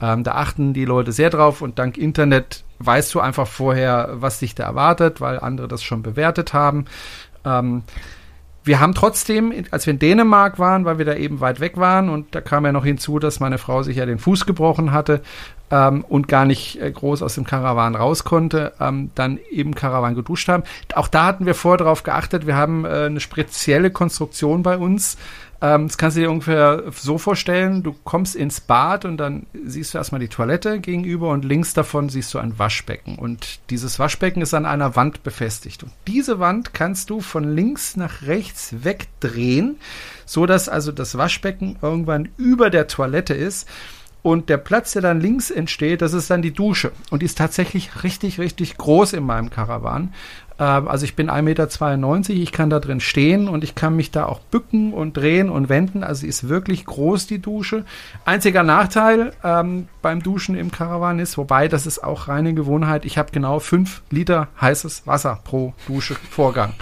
Ähm, 0.00 0.24
da 0.24 0.32
achten 0.32 0.74
die 0.74 0.84
Leute 0.84 1.12
sehr 1.12 1.30
drauf 1.30 1.62
und 1.62 1.78
dank 1.78 1.96
Internet 1.96 2.64
weißt 2.80 3.14
du 3.14 3.20
einfach 3.20 3.46
vorher, 3.46 4.10
was 4.14 4.40
dich 4.40 4.56
da 4.56 4.64
erwartet, 4.64 5.20
weil 5.20 5.38
andere 5.38 5.68
das 5.68 5.84
schon 5.84 6.02
bewertet 6.02 6.52
haben. 6.52 6.86
Ähm, 7.44 7.84
wir 8.64 8.80
haben 8.80 8.94
trotzdem, 8.94 9.52
als 9.70 9.86
wir 9.86 9.92
in 9.92 9.98
Dänemark 9.98 10.58
waren, 10.58 10.84
weil 10.84 10.98
wir 10.98 11.04
da 11.04 11.14
eben 11.14 11.40
weit 11.40 11.60
weg 11.60 11.76
waren 11.76 12.08
und 12.08 12.34
da 12.34 12.40
kam 12.40 12.64
ja 12.64 12.72
noch 12.72 12.84
hinzu, 12.84 13.18
dass 13.18 13.40
meine 13.40 13.58
Frau 13.58 13.82
sich 13.82 13.96
ja 13.96 14.06
den 14.06 14.18
Fuß 14.18 14.46
gebrochen 14.46 14.92
hatte 14.92 15.20
ähm, 15.72 16.04
und 16.08 16.28
gar 16.28 16.44
nicht 16.44 16.80
äh, 16.80 16.92
groß 16.92 17.22
aus 17.22 17.34
dem 17.34 17.44
Karawan 17.44 17.96
raus 17.96 18.22
konnte, 18.22 18.74
ähm, 18.78 19.10
dann 19.16 19.40
eben 19.50 19.74
Karawan 19.74 20.14
geduscht 20.14 20.48
haben. 20.48 20.62
Auch 20.94 21.08
da 21.08 21.24
hatten 21.26 21.46
wir 21.46 21.56
vorher 21.56 21.78
darauf 21.78 22.04
geachtet, 22.04 22.46
wir 22.46 22.54
haben 22.54 22.84
äh, 22.84 23.06
eine 23.06 23.20
spezielle 23.20 23.90
Konstruktion 23.90 24.62
bei 24.62 24.76
uns, 24.76 25.16
ähm, 25.62 25.86
das 25.86 25.96
kannst 25.96 26.16
du 26.16 26.22
dir 26.22 26.30
ungefähr 26.30 26.82
so 26.90 27.18
vorstellen, 27.18 27.84
du 27.84 27.94
kommst 28.04 28.34
ins 28.34 28.60
Bad 28.60 29.04
und 29.04 29.16
dann 29.16 29.46
siehst 29.64 29.94
du 29.94 29.98
erstmal 29.98 30.20
die 30.20 30.28
Toilette 30.28 30.80
gegenüber 30.80 31.30
und 31.30 31.44
links 31.44 31.72
davon 31.72 32.08
siehst 32.08 32.34
du 32.34 32.38
ein 32.38 32.58
Waschbecken. 32.58 33.16
Und 33.16 33.60
dieses 33.70 34.00
Waschbecken 34.00 34.42
ist 34.42 34.54
an 34.54 34.66
einer 34.66 34.96
Wand 34.96 35.22
befestigt. 35.22 35.84
Und 35.84 35.92
diese 36.08 36.40
Wand 36.40 36.74
kannst 36.74 37.10
du 37.10 37.20
von 37.20 37.44
links 37.44 37.96
nach 37.96 38.22
rechts 38.22 38.74
wegdrehen, 38.82 39.76
so 40.26 40.46
dass 40.46 40.68
also 40.68 40.90
das 40.90 41.16
Waschbecken 41.16 41.78
irgendwann 41.80 42.30
über 42.36 42.68
der 42.68 42.88
Toilette 42.88 43.34
ist. 43.34 43.68
Und 44.22 44.48
der 44.48 44.56
Platz, 44.56 44.92
der 44.92 45.02
dann 45.02 45.20
links 45.20 45.50
entsteht, 45.50 46.00
das 46.00 46.12
ist 46.12 46.30
dann 46.30 46.42
die 46.42 46.52
Dusche. 46.52 46.92
Und 47.10 47.22
die 47.22 47.26
ist 47.26 47.38
tatsächlich 47.38 48.04
richtig, 48.04 48.38
richtig 48.38 48.76
groß 48.78 49.14
in 49.14 49.24
meinem 49.24 49.50
Karawan. 49.50 50.14
Ähm, 50.60 50.86
also 50.86 51.04
ich 51.04 51.16
bin 51.16 51.28
1,92 51.28 51.42
Meter, 51.42 52.30
ich 52.30 52.52
kann 52.52 52.70
da 52.70 52.78
drin 52.78 53.00
stehen 53.00 53.48
und 53.48 53.64
ich 53.64 53.74
kann 53.74 53.96
mich 53.96 54.12
da 54.12 54.26
auch 54.26 54.38
bücken 54.38 54.92
und 54.92 55.16
drehen 55.16 55.50
und 55.50 55.68
wenden. 55.68 56.04
Also 56.04 56.26
ist 56.26 56.48
wirklich 56.48 56.84
groß 56.84 57.26
die 57.26 57.40
Dusche. 57.40 57.84
Einziger 58.24 58.62
Nachteil 58.62 59.32
ähm, 59.42 59.88
beim 60.02 60.22
Duschen 60.22 60.54
im 60.54 60.70
Karawan 60.70 61.18
ist, 61.18 61.36
wobei 61.36 61.66
das 61.66 61.86
ist 61.86 62.04
auch 62.04 62.28
reine 62.28 62.54
Gewohnheit, 62.54 63.04
ich 63.04 63.18
habe 63.18 63.32
genau 63.32 63.58
5 63.58 64.02
Liter 64.10 64.48
heißes 64.60 65.06
Wasser 65.06 65.40
pro 65.42 65.74
Dusche 65.88 66.14
Vorgang 66.30 66.74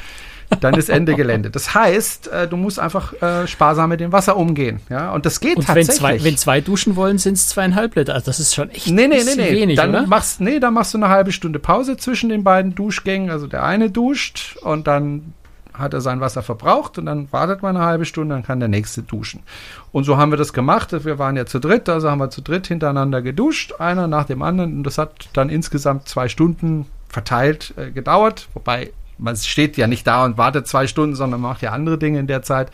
dann 0.61 0.75
ist 0.75 0.89
Ende 0.89 1.15
Gelände. 1.15 1.51
Das 1.51 1.75
heißt, 1.75 2.29
äh, 2.29 2.49
du 2.49 2.57
musst 2.57 2.81
einfach 2.81 3.13
äh, 3.23 3.47
sparsam 3.47 3.91
mit 3.91 4.01
dem 4.01 4.13
Wasser 4.13 4.37
umgehen. 4.37 4.81
Ja, 4.89 5.13
und 5.13 5.27
das 5.27 5.41
geht 5.41 5.57
und 5.57 5.67
tatsächlich. 5.67 6.03
Wenn 6.03 6.19
zwei, 6.19 6.25
wenn 6.25 6.37
zwei 6.37 6.61
duschen 6.61 6.97
wollen, 6.97 7.19
sind 7.19 7.35
es 7.35 7.49
zweieinhalb 7.49 7.95
Liter. 7.95 8.15
Also 8.15 8.27
das 8.27 8.41
ist 8.41 8.55
schon 8.55 8.71
echt 8.71 8.89
nee, 8.89 9.07
nee, 9.07 9.23
nee, 9.25 9.35
nee. 9.37 9.53
wenig, 9.53 9.77
dann 9.77 9.91
oder? 9.91 10.07
Machst, 10.07 10.41
nee, 10.41 10.59
dann 10.59 10.75
machst 10.75 10.95
du 10.95 10.99
eine 10.99 11.09
halbe 11.09 11.33
Stunde 11.33 11.59
Pause 11.59 11.97
zwischen 11.97 12.29
den 12.29 12.43
beiden 12.43 12.75
Duschgängen. 12.75 13.31
Also 13.31 13.47
der 13.47 13.65
eine 13.65 13.91
duscht 13.91 14.57
und 14.63 14.87
dann 14.87 15.35
hat 15.73 15.95
er 15.95 16.01
sein 16.01 16.21
Wasser 16.21 16.43
verbraucht 16.43 16.99
und 16.99 17.07
dann 17.07 17.33
wartet 17.33 17.63
man 17.63 17.77
eine 17.77 17.87
halbe 17.87 18.05
Stunde, 18.05 18.35
dann 18.35 18.45
kann 18.45 18.61
der 18.61 18.69
nächste 18.69 19.03
duschen. 19.03 19.43
Und 19.93 20.05
so 20.05 20.17
haben 20.17 20.31
wir 20.31 20.37
das 20.37 20.53
gemacht. 20.53 20.93
Wir 21.05 21.19
waren 21.19 21.37
ja 21.37 21.47
zu 21.47 21.59
dritt, 21.59 21.89
also 21.89 22.11
haben 22.11 22.19
wir 22.19 22.31
zu 22.31 22.43
dritt 22.43 22.67
hintereinander 22.67 23.23
geduscht, 23.23 23.75
einer 23.79 24.07
nach 24.07 24.25
dem 24.25 24.43
anderen. 24.43 24.79
Und 24.79 24.83
das 24.85 24.99
hat 24.99 25.29
dann 25.33 25.49
insgesamt 25.49 26.09
zwei 26.09 26.29
Stunden 26.29 26.87
verteilt 27.09 27.75
äh, 27.77 27.91
gedauert, 27.91 28.49
wobei 28.55 28.91
man 29.21 29.37
steht 29.37 29.77
ja 29.77 29.87
nicht 29.87 30.07
da 30.07 30.25
und 30.25 30.39
wartet 30.39 30.67
zwei 30.67 30.87
Stunden, 30.87 31.15
sondern 31.15 31.41
macht 31.41 31.63
ja 31.63 31.73
andere 31.73 31.99
Dinge 31.99 32.19
in 32.19 32.27
der 32.27 32.43
Zeit. 32.43 32.71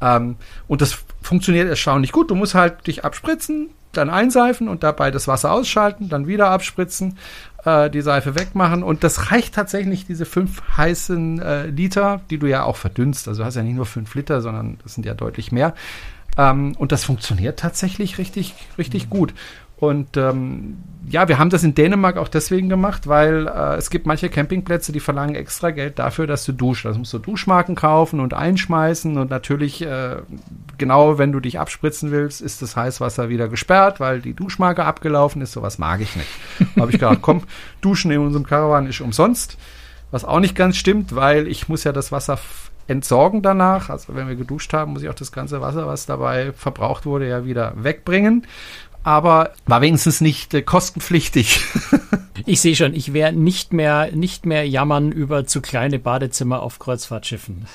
Ähm, 0.00 0.36
und 0.66 0.80
das 0.80 0.98
funktioniert 1.22 1.68
erstaunlich 1.68 2.12
gut. 2.12 2.30
Du 2.30 2.34
musst 2.34 2.54
halt 2.54 2.86
dich 2.86 3.04
abspritzen, 3.04 3.70
dann 3.92 4.10
einseifen 4.10 4.68
und 4.68 4.82
dabei 4.82 5.10
das 5.10 5.28
Wasser 5.28 5.52
ausschalten, 5.52 6.08
dann 6.08 6.26
wieder 6.26 6.50
abspritzen, 6.50 7.18
äh, 7.64 7.88
die 7.90 8.02
Seife 8.02 8.38
wegmachen. 8.38 8.82
Und 8.82 9.04
das 9.04 9.30
reicht 9.30 9.54
tatsächlich, 9.54 10.06
diese 10.06 10.26
fünf 10.26 10.62
heißen 10.76 11.40
äh, 11.40 11.66
Liter, 11.66 12.20
die 12.30 12.38
du 12.38 12.46
ja 12.46 12.64
auch 12.64 12.76
verdünnst. 12.76 13.28
Also 13.28 13.42
du 13.42 13.46
hast 13.46 13.54
ja 13.54 13.62
nicht 13.62 13.76
nur 13.76 13.86
fünf 13.86 14.14
Liter, 14.14 14.40
sondern 14.40 14.78
das 14.82 14.94
sind 14.94 15.06
ja 15.06 15.14
deutlich 15.14 15.52
mehr. 15.52 15.74
Ähm, 16.36 16.74
und 16.76 16.92
das 16.92 17.04
funktioniert 17.04 17.58
tatsächlich 17.58 18.18
richtig, 18.18 18.54
richtig 18.76 19.08
gut. 19.08 19.34
Und 19.76 20.16
ähm, 20.16 20.78
ja, 21.08 21.28
wir 21.28 21.38
haben 21.38 21.50
das 21.50 21.64
in 21.64 21.74
Dänemark 21.74 22.16
auch 22.16 22.28
deswegen 22.28 22.68
gemacht, 22.68 23.08
weil 23.08 23.48
äh, 23.48 23.76
es 23.76 23.90
gibt 23.90 24.06
manche 24.06 24.28
Campingplätze, 24.28 24.92
die 24.92 25.00
verlangen 25.00 25.34
extra 25.34 25.70
Geld 25.70 25.98
dafür, 25.98 26.26
dass 26.26 26.44
du 26.44 26.52
duschst. 26.52 26.86
Also 26.86 26.98
musst 27.00 27.12
du 27.12 27.18
Duschmarken 27.18 27.74
kaufen 27.74 28.20
und 28.20 28.34
einschmeißen 28.34 29.18
und 29.18 29.30
natürlich, 29.30 29.82
äh, 29.82 30.16
genau 30.78 31.18
wenn 31.18 31.32
du 31.32 31.40
dich 31.40 31.58
abspritzen 31.58 32.12
willst, 32.12 32.40
ist 32.40 32.62
das 32.62 32.76
Heißwasser 32.76 33.28
wieder 33.28 33.48
gesperrt, 33.48 34.00
weil 34.00 34.20
die 34.20 34.34
Duschmarke 34.34 34.84
abgelaufen 34.84 35.42
ist. 35.42 35.52
Sowas 35.52 35.78
mag 35.78 36.00
ich 36.00 36.14
nicht. 36.16 36.30
habe 36.78 36.90
ich 36.90 36.98
gedacht, 36.98 37.18
komm, 37.20 37.42
duschen 37.80 38.10
in 38.12 38.20
unserem 38.20 38.46
Caravan 38.46 38.86
ist 38.86 39.00
umsonst. 39.00 39.58
Was 40.12 40.24
auch 40.24 40.40
nicht 40.40 40.54
ganz 40.54 40.76
stimmt, 40.76 41.16
weil 41.16 41.48
ich 41.48 41.68
muss 41.68 41.82
ja 41.82 41.92
das 41.92 42.12
Wasser 42.12 42.38
entsorgen 42.86 43.42
danach. 43.42 43.90
Also 43.90 44.14
wenn 44.14 44.28
wir 44.28 44.36
geduscht 44.36 44.72
haben, 44.72 44.92
muss 44.92 45.02
ich 45.02 45.08
auch 45.08 45.14
das 45.14 45.32
ganze 45.32 45.60
Wasser, 45.60 45.86
was 45.86 46.06
dabei 46.06 46.52
verbraucht 46.52 47.04
wurde, 47.04 47.28
ja 47.28 47.44
wieder 47.44 47.72
wegbringen 47.76 48.46
aber 49.04 49.52
war 49.66 49.82
wenigstens 49.82 50.20
nicht 50.20 50.54
äh, 50.54 50.62
kostenpflichtig. 50.62 51.60
ich 52.46 52.60
sehe 52.60 52.74
schon, 52.74 52.94
ich 52.94 53.12
wäre 53.12 53.32
nicht 53.32 53.72
mehr, 53.72 54.10
nicht 54.12 54.46
mehr 54.46 54.66
jammern 54.66 55.12
über 55.12 55.46
zu 55.46 55.60
kleine 55.60 55.98
Badezimmer 55.98 56.62
auf 56.62 56.78
Kreuzfahrtschiffen. 56.78 57.66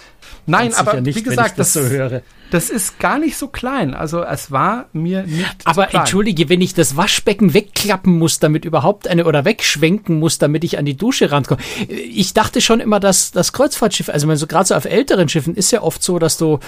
Nein, 0.48 0.74
aber 0.74 1.00
nicht, 1.00 1.16
wie 1.16 1.24
gesagt, 1.24 1.58
das, 1.60 1.74
das 1.74 1.84
so 1.84 1.90
höre. 1.90 2.24
Das 2.52 2.70
ist 2.70 3.00
gar 3.00 3.20
nicht 3.20 3.38
so 3.38 3.48
klein. 3.48 3.94
Also 3.94 4.24
es 4.24 4.52
war 4.52 4.86
mir 4.94 5.24
nicht. 5.24 5.46
Aber 5.66 5.94
entschuldige, 5.94 6.50
wenn 6.50 6.62
ich 6.62 6.74
das 6.74 6.98
Waschbecken 6.98 7.54
wegklappen 7.54 8.18
muss, 8.18 8.40
damit 8.40 8.66
überhaupt 8.66 9.08
eine 9.08 9.26
oder 9.26 9.46
wegschwenken 9.46 10.20
muss, 10.20 10.38
damit 10.40 10.64
ich 10.64 10.78
an 10.78 10.86
die 10.86 10.98
Dusche 10.98 11.32
rankomme. 11.32 11.62
Ich 11.88 12.34
dachte 12.34 12.62
schon 12.62 12.80
immer, 12.80 13.00
dass 13.00 13.32
das 13.32 13.54
Kreuzfahrtschiff, 13.54 14.10
also 14.10 14.34
so 14.36 14.48
gerade 14.48 14.66
so 14.66 14.76
auf 14.76 14.86
älteren 14.86 15.30
Schiffen 15.30 15.56
ist 15.56 15.72
ja 15.72 15.82
oft 15.82 16.02
so, 16.02 16.20
dass 16.20 16.38
du 16.38 16.60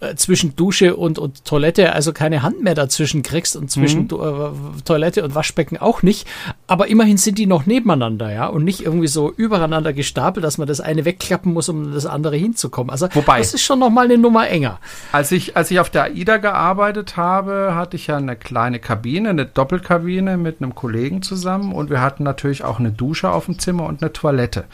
äh, 0.00 0.14
zwischen 0.14 0.56
Dusche 0.56 0.96
und, 0.96 1.18
und 1.18 1.44
Toilette 1.44 1.92
also 1.92 2.12
keine 2.12 2.42
Hand 2.42 2.62
mehr 2.62 2.74
dazwischen 2.74 3.22
kriegst 3.22 3.56
und 3.56 3.70
zwischen 3.70 4.02
mhm. 4.02 4.76
äh, 4.78 4.82
Toilette 4.84 5.24
und 5.24 5.34
Waschbecken 5.34 5.78
auch 5.78 6.02
nicht. 6.02 6.26
Aber 6.66 6.88
immerhin 6.88 7.16
sind 7.16 7.38
die 7.38 7.46
noch 7.46 7.66
nebeneinander, 7.66 8.32
ja, 8.32 8.46
und 8.46 8.64
nicht 8.64 8.80
irgendwie 8.80 9.08
so 9.08 9.32
übereinander 9.32 9.92
gestapelt, 9.92 10.44
dass 10.44 10.58
man 10.58 10.68
das 10.68 10.80
eine 10.80 11.04
wegklappen 11.04 11.52
muss, 11.52 11.68
um 11.68 11.92
das 11.92 12.06
andere 12.06 12.36
hinzukommen. 12.36 12.90
Also 12.90 13.08
Wobei, 13.12 13.38
das 13.38 13.54
ist 13.54 13.62
schon 13.62 13.78
noch 13.78 13.90
mal 13.90 14.04
eine 14.04 14.18
Nummer 14.18 14.48
enger. 14.48 14.78
Als 15.30 15.36
ich, 15.36 15.56
als 15.56 15.70
ich 15.70 15.78
auf 15.78 15.90
der 15.90 16.02
AIDA 16.06 16.38
gearbeitet 16.38 17.16
habe, 17.16 17.76
hatte 17.76 17.94
ich 17.94 18.08
ja 18.08 18.16
eine 18.16 18.34
kleine 18.34 18.80
Kabine, 18.80 19.28
eine 19.28 19.46
Doppelkabine 19.46 20.36
mit 20.36 20.60
einem 20.60 20.74
Kollegen 20.74 21.22
zusammen 21.22 21.72
und 21.72 21.88
wir 21.88 22.00
hatten 22.00 22.24
natürlich 22.24 22.64
auch 22.64 22.80
eine 22.80 22.90
Dusche 22.90 23.30
auf 23.30 23.44
dem 23.46 23.56
Zimmer 23.60 23.86
und 23.86 24.02
eine 24.02 24.12
Toilette. 24.12 24.64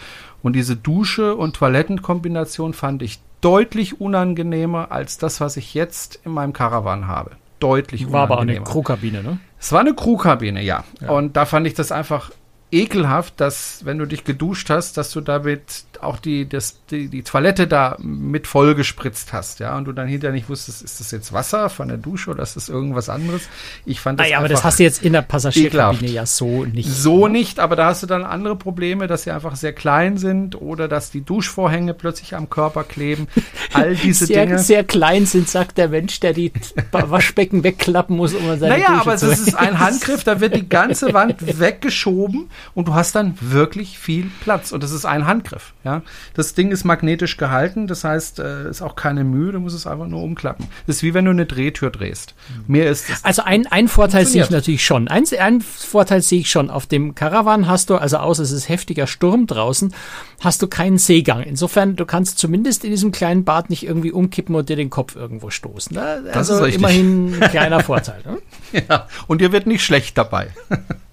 Und 0.42 0.55
diese 0.55 0.75
Dusche- 0.75 1.37
und 1.37 1.57
Toilettenkombination 1.57 2.73
fand 2.73 3.03
ich 3.03 3.21
deutlich 3.42 4.01
unangenehmer 4.01 4.92
als 4.92 5.19
das, 5.19 5.42
was 5.42 5.59
ich 5.59 5.75
jetzt 5.75 6.21
in 6.25 6.33
meinem 6.33 6.55
Caravan 6.55 7.07
habe. 7.07 7.33
Deutlich 7.61 8.11
War 8.11 8.25
unangenehmer. 8.25 8.31
War 8.31 8.38
aber 8.38 8.51
eine 8.51 8.61
Crewkabine, 8.62 9.23
ne? 9.23 9.38
Es 9.61 9.73
war 9.73 9.81
eine 9.81 9.92
Crewkabine, 9.92 10.62
ja. 10.62 10.85
ja. 11.03 11.11
Und 11.11 11.37
da 11.37 11.45
fand 11.45 11.66
ich 11.66 11.75
das 11.75 11.92
einfach 11.92 12.31
ekelhaft, 12.73 13.40
dass 13.42 13.85
wenn 13.85 13.99
du 13.99 14.07
dich 14.07 14.25
geduscht 14.25 14.71
hast, 14.71 14.97
dass 14.97 15.11
du 15.11 15.21
damit 15.21 15.85
auch 16.02 16.18
die, 16.18 16.48
das, 16.48 16.78
die, 16.90 17.09
die 17.09 17.22
Toilette 17.22 17.66
da 17.66 17.96
mit 18.00 18.46
voll 18.46 18.74
gespritzt 18.74 19.32
hast, 19.32 19.61
ja, 19.61 19.76
und 19.76 19.85
du 19.85 19.92
dann 19.92 20.09
hinterher 20.09 20.35
nicht 20.35 20.48
wusstest, 20.48 20.82
ist 20.82 21.00
das 21.00 21.11
jetzt 21.11 21.32
Wasser 21.32 21.68
von 21.68 21.88
der 21.88 21.96
Dusche 21.96 22.30
oder 22.30 22.42
ist 22.42 22.56
das 22.56 22.68
irgendwas 22.68 23.09
anderes? 23.09 23.42
Ich 23.85 24.00
fand 24.00 24.20
das. 24.20 24.26
Ah, 24.26 24.30
ja, 24.30 24.38
aber 24.38 24.48
das 24.48 24.64
hast 24.64 24.78
du 24.78 24.82
jetzt 24.82 25.02
in 25.02 25.12
der 25.12 25.22
Passagierkabine 25.22 26.11
ja 26.11 26.26
so 26.26 26.64
nicht. 26.64 26.88
So 26.88 27.28
nicht, 27.28 27.59
aber 27.59 27.76
da 27.76 27.87
hast 27.87 28.02
du 28.02 28.06
dann 28.06 28.24
andere 28.24 28.56
Probleme, 28.56 29.06
dass 29.06 29.24
sie 29.24 29.30
einfach 29.30 29.56
sehr 29.56 29.72
klein 29.72 30.16
sind 30.16 30.61
oder 30.61 30.88
dass 30.88 31.11
die 31.11 31.22
Duschvorhänge 31.22 31.94
plötzlich 31.94 32.35
am 32.35 32.50
Körper 32.50 32.85
kleben. 32.85 33.28
All 33.72 33.94
diese 34.02 34.26
sehr, 34.26 34.46
Dinge. 34.46 34.59
Sehr 34.59 34.85
klein 34.85 35.26
sind, 35.26 35.48
sagt 35.48 35.78
der 35.78 35.88
Mensch, 35.88 36.20
der 36.20 36.32
die 36.32 36.52
Waschbecken 36.92 37.64
wegklappen 37.64 38.16
muss, 38.16 38.35
um 38.35 38.46
seine 38.59 38.74
Naja, 38.74 38.88
Dusche 38.88 39.00
aber 39.00 39.14
es 39.14 39.22
ist 39.22 39.54
ein 39.54 39.78
Handgriff, 39.78 40.24
da 40.24 40.40
wird 40.40 40.56
die 40.56 40.68
ganze 40.68 41.12
Wand 41.12 41.37
weggeschoben 41.61 42.50
und 42.74 42.88
du 42.88 42.94
hast 42.94 43.14
dann 43.14 43.37
wirklich 43.40 43.98
viel 43.98 44.30
Platz 44.40 44.72
und 44.72 44.82
das 44.82 44.92
ist 44.92 45.04
ein 45.04 45.26
Handgriff. 45.26 45.72
Ja, 45.87 46.03
das 46.35 46.55
Ding 46.55 46.72
ist 46.72 46.83
magnetisch 46.83 47.37
gehalten, 47.37 47.87
das 47.87 48.03
heißt, 48.03 48.40
äh, 48.40 48.68
ist 48.68 48.83
auch 48.83 48.96
keine 48.96 49.22
Mühe, 49.22 49.53
du 49.53 49.61
musst 49.61 49.77
es 49.77 49.87
einfach 49.87 50.09
nur 50.09 50.20
umklappen. 50.20 50.66
Das 50.88 50.96
ist 50.96 51.03
wie 51.05 51.14
wenn 51.14 51.27
du 51.27 51.31
eine 51.31 51.46
Drehtür 51.46 51.90
drehst. 51.90 52.35
Mehr 52.66 52.90
ist 52.90 53.09
es. 53.09 53.25
Also 53.25 53.42
ein, 53.42 53.68
ein 53.68 53.87
Vorteil 53.87 54.27
sehe 54.27 54.42
ich 54.42 54.51
natürlich 54.51 54.85
schon. 54.85 55.07
Ein, 55.07 55.22
ein 55.38 55.61
Vorteil 55.61 56.22
sehe 56.22 56.40
ich 56.40 56.51
schon. 56.51 56.70
Auf 56.70 56.87
dem 56.87 57.14
Caravan 57.14 57.68
hast 57.68 57.90
du, 57.90 57.99
also 57.99 58.16
außer 58.16 58.42
es 58.42 58.51
ist 58.51 58.68
heftiger 58.68 59.07
Sturm 59.07 59.46
draußen, 59.46 59.94
hast 60.40 60.61
du 60.61 60.66
keinen 60.66 60.99
Seegang. 60.99 61.44
Insofern, 61.44 61.94
du 61.94 62.05
kannst 62.05 62.40
zumindest 62.40 62.83
in 62.83 62.90
diesem 62.90 63.12
kleinen 63.12 63.44
Bad 63.44 63.70
nicht 63.70 63.87
irgendwie 63.87 64.11
umkippen 64.11 64.57
und 64.57 64.68
dir 64.68 64.75
den 64.75 64.90
Kopf 64.90 65.14
irgendwo 65.14 65.51
stoßen. 65.51 65.94
Ne? 65.94 66.25
Also 66.33 66.64
immerhin 66.64 67.40
ein 67.40 67.49
kleiner 67.51 67.85
Vorteil. 67.85 68.22
Ne? 68.25 68.38
Ja, 68.88 69.07
und 69.29 69.40
dir 69.40 69.53
wird 69.53 69.68
nicht 69.68 69.85
schlecht 69.85 70.18
dabei. 70.18 70.49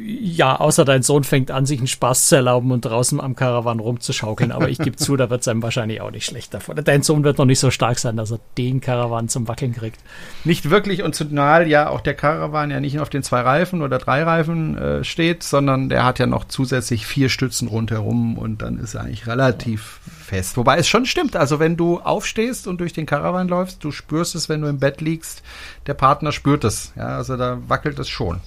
ja, 0.00 0.56
außer 0.56 0.84
dein 0.84 1.02
Sohn 1.02 1.24
fängt 1.24 1.50
an, 1.50 1.66
sich 1.66 1.78
einen 1.78 1.86
Spaß 1.86 2.26
zu 2.26 2.36
erlauben 2.36 2.70
und 2.70 2.84
draußen 2.84 3.20
am 3.20 3.36
Karawan 3.36 3.80
rumzuschaukeln. 3.80 4.52
Aber 4.52 4.68
ich 4.68 4.78
gebe 4.78 4.96
zu, 4.96 5.16
da 5.16 5.28
wird 5.28 5.42
es 5.42 5.48
einem 5.48 5.62
wahrscheinlich 5.62 6.00
auch 6.00 6.10
nicht 6.10 6.24
schlecht 6.24 6.54
davon. 6.54 6.76
Dein 6.82 7.02
Sohn 7.02 7.24
wird 7.24 7.38
noch 7.38 7.44
nicht 7.44 7.58
so 7.58 7.70
stark 7.70 7.98
sein, 7.98 8.16
dass 8.16 8.30
er 8.30 8.40
den 8.56 8.80
Karawan 8.80 9.28
zum 9.28 9.48
Wackeln 9.48 9.74
kriegt. 9.74 10.00
Nicht 10.44 10.70
wirklich 10.70 11.02
und 11.02 11.14
zumal 11.14 11.68
ja 11.68 11.88
auch 11.88 12.00
der 12.00 12.14
Karawan 12.14 12.70
ja 12.70 12.80
nicht 12.80 13.00
auf 13.00 13.10
den 13.10 13.22
zwei 13.22 13.40
Reifen 13.40 13.82
oder 13.82 13.98
drei 13.98 14.22
Reifen 14.22 14.78
äh, 14.78 15.04
steht, 15.04 15.42
sondern 15.42 15.88
der 15.88 16.04
hat 16.04 16.18
ja 16.18 16.26
noch 16.26 16.44
zusätzlich 16.44 17.06
vier 17.06 17.28
Stützen 17.28 17.68
rundherum 17.68 18.38
und 18.38 18.62
dann 18.62 18.78
ist 18.78 18.94
er 18.94 19.02
eigentlich 19.02 19.26
relativ 19.26 20.00
ja. 20.06 20.12
fest. 20.24 20.56
Wobei 20.56 20.78
es 20.78 20.88
schon 20.88 21.06
stimmt, 21.06 21.36
also 21.36 21.58
wenn 21.58 21.76
du 21.76 22.00
aufstehst 22.00 22.66
und 22.66 22.80
durch 22.80 22.92
den 22.92 23.06
Karawan 23.06 23.48
läufst, 23.48 23.84
du 23.84 23.90
spürst 23.90 24.34
es, 24.34 24.48
wenn 24.48 24.62
du 24.62 24.68
im 24.68 24.78
Bett 24.78 25.00
liegst, 25.00 25.42
der 25.86 25.94
Partner 25.94 26.32
spürt 26.32 26.64
es. 26.64 26.92
Ja, 26.96 27.16
also 27.16 27.36
da 27.36 27.58
wackelt 27.68 27.98
es 27.98 28.08
schon. 28.08 28.40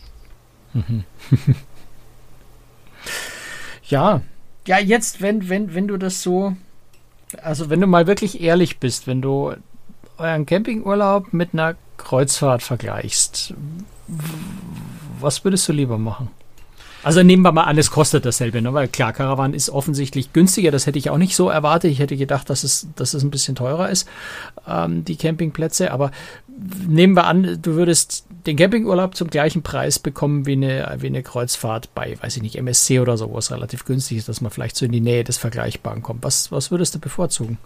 ja, 3.87 4.21
ja, 4.67 4.79
jetzt, 4.79 5.21
wenn, 5.21 5.47
wenn, 5.49 5.75
wenn 5.75 5.87
du 5.87 5.97
das 5.97 6.21
so, 6.21 6.55
also 7.41 7.69
wenn 7.69 7.81
du 7.81 7.87
mal 7.87 8.07
wirklich 8.07 8.41
ehrlich 8.41 8.79
bist, 8.79 9.07
wenn 9.07 9.21
du 9.21 9.53
euren 10.17 10.45
Campingurlaub 10.45 11.33
mit 11.33 11.53
einer 11.53 11.75
Kreuzfahrt 11.97 12.63
vergleichst, 12.63 13.53
was 15.19 15.43
würdest 15.43 15.67
du 15.67 15.73
lieber 15.73 15.97
machen? 15.97 16.29
Also 17.03 17.21
nehmen 17.21 17.43
wir 17.43 17.51
mal 17.51 17.65
an, 17.65 17.77
es 17.77 17.91
kostet 17.91 18.25
dasselbe, 18.25 18.63
ne? 18.63 18.73
weil 18.73 18.87
klar, 18.87 19.13
Caravan 19.13 19.53
ist 19.53 19.69
offensichtlich 19.69 20.33
günstiger. 20.33 20.71
Das 20.71 20.87
hätte 20.87 20.97
ich 20.97 21.11
auch 21.11 21.19
nicht 21.19 21.35
so 21.35 21.49
erwartet. 21.49 21.91
Ich 21.91 21.99
hätte 21.99 22.17
gedacht, 22.17 22.49
dass 22.49 22.63
es, 22.63 22.87
dass 22.95 23.13
es 23.13 23.21
ein 23.21 23.29
bisschen 23.29 23.53
teurer 23.53 23.91
ist, 23.91 24.09
ähm, 24.67 25.05
die 25.05 25.15
Campingplätze. 25.15 25.91
Aber 25.91 26.09
nehmen 26.87 27.13
wir 27.13 27.25
an, 27.25 27.59
du 27.61 27.75
würdest 27.75 28.25
den 28.45 28.57
Campingurlaub 28.57 29.15
zum 29.15 29.29
gleichen 29.29 29.63
Preis 29.63 29.99
bekommen 29.99 30.45
wie 30.45 30.53
eine, 30.53 30.95
wie 30.99 31.07
eine 31.07 31.23
Kreuzfahrt 31.23 31.93
bei, 31.95 32.17
weiß 32.21 32.37
ich 32.37 32.43
nicht, 32.43 32.57
MSC 32.57 32.99
oder 32.99 33.17
so, 33.17 33.31
wo 33.31 33.37
es 33.37 33.51
relativ 33.51 33.85
günstig 33.85 34.17
ist, 34.17 34.29
dass 34.29 34.41
man 34.41 34.51
vielleicht 34.51 34.75
so 34.75 34.85
in 34.85 34.91
die 34.91 35.01
Nähe 35.01 35.23
des 35.23 35.37
Vergleichbaren 35.37 36.03
kommt. 36.03 36.23
Was, 36.23 36.51
was 36.51 36.71
würdest 36.71 36.95
du 36.95 36.99
bevorzugen? 36.99 37.57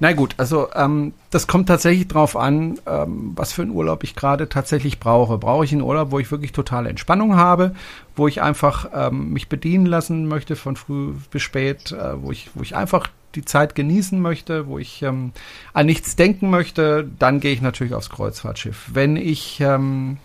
Na 0.00 0.12
gut, 0.12 0.34
also 0.38 0.68
ähm, 0.74 1.14
das 1.30 1.46
kommt 1.46 1.68
tatsächlich 1.68 2.08
drauf 2.08 2.36
an, 2.36 2.80
ähm, 2.84 3.32
was 3.36 3.52
für 3.52 3.62
einen 3.62 3.70
Urlaub 3.70 4.02
ich 4.02 4.16
gerade 4.16 4.48
tatsächlich 4.48 4.98
brauche. 4.98 5.38
Brauche 5.38 5.64
ich 5.64 5.72
einen 5.72 5.82
Urlaub, 5.82 6.10
wo 6.10 6.18
ich 6.18 6.32
wirklich 6.32 6.50
totale 6.50 6.88
Entspannung 6.88 7.36
habe, 7.36 7.74
wo 8.16 8.26
ich 8.26 8.42
einfach 8.42 8.90
ähm, 8.92 9.32
mich 9.32 9.48
bedienen 9.48 9.86
lassen 9.86 10.26
möchte 10.26 10.56
von 10.56 10.74
früh 10.74 11.12
bis 11.30 11.42
spät, 11.42 11.92
äh, 11.92 12.20
wo 12.20 12.32
ich, 12.32 12.50
wo 12.54 12.62
ich 12.62 12.74
einfach 12.74 13.08
die 13.34 13.44
Zeit 13.44 13.74
genießen 13.74 14.20
möchte, 14.20 14.66
wo 14.66 14.78
ich 14.78 15.02
ähm, 15.02 15.32
an 15.72 15.86
nichts 15.86 16.16
denken 16.16 16.50
möchte, 16.50 17.08
dann 17.18 17.40
gehe 17.40 17.52
ich 17.52 17.62
natürlich 17.62 17.94
aufs 17.94 18.10
Kreuzfahrtschiff. 18.10 18.90
Wenn 18.92 19.16
ich 19.16 19.60
ähm, 19.60 20.18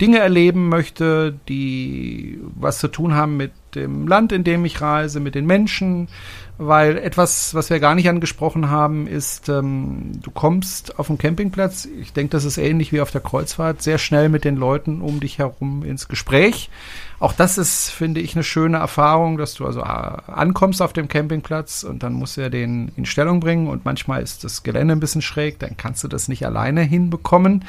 Dinge 0.00 0.18
erleben 0.18 0.68
möchte, 0.68 1.38
die 1.48 2.40
was 2.54 2.78
zu 2.78 2.88
tun 2.88 3.14
haben 3.14 3.36
mit 3.36 3.52
dem 3.74 4.08
Land, 4.08 4.32
in 4.32 4.44
dem 4.44 4.64
ich 4.64 4.80
reise, 4.80 5.20
mit 5.20 5.34
den 5.34 5.46
Menschen, 5.46 6.08
weil 6.56 6.98
etwas, 6.98 7.52
was 7.54 7.68
wir 7.68 7.80
gar 7.80 7.96
nicht 7.96 8.08
angesprochen 8.08 8.70
haben, 8.70 9.08
ist, 9.08 9.48
ähm, 9.48 10.20
du 10.22 10.30
kommst 10.30 10.98
auf 11.00 11.08
den 11.08 11.18
Campingplatz, 11.18 11.86
ich 12.00 12.12
denke, 12.12 12.30
das 12.30 12.44
ist 12.44 12.58
ähnlich 12.58 12.92
wie 12.92 13.00
auf 13.00 13.10
der 13.10 13.20
Kreuzfahrt, 13.20 13.82
sehr 13.82 13.98
schnell 13.98 14.28
mit 14.28 14.44
den 14.44 14.54
Leuten 14.54 15.00
um 15.00 15.18
dich 15.18 15.38
herum 15.38 15.82
ins 15.84 16.06
Gespräch. 16.06 16.70
Auch 17.18 17.32
das 17.32 17.58
ist, 17.58 17.90
finde 17.90 18.20
ich, 18.20 18.36
eine 18.36 18.44
schöne 18.44 18.76
Erfahrung, 18.76 19.36
dass 19.36 19.54
du 19.54 19.66
also 19.66 19.80
äh, 19.80 19.84
ankommst 19.84 20.80
auf 20.80 20.92
dem 20.92 21.08
Campingplatz 21.08 21.82
und 21.82 22.02
dann 22.04 22.12
musst 22.12 22.36
du 22.36 22.42
ja 22.42 22.50
den 22.50 22.92
in 22.96 23.04
Stellung 23.04 23.40
bringen. 23.40 23.66
Und 23.66 23.84
manchmal 23.84 24.22
ist 24.22 24.44
das 24.44 24.62
Gelände 24.62 24.94
ein 24.94 25.00
bisschen 25.00 25.22
schräg, 25.22 25.58
dann 25.58 25.76
kannst 25.76 26.04
du 26.04 26.08
das 26.08 26.28
nicht 26.28 26.46
alleine 26.46 26.82
hinbekommen. 26.82 27.64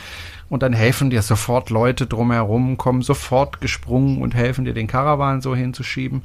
Und 0.50 0.62
dann 0.62 0.74
helfen 0.74 1.10
dir 1.10 1.22
sofort 1.24 1.72
Leute 1.72 2.06
drumherum, 2.06 2.78
kommen 2.78 3.02
sofort 3.02 3.62
gesprungen 3.62 4.22
und 4.22 4.36
helfen 4.36 4.66
dir 4.66 4.74
den 4.74 4.88
Karawan 4.88 5.42
so 5.42 5.56
hinzuschieben 5.56 6.22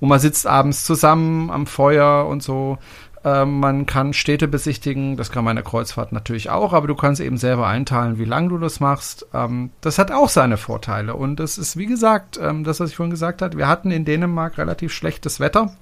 und 0.00 0.08
man 0.08 0.20
sitzt 0.20 0.46
abends 0.46 0.84
zusammen 0.84 1.50
am 1.50 1.66
Feuer 1.66 2.26
und 2.26 2.42
so. 2.42 2.78
Ähm, 3.24 3.58
man 3.58 3.86
kann 3.86 4.12
Städte 4.12 4.46
besichtigen, 4.46 5.16
das 5.16 5.32
kann 5.32 5.42
man 5.42 5.52
in 5.52 5.56
der 5.56 5.64
Kreuzfahrt 5.64 6.12
natürlich 6.12 6.48
auch, 6.48 6.72
aber 6.72 6.86
du 6.86 6.94
kannst 6.94 7.20
eben 7.20 7.38
selber 7.38 7.66
einteilen, 7.66 8.18
wie 8.18 8.24
lange 8.24 8.50
du 8.50 8.58
das 8.58 8.78
machst. 8.78 9.26
Ähm, 9.34 9.70
das 9.80 9.98
hat 9.98 10.12
auch 10.12 10.28
seine 10.28 10.56
Vorteile. 10.56 11.16
Und 11.16 11.40
das 11.40 11.58
ist, 11.58 11.76
wie 11.76 11.86
gesagt, 11.86 12.38
ähm, 12.40 12.62
das, 12.62 12.78
was 12.78 12.90
ich 12.90 12.96
vorhin 12.96 13.10
gesagt 13.10 13.42
habe, 13.42 13.58
wir 13.58 13.66
hatten 13.66 13.90
in 13.90 14.04
Dänemark 14.04 14.58
relativ 14.58 14.92
schlechtes 14.92 15.40
Wetter, 15.40 15.72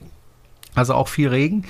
also 0.75 0.95
auch 0.95 1.09
viel 1.09 1.29
Regen, 1.29 1.67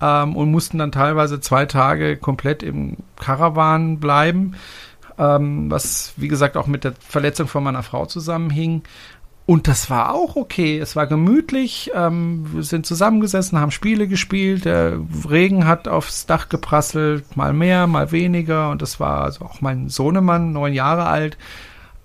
und 0.00 0.50
mussten 0.50 0.76
dann 0.78 0.92
teilweise 0.92 1.40
zwei 1.40 1.64
Tage 1.64 2.18
komplett 2.18 2.62
im 2.62 2.98
Karawan 3.18 4.00
bleiben, 4.00 4.54
was, 5.16 6.12
wie 6.16 6.28
gesagt, 6.28 6.58
auch 6.58 6.66
mit 6.66 6.84
der 6.84 6.92
Verletzung 6.98 7.46
von 7.46 7.64
meiner 7.64 7.82
Frau 7.82 8.04
zusammenhing. 8.04 8.82
Und 9.46 9.68
das 9.68 9.90
war 9.90 10.14
auch 10.14 10.36
okay. 10.36 10.78
Es 10.78 10.96
war 10.96 11.06
gemütlich. 11.06 11.90
Ähm, 11.94 12.46
wir 12.54 12.62
sind 12.62 12.86
zusammengesessen, 12.86 13.60
haben 13.60 13.70
Spiele 13.70 14.08
gespielt. 14.08 14.64
Der 14.64 14.98
Regen 15.28 15.66
hat 15.66 15.86
aufs 15.86 16.24
Dach 16.24 16.48
geprasselt, 16.48 17.36
mal 17.36 17.52
mehr, 17.52 17.86
mal 17.86 18.10
weniger. 18.10 18.70
Und 18.70 18.80
das 18.80 19.00
war 19.00 19.22
also 19.22 19.44
auch 19.44 19.60
mein 19.60 19.90
Sohnemann, 19.90 20.52
neun 20.52 20.72
Jahre 20.72 21.06
alt, 21.06 21.36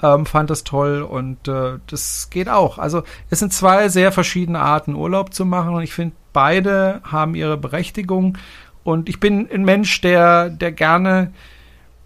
ähm, 0.03 0.25
fand 0.25 0.49
das 0.49 0.65
toll. 0.65 1.01
Und 1.01 1.47
äh, 1.47 1.79
das 1.87 2.29
geht 2.29 2.49
auch. 2.49 2.77
Also 2.77 3.03
es 3.29 3.39
sind 3.39 3.53
zwei 3.53 3.87
sehr 3.87 4.11
verschiedene 4.11 4.59
Arten, 4.59 4.93
Urlaub 4.93 5.33
zu 5.33 5.45
machen. 5.45 5.75
Und 5.75 5.83
ich 5.83 5.93
finde, 5.93 6.15
beide 6.33 6.99
haben 7.03 7.35
ihre 7.35 7.55
Berechtigung. 7.55 8.37
Und 8.83 9.07
ich 9.07 9.21
bin 9.21 9.49
ein 9.49 9.63
Mensch, 9.63 10.01
der, 10.01 10.49
der 10.49 10.73
gerne 10.73 11.31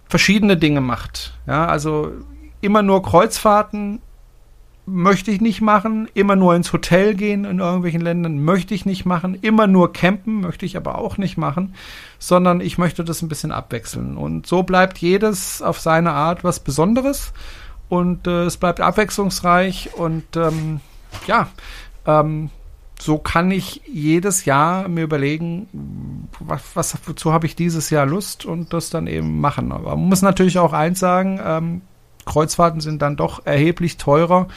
verschiedene 0.05 0.57
Dinge 0.57 0.81
macht. 0.81 1.33
Ja, 1.47 1.65
also 1.65 2.11
immer 2.61 2.83
nur 2.83 3.01
Kreuzfahrten 3.01 3.99
möchte 4.85 5.31
ich 5.31 5.41
nicht 5.41 5.61
machen. 5.61 6.09
Immer 6.13 6.35
nur 6.35 6.55
ins 6.55 6.73
Hotel 6.73 7.15
gehen 7.15 7.45
in 7.45 7.59
irgendwelchen 7.59 8.01
Ländern 8.01 8.43
möchte 8.43 8.73
ich 8.73 8.85
nicht 8.85 9.05
machen. 9.05 9.37
Immer 9.41 9.67
nur 9.67 9.93
campen 9.93 10.41
möchte 10.41 10.65
ich 10.65 10.77
aber 10.77 10.97
auch 10.97 11.17
nicht 11.17 11.37
machen, 11.37 11.75
sondern 12.19 12.61
ich 12.61 12.77
möchte 12.77 13.03
das 13.03 13.21
ein 13.21 13.29
bisschen 13.29 13.51
abwechseln. 13.51 14.17
Und 14.17 14.47
so 14.47 14.63
bleibt 14.63 14.97
jedes 14.97 15.61
auf 15.61 15.79
seine 15.79 16.11
Art 16.11 16.43
was 16.43 16.59
Besonderes 16.59 17.33
und 17.89 18.27
äh, 18.27 18.43
es 18.43 18.57
bleibt 18.57 18.81
abwechslungsreich 18.81 19.91
und 19.95 20.35
ähm, 20.35 20.81
ja, 21.27 21.49
ähm, 22.05 22.49
so 22.99 23.17
kann 23.17 23.51
ich 23.51 23.81
jedes 23.85 24.45
Jahr 24.45 24.87
mir 24.87 25.03
überlegen, 25.03 26.29
was, 26.39 26.61
was 26.75 26.97
wozu 27.05 27.33
habe 27.33 27.45
ich 27.45 27.55
dieses 27.55 27.89
Jahr 27.89 28.05
Lust 28.05 28.45
und 28.45 28.71
das 28.71 28.89
dann 28.89 29.07
eben 29.07 29.41
machen. 29.41 29.71
Aber 29.71 29.95
man 29.95 30.07
muss 30.09 30.21
natürlich 30.21 30.57
auch 30.57 30.73
eins 30.73 30.99
sagen, 30.99 31.39
ähm, 31.43 31.81
Kreuzfahrten 32.25 32.81
sind 32.81 33.01
dann 33.01 33.15
doch 33.15 33.45
erheblich 33.45 33.97
teurer 33.97 34.47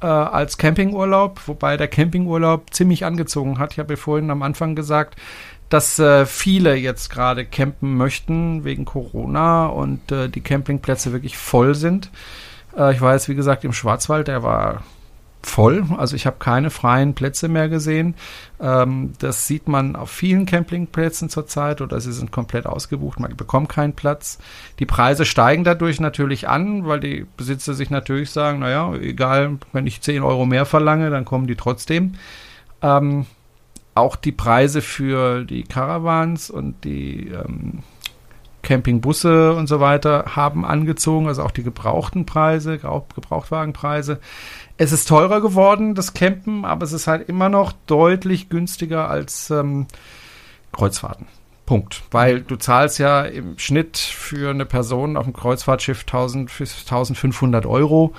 äh, 0.00 0.06
als 0.06 0.58
Campingurlaub, 0.58 1.40
wobei 1.46 1.76
der 1.76 1.88
Campingurlaub 1.88 2.72
ziemlich 2.72 3.04
angezogen 3.04 3.58
hat. 3.58 3.72
Ich 3.72 3.78
habe 3.78 3.94
ja 3.94 3.96
vorhin 3.96 4.30
am 4.30 4.42
Anfang 4.42 4.74
gesagt, 4.74 5.16
dass 5.68 5.98
äh, 5.98 6.26
viele 6.26 6.76
jetzt 6.76 7.10
gerade 7.10 7.44
campen 7.44 7.96
möchten 7.96 8.64
wegen 8.64 8.84
Corona 8.84 9.66
und 9.66 10.12
äh, 10.12 10.28
die 10.28 10.40
Campingplätze 10.40 11.12
wirklich 11.12 11.36
voll 11.36 11.74
sind. 11.74 12.10
Äh, 12.76 12.92
ich 12.94 13.00
jetzt, 13.14 13.28
wie 13.28 13.34
gesagt, 13.34 13.64
im 13.64 13.72
Schwarzwald, 13.72 14.28
der 14.28 14.42
war 14.42 14.82
voll. 15.46 15.84
Also 15.96 16.16
ich 16.16 16.26
habe 16.26 16.36
keine 16.38 16.70
freien 16.70 17.14
Plätze 17.14 17.48
mehr 17.48 17.68
gesehen. 17.68 18.14
Ähm, 18.60 19.12
das 19.18 19.46
sieht 19.46 19.68
man 19.68 19.96
auf 19.96 20.10
vielen 20.10 20.46
Campingplätzen 20.46 21.28
zurzeit 21.28 21.80
oder 21.80 22.00
sie 22.00 22.12
sind 22.12 22.32
komplett 22.32 22.66
ausgebucht. 22.66 23.20
Man 23.20 23.36
bekommt 23.36 23.68
keinen 23.68 23.94
Platz. 23.94 24.38
Die 24.78 24.86
Preise 24.86 25.24
steigen 25.24 25.64
dadurch 25.64 26.00
natürlich 26.00 26.48
an, 26.48 26.86
weil 26.86 27.00
die 27.00 27.26
Besitzer 27.36 27.74
sich 27.74 27.90
natürlich 27.90 28.30
sagen, 28.30 28.60
naja, 28.60 28.94
egal, 28.94 29.58
wenn 29.72 29.86
ich 29.86 30.00
10 30.00 30.22
Euro 30.22 30.46
mehr 30.46 30.66
verlange, 30.66 31.10
dann 31.10 31.24
kommen 31.24 31.46
die 31.46 31.56
trotzdem. 31.56 32.14
Ähm, 32.82 33.26
auch 33.94 34.16
die 34.16 34.32
Preise 34.32 34.82
für 34.82 35.44
die 35.44 35.62
Caravans 35.62 36.50
und 36.50 36.84
die 36.84 37.28
ähm, 37.28 37.82
Campingbusse 38.64 39.54
und 39.54 39.68
so 39.68 39.78
weiter 39.78 40.24
haben 40.34 40.64
angezogen, 40.64 41.28
also 41.28 41.44
auch 41.44 41.52
die 41.52 41.62
gebrauchten 41.62 42.26
Preise, 42.26 42.78
Gebrauchtwagenpreise. 42.78 44.18
Es 44.76 44.90
ist 44.90 45.06
teurer 45.08 45.40
geworden, 45.40 45.94
das 45.94 46.14
Campen, 46.14 46.64
aber 46.64 46.84
es 46.84 46.92
ist 46.92 47.06
halt 47.06 47.28
immer 47.28 47.48
noch 47.48 47.72
deutlich 47.86 48.48
günstiger 48.48 49.08
als 49.08 49.50
ähm, 49.50 49.86
Kreuzfahrten. 50.72 51.26
Punkt. 51.66 52.02
Weil 52.10 52.42
du 52.42 52.56
zahlst 52.56 52.98
ja 52.98 53.22
im 53.22 53.58
Schnitt 53.58 53.96
für 53.96 54.50
eine 54.50 54.66
Person 54.66 55.16
auf 55.16 55.24
dem 55.24 55.32
Kreuzfahrtschiff 55.32 56.00
1000, 56.00 56.50
1500 56.50 57.64
Euro 57.64 58.14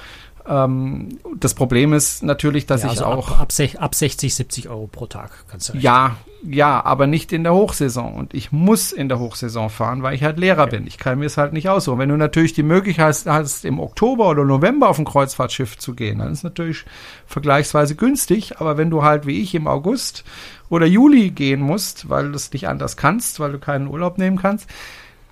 ähm, 0.47 1.19
das 1.35 1.53
Problem 1.53 1.93
ist 1.93 2.23
natürlich, 2.23 2.65
dass 2.65 2.83
ja, 2.83 2.91
ich 2.91 2.99
also 2.99 3.05
auch. 3.05 3.31
Ab, 3.39 3.49
ab, 3.57 3.69
ab 3.79 3.95
60, 3.95 4.35
70 4.35 4.69
Euro 4.69 4.87
pro 4.87 5.07
Tag 5.07 5.31
kannst 5.49 5.73
du. 5.73 5.77
Ja, 5.77 6.17
ja, 6.47 6.83
aber 6.85 7.07
nicht 7.07 7.33
in 7.33 7.43
der 7.43 7.53
Hochsaison. 7.53 8.13
Und 8.13 8.33
ich 8.33 8.51
muss 8.51 8.91
in 8.91 9.09
der 9.09 9.19
Hochsaison 9.19 9.69
fahren, 9.69 10.03
weil 10.03 10.13
ich 10.13 10.23
halt 10.23 10.37
Lehrer 10.37 10.63
okay. 10.63 10.77
bin. 10.77 10.87
Ich 10.87 10.97
kann 10.97 11.17
mir 11.17 11.25
es 11.25 11.37
halt 11.37 11.53
nicht 11.53 11.69
aussuchen. 11.69 11.97
Wenn 11.97 12.09
du 12.09 12.17
natürlich 12.17 12.53
die 12.53 12.63
Möglichkeit 12.63 13.25
hast, 13.25 13.65
im 13.65 13.79
Oktober 13.79 14.29
oder 14.29 14.45
November 14.45 14.89
auf 14.89 14.99
ein 14.99 15.05
Kreuzfahrtschiff 15.05 15.77
zu 15.77 15.95
gehen, 15.95 16.19
dann 16.19 16.31
ist 16.31 16.39
es 16.39 16.43
natürlich 16.43 16.85
vergleichsweise 17.25 17.95
günstig. 17.95 18.59
Aber 18.59 18.77
wenn 18.77 18.91
du 18.91 19.01
halt 19.01 19.25
wie 19.25 19.41
ich 19.41 19.55
im 19.55 19.67
August 19.67 20.23
oder 20.69 20.85
Juli 20.85 21.31
gehen 21.31 21.61
musst, 21.61 22.09
weil 22.09 22.29
du 22.29 22.35
es 22.35 22.53
nicht 22.53 22.67
anders 22.67 22.97
kannst, 22.97 23.39
weil 23.39 23.53
du 23.53 23.59
keinen 23.59 23.87
Urlaub 23.87 24.17
nehmen 24.17 24.37
kannst, 24.37 24.69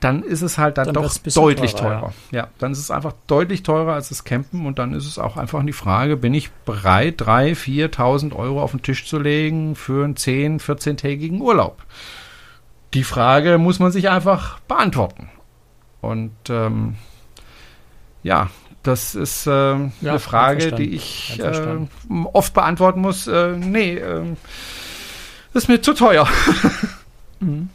dann 0.03 0.23
ist 0.23 0.41
es 0.41 0.57
halt 0.57 0.77
dann, 0.77 0.85
dann 0.85 0.95
doch 0.95 1.17
deutlich 1.17 1.75
teurer. 1.75 1.99
teurer. 1.99 2.13
Ja. 2.31 2.39
ja. 2.39 2.47
dann 2.57 2.71
ist 2.73 2.79
es 2.79 2.91
einfach 2.91 3.13
deutlich 3.27 3.63
teurer 3.63 3.93
als 3.93 4.09
das 4.09 4.23
Campen 4.23 4.65
und 4.65 4.79
dann 4.79 4.93
ist 4.93 5.05
es 5.05 5.17
auch 5.17 5.37
einfach 5.37 5.63
die 5.65 5.73
Frage, 5.73 6.17
bin 6.17 6.33
ich 6.33 6.51
bereit, 6.51 7.21
3.000, 7.21 7.89
4.000 7.93 8.35
Euro 8.35 8.61
auf 8.61 8.71
den 8.71 8.81
Tisch 8.81 9.05
zu 9.07 9.17
legen 9.19 9.75
für 9.75 10.03
einen 10.03 10.15
10-, 10.15 10.59
14-tägigen 10.61 11.39
Urlaub? 11.39 11.83
Die 12.93 13.03
Frage 13.03 13.57
muss 13.57 13.79
man 13.79 13.91
sich 13.91 14.09
einfach 14.09 14.59
beantworten. 14.61 15.29
Und 16.01 16.35
ähm, 16.49 16.95
ja, 18.23 18.49
das 18.83 19.15
ist 19.15 19.47
äh, 19.47 19.51
ja, 19.51 19.91
eine 20.01 20.19
Frage, 20.19 20.73
die 20.73 20.95
ich 20.95 21.39
äh, 21.39 21.77
oft 22.33 22.53
beantworten 22.53 22.99
muss. 22.99 23.27
Äh, 23.27 23.55
nee, 23.57 23.95
äh, 23.95 24.23
das 25.53 25.63
ist 25.63 25.69
mir 25.69 25.81
zu 25.81 25.93
teuer. 25.93 26.27
mhm. 27.39 27.69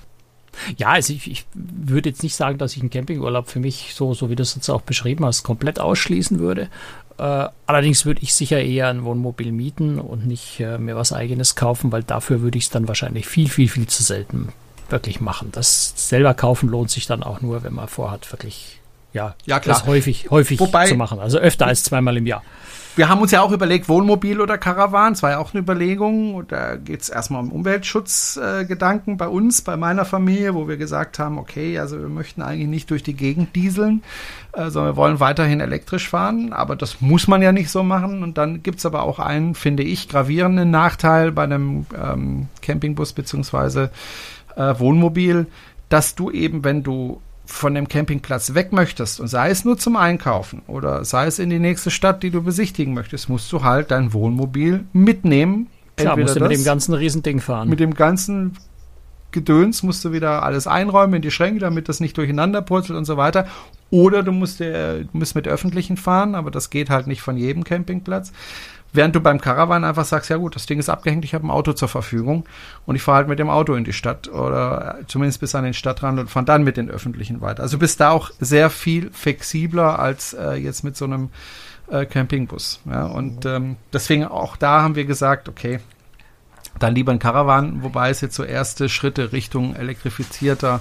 Ja, 0.77 0.89
also 0.89 1.13
ich, 1.13 1.31
ich 1.31 1.47
würde 1.55 2.09
jetzt 2.11 2.23
nicht 2.23 2.35
sagen, 2.35 2.59
dass 2.59 2.75
ich 2.77 2.81
einen 2.81 2.91
Campingurlaub 2.91 3.49
für 3.49 3.61
mich, 3.61 3.93
so, 3.95 4.15
so 4.15 4.31
wie 4.31 4.37
du 4.37 4.43
es 4.43 4.55
jetzt 4.55 4.69
auch 4.69 4.83
beschrieben 4.83 5.25
hast, 5.25 5.43
komplett 5.43 5.81
ausschließen 5.81 6.39
würde. 6.39 6.69
Äh, 7.19 7.49
allerdings 7.67 8.05
würde 8.05 8.23
ich 8.23 8.35
sicher 8.35 8.61
eher 8.61 8.89
ein 8.89 9.05
Wohnmobil 9.05 9.53
mieten 9.53 9.99
und 9.99 10.27
nicht 10.27 10.61
äh, 10.61 10.79
mir 10.79 10.97
was 10.97 11.13
eigenes 11.13 11.57
kaufen, 11.57 11.93
weil 11.93 12.03
dafür 12.03 12.41
würde 12.41 12.59
ich 12.59 12.65
es 12.65 12.71
dann 12.71 12.89
wahrscheinlich 12.89 13.27
viel, 13.27 13.49
viel, 13.49 13.69
viel 13.69 13.87
zu 13.87 14.03
selten 14.03 14.49
wirklich 14.89 15.21
machen. 15.21 15.51
Das 15.53 15.93
selber 15.97 16.35
kaufen 16.35 16.69
lohnt 16.69 16.91
sich 16.91 17.07
dann 17.07 17.23
auch 17.23 17.41
nur, 17.41 17.63
wenn 17.63 17.75
man 17.75 17.89
vorhat, 17.89 18.31
wirklich 18.33 18.78
ja, 19.13 19.35
ja 19.47 19.61
klar. 19.61 19.77
das 19.77 19.87
häufig, 19.87 20.31
häufig 20.31 20.61
Wobei, 20.61 20.87
zu 20.87 20.95
machen. 20.95 21.19
Also 21.19 21.39
öfter 21.39 21.67
als 21.67 21.85
zweimal 21.85 22.17
im 22.17 22.27
Jahr 22.27 22.43
wir 22.99 23.09
haben 23.09 23.21
uns 23.21 23.31
ja 23.31 23.43
auch 23.43 23.53
überlegt, 23.53 23.89
Wohnmobil 23.89 24.41
oder 24.41 24.59
Karawan. 24.59 25.13
Das 25.13 25.23
war 25.23 25.31
ja 25.31 25.39
auch 25.39 25.55
eine 25.55 25.63
Überlegung. 25.63 26.45
Da 26.49 26.75
geht 26.75 27.01
es 27.01 27.09
erstmal 27.09 27.41
um 27.43 27.53
Umweltschutzgedanken 27.53 29.15
äh, 29.15 29.17
bei 29.17 29.29
uns, 29.29 29.63
bei 29.63 29.77
meiner 29.77 30.05
Familie, 30.05 30.57
wo 30.57 30.67
wir 30.67 30.77
gesagt 30.77 31.21
haben, 31.21 31.39
okay, 31.39 31.79
also 31.79 32.01
wir 32.01 32.09
möchten 32.09 32.43
eigentlich 32.43 32.67
nicht 32.67 32.91
durch 32.91 33.05
die 33.05 33.15
Gegend 33.15 33.55
dieseln, 33.55 34.03
äh, 34.53 34.69
sondern 34.71 34.95
wir 34.95 34.97
wollen 34.97 35.21
weiterhin 35.21 35.61
elektrisch 35.61 36.09
fahren. 36.09 36.53
Aber 36.53 36.75
das 36.75 37.01
muss 37.01 37.29
man 37.29 37.41
ja 37.41 37.53
nicht 37.53 37.71
so 37.71 37.85
machen. 37.85 38.25
Und 38.25 38.37
dann 38.37 38.65
gibt 38.65 38.79
es 38.79 38.87
aber 38.87 39.05
auch 39.05 39.21
einen, 39.21 39.55
finde 39.55 39.85
ich, 39.85 40.09
gravierenden 40.09 40.73
Nachteil 40.73 41.31
bei 41.31 41.45
einem 41.45 41.87
ähm, 41.97 42.49
Campingbus 42.63 43.13
beziehungsweise 43.13 43.93
äh, 44.57 44.75
Wohnmobil, 44.77 45.47
dass 45.89 46.17
du 46.17 46.33
eben, 46.33 46.65
wenn 46.65 46.83
du 46.83 47.21
von 47.49 47.75
dem 47.75 47.89
Campingplatz 47.89 48.53
weg 48.53 48.73
möchtest 48.73 49.21
und 49.21 49.29
sei 49.29 49.49
es 49.49 49.65
nur 49.65 49.79
zum 49.79 49.97
Einkaufen 49.97 50.63
oder 50.67 51.05
sei 51.07 51.27
es 51.27 51.39
in 51.39 51.49
die 51.49 51.59
nächste 51.59 51.91
Stadt, 51.91 52.23
die 52.23 52.31
du 52.31 52.43
besichtigen 52.43 52.93
möchtest, 52.93 53.31
musst 53.31 53.51
du 53.51 53.65
halt 53.65 53.91
dein 53.91 54.13
Wohnmobil 54.13 54.85
mitnehmen. 54.93 55.69
Klar, 55.97 56.17
musst 56.17 56.37
du 56.37 56.41
mit 56.41 56.53
dem 56.53 56.65
ganzen 56.65 56.93
Riesending 56.93 57.41
fahren. 57.41 57.71
Mit 57.71 57.81
dem 57.81 57.95
ganzen 57.95 58.57
Gedöns 59.31 59.83
musst 59.83 60.05
du 60.05 60.13
wieder 60.13 60.43
alles 60.43 60.67
einräumen 60.67 61.15
in 61.15 61.23
die 61.23 61.31
Schränke, 61.31 61.61
damit 61.61 61.89
das 61.89 62.01
nicht 62.01 62.17
durcheinander 62.19 62.61
purzelt 62.61 62.99
und 62.99 63.07
so 63.07 63.17
weiter. 63.17 63.47
Oder 63.91 64.23
du 64.23 64.31
musst, 64.31 64.61
der, 64.61 65.07
musst 65.13 65.35
mit 65.35 65.49
öffentlichen 65.49 65.97
fahren, 65.97 66.35
aber 66.35 66.51
das 66.51 66.69
geht 66.69 66.91
halt 66.91 67.07
nicht 67.07 67.23
von 67.23 67.39
jedem 67.39 67.65
Campingplatz. 67.65 68.33
Während 68.93 69.15
du 69.15 69.21
beim 69.21 69.41
Caravan 69.41 69.85
einfach 69.85 70.07
sagst, 70.07 70.31
ja 70.31 70.39
gut, 70.39 70.55
das 70.55 70.65
Ding 70.65 70.79
ist 70.79 70.89
abgehängt, 70.89 71.25
ich 71.25 71.35
habe 71.35 71.47
ein 71.47 71.51
Auto 71.51 71.75
zur 71.75 71.89
Verfügung 71.89 72.45
und 72.87 72.97
ich 72.97 73.03
fahre 73.03 73.19
halt 73.19 73.29
mit 73.29 73.39
dem 73.39 73.51
Auto 73.51 73.75
in 73.75 73.85
die 73.85 73.93
Stadt 73.93 74.29
oder 74.29 75.01
zumindest 75.09 75.41
bis 75.41 75.55
an 75.55 75.65
den 75.65 75.75
Stadtrand 75.75 76.19
und 76.19 76.31
fahre 76.31 76.47
dann 76.47 76.65
mit 76.65 76.79
den 76.79 76.91
Öffentlichen 76.91 77.43
weiter. 77.43 77.63
Also 77.63 77.77
du 77.77 77.81
bist 77.81 78.01
da 78.01 78.11
auch 78.11 78.31
sehr 78.41 78.71
viel 78.71 79.11
flexibler 79.11 79.99
als 79.99 80.33
äh, 80.33 80.55
jetzt 80.55 80.85
mit 80.85 80.97
so 80.97 81.05
einem 81.05 81.29
äh, 81.91 82.07
Campingbus. 82.07 82.81
Ja? 82.87 83.05
Und 83.07 83.45
ähm, 83.45 83.77
deswegen 83.93 84.25
auch 84.25 84.57
da 84.57 84.81
haben 84.83 84.95
wir 84.95 85.05
gesagt, 85.05 85.51
okay, 85.51 85.81
dann 86.79 86.95
lieber 86.95 87.13
ein 87.13 87.19
Caravan, 87.19 87.83
wobei 87.83 88.11
es 88.11 88.21
jetzt 88.21 88.37
so 88.37 88.45
erste 88.45 88.89
Schritte 88.89 89.33
Richtung 89.33 89.75
elektrifizierter 89.75 90.81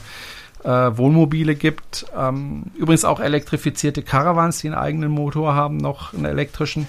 äh, 0.64 0.70
Wohnmobile 0.70 1.56
gibt. 1.56 2.06
Ähm, 2.16 2.64
übrigens 2.76 3.06
auch 3.06 3.20
elektrifizierte 3.20 4.02
Caravans, 4.02 4.60
die 4.60 4.68
einen 4.68 4.78
eigenen 4.78 5.12
Motor 5.12 5.56
haben, 5.56 5.78
noch 5.78 6.14
einen 6.14 6.26
elektrischen. 6.26 6.88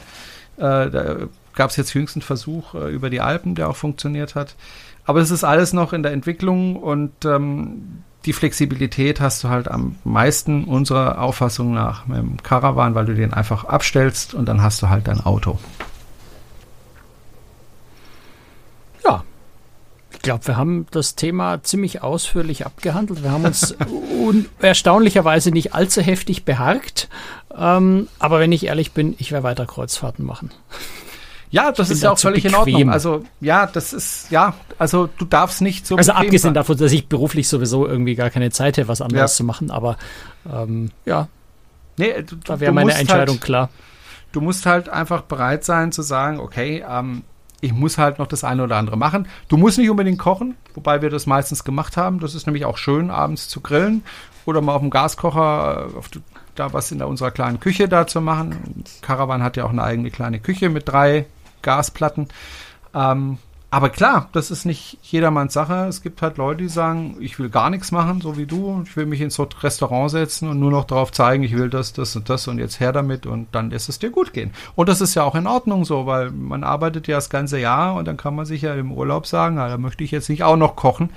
Äh, 0.58 1.26
gab 1.54 1.70
es 1.70 1.76
jetzt 1.76 1.92
jüngsten 1.94 2.22
Versuch 2.22 2.74
äh, 2.74 2.90
über 2.90 3.10
die 3.10 3.20
Alpen, 3.20 3.54
der 3.54 3.68
auch 3.68 3.76
funktioniert 3.76 4.34
hat. 4.34 4.54
Aber 5.04 5.20
es 5.20 5.30
ist 5.30 5.44
alles 5.44 5.72
noch 5.72 5.92
in 5.92 6.02
der 6.02 6.12
Entwicklung 6.12 6.76
und 6.76 7.24
ähm, 7.24 8.04
die 8.24 8.32
Flexibilität 8.32 9.20
hast 9.20 9.42
du 9.42 9.48
halt 9.48 9.68
am 9.68 9.96
meisten 10.04 10.64
unserer 10.64 11.20
Auffassung 11.20 11.72
nach 11.72 12.06
mit 12.06 12.18
dem 12.18 12.42
Caravan, 12.42 12.94
weil 12.94 13.06
du 13.06 13.14
den 13.14 13.32
einfach 13.32 13.64
abstellst 13.64 14.34
und 14.34 14.46
dann 14.46 14.62
hast 14.62 14.82
du 14.82 14.88
halt 14.88 15.08
dein 15.08 15.20
Auto. 15.20 15.58
Ja, 19.04 19.24
ich 20.18 20.22
glaube, 20.22 20.48
wir 20.48 20.56
haben 20.56 20.86
das 20.90 21.14
Thema 21.14 21.62
ziemlich 21.62 22.02
ausführlich 22.02 22.66
abgehandelt. 22.66 23.22
Wir 23.22 23.30
haben 23.30 23.44
uns 23.44 23.76
erstaunlicherweise 24.60 25.52
nicht 25.52 25.74
allzu 25.74 26.02
heftig 26.02 26.44
beharkt. 26.44 27.08
Ähm, 27.56 28.08
aber 28.18 28.40
wenn 28.40 28.50
ich 28.50 28.66
ehrlich 28.66 28.90
bin, 28.90 29.14
ich 29.18 29.30
werde 29.30 29.44
weiter 29.44 29.64
Kreuzfahrten 29.64 30.26
machen. 30.26 30.50
Ja, 31.50 31.70
das 31.70 31.90
ist 31.90 32.02
ja 32.02 32.10
auch 32.10 32.18
völlig 32.18 32.42
bequem. 32.42 32.66
in 32.66 32.74
Ordnung. 32.74 32.90
Also, 32.90 33.24
ja, 33.40 33.66
das 33.66 33.92
ist, 33.92 34.32
ja, 34.32 34.54
also 34.76 35.08
du 35.18 35.24
darfst 35.24 35.62
nicht 35.62 35.86
so. 35.86 35.96
Also 35.96 36.10
abgesehen 36.10 36.40
sein. 36.40 36.54
davon, 36.54 36.76
dass 36.76 36.90
ich 36.90 37.06
beruflich 37.06 37.46
sowieso 37.46 37.86
irgendwie 37.86 38.16
gar 38.16 38.30
keine 38.30 38.50
Zeit 38.50 38.76
hätte, 38.76 38.88
was 38.88 39.00
anderes 39.00 39.34
ja. 39.34 39.36
zu 39.36 39.44
machen, 39.44 39.70
aber 39.70 39.98
ähm, 40.52 40.90
ja. 41.06 41.28
Nee, 41.96 42.22
du, 42.22 42.34
da 42.44 42.58
wäre 42.58 42.72
meine 42.72 42.92
Entscheidung 42.92 43.36
halt, 43.36 43.44
klar. 43.44 43.70
Du 44.32 44.40
musst 44.40 44.66
halt 44.66 44.88
einfach 44.88 45.22
bereit 45.22 45.64
sein 45.64 45.92
zu 45.92 46.02
sagen, 46.02 46.40
okay, 46.40 46.84
ähm, 46.88 47.22
ich 47.60 47.72
muss 47.72 47.98
halt 47.98 48.18
noch 48.18 48.26
das 48.26 48.44
eine 48.44 48.62
oder 48.62 48.76
andere 48.76 48.96
machen. 48.96 49.26
Du 49.48 49.56
musst 49.56 49.78
nicht 49.78 49.90
unbedingt 49.90 50.18
kochen, 50.18 50.56
wobei 50.74 51.02
wir 51.02 51.10
das 51.10 51.26
meistens 51.26 51.64
gemacht 51.64 51.96
haben. 51.96 52.20
Das 52.20 52.34
ist 52.34 52.46
nämlich 52.46 52.64
auch 52.64 52.78
schön, 52.78 53.10
abends 53.10 53.48
zu 53.48 53.60
grillen 53.60 54.04
oder 54.44 54.60
mal 54.60 54.74
auf 54.74 54.80
dem 54.80 54.90
Gaskocher 54.90 55.88
auf 55.96 56.08
da 56.54 56.72
was 56.72 56.90
in 56.90 57.02
unserer 57.02 57.30
kleinen 57.30 57.60
Küche 57.60 57.88
da 57.88 58.06
zu 58.06 58.20
machen. 58.20 58.84
Caravan 59.00 59.42
hat 59.42 59.56
ja 59.56 59.64
auch 59.64 59.70
eine 59.70 59.82
eigene 59.82 60.10
kleine 60.10 60.40
Küche 60.40 60.68
mit 60.68 60.88
drei 60.88 61.26
Gasplatten. 61.62 62.28
Ähm, 62.94 63.38
aber 63.70 63.90
klar, 63.90 64.30
das 64.32 64.50
ist 64.50 64.64
nicht 64.64 64.96
jedermanns 65.02 65.52
Sache. 65.52 65.86
Es 65.88 66.00
gibt 66.00 66.22
halt 66.22 66.38
Leute, 66.38 66.62
die 66.62 66.68
sagen, 66.70 67.16
ich 67.20 67.38
will 67.38 67.50
gar 67.50 67.68
nichts 67.68 67.92
machen, 67.92 68.22
so 68.22 68.38
wie 68.38 68.46
du. 68.46 68.82
Ich 68.86 68.96
will 68.96 69.04
mich 69.04 69.20
ins 69.20 69.38
Restaurant 69.38 70.10
setzen 70.10 70.48
und 70.48 70.58
nur 70.58 70.70
noch 70.70 70.84
darauf 70.84 71.12
zeigen, 71.12 71.42
ich 71.42 71.54
will 71.54 71.68
das, 71.68 71.92
das 71.92 72.16
und 72.16 72.30
das 72.30 72.48
und 72.48 72.58
jetzt 72.58 72.80
her 72.80 72.92
damit 72.92 73.26
und 73.26 73.48
dann 73.52 73.68
lässt 73.68 73.90
es 73.90 73.98
dir 73.98 74.08
gut 74.08 74.32
gehen. 74.32 74.52
Und 74.74 74.88
das 74.88 75.02
ist 75.02 75.14
ja 75.14 75.22
auch 75.22 75.34
in 75.34 75.46
Ordnung 75.46 75.84
so, 75.84 76.06
weil 76.06 76.30
man 76.30 76.64
arbeitet 76.64 77.08
ja 77.08 77.16
das 77.16 77.28
ganze 77.28 77.58
Jahr 77.58 77.94
und 77.96 78.08
dann 78.08 78.16
kann 78.16 78.34
man 78.34 78.46
sich 78.46 78.62
ja 78.62 78.74
im 78.74 78.90
Urlaub 78.90 79.26
sagen, 79.26 79.56
na, 79.56 79.68
da 79.68 79.76
möchte 79.76 80.02
ich 80.02 80.12
jetzt 80.12 80.30
nicht 80.30 80.44
auch 80.44 80.56
noch 80.56 80.74
kochen, 80.74 81.10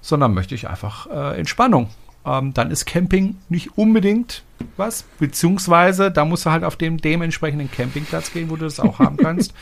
sondern 0.00 0.32
möchte 0.32 0.54
ich 0.54 0.68
einfach 0.68 1.06
äh, 1.06 1.38
Entspannung. 1.38 1.90
Ähm, 2.24 2.54
dann 2.54 2.70
ist 2.70 2.86
Camping 2.86 3.36
nicht 3.50 3.76
unbedingt 3.76 4.42
was, 4.76 5.04
beziehungsweise 5.18 6.10
da 6.10 6.24
musst 6.24 6.46
du 6.46 6.50
halt 6.50 6.64
auf 6.64 6.76
dem 6.76 6.98
dementsprechenden 6.98 7.70
Campingplatz 7.70 8.32
gehen, 8.32 8.50
wo 8.50 8.56
du 8.56 8.64
das 8.64 8.80
auch 8.80 8.98
haben 8.98 9.16
kannst. 9.18 9.54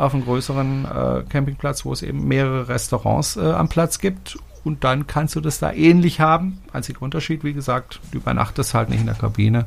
Auf 0.00 0.14
einem 0.14 0.24
größeren 0.24 0.86
äh, 0.86 1.22
Campingplatz, 1.28 1.84
wo 1.84 1.92
es 1.92 2.02
eben 2.02 2.26
mehrere 2.26 2.68
Restaurants 2.68 3.36
äh, 3.36 3.40
am 3.40 3.68
Platz 3.68 3.98
gibt. 3.98 4.38
Und 4.64 4.82
dann 4.82 5.06
kannst 5.06 5.36
du 5.36 5.42
das 5.42 5.58
da 5.58 5.72
ähnlich 5.72 6.20
haben. 6.20 6.62
Einziger 6.72 7.02
Unterschied, 7.02 7.44
wie 7.44 7.52
gesagt, 7.52 8.00
du 8.10 8.16
übernachtest 8.16 8.72
halt 8.72 8.88
nicht 8.88 9.00
in 9.00 9.06
der 9.06 9.14
Kabine, 9.14 9.66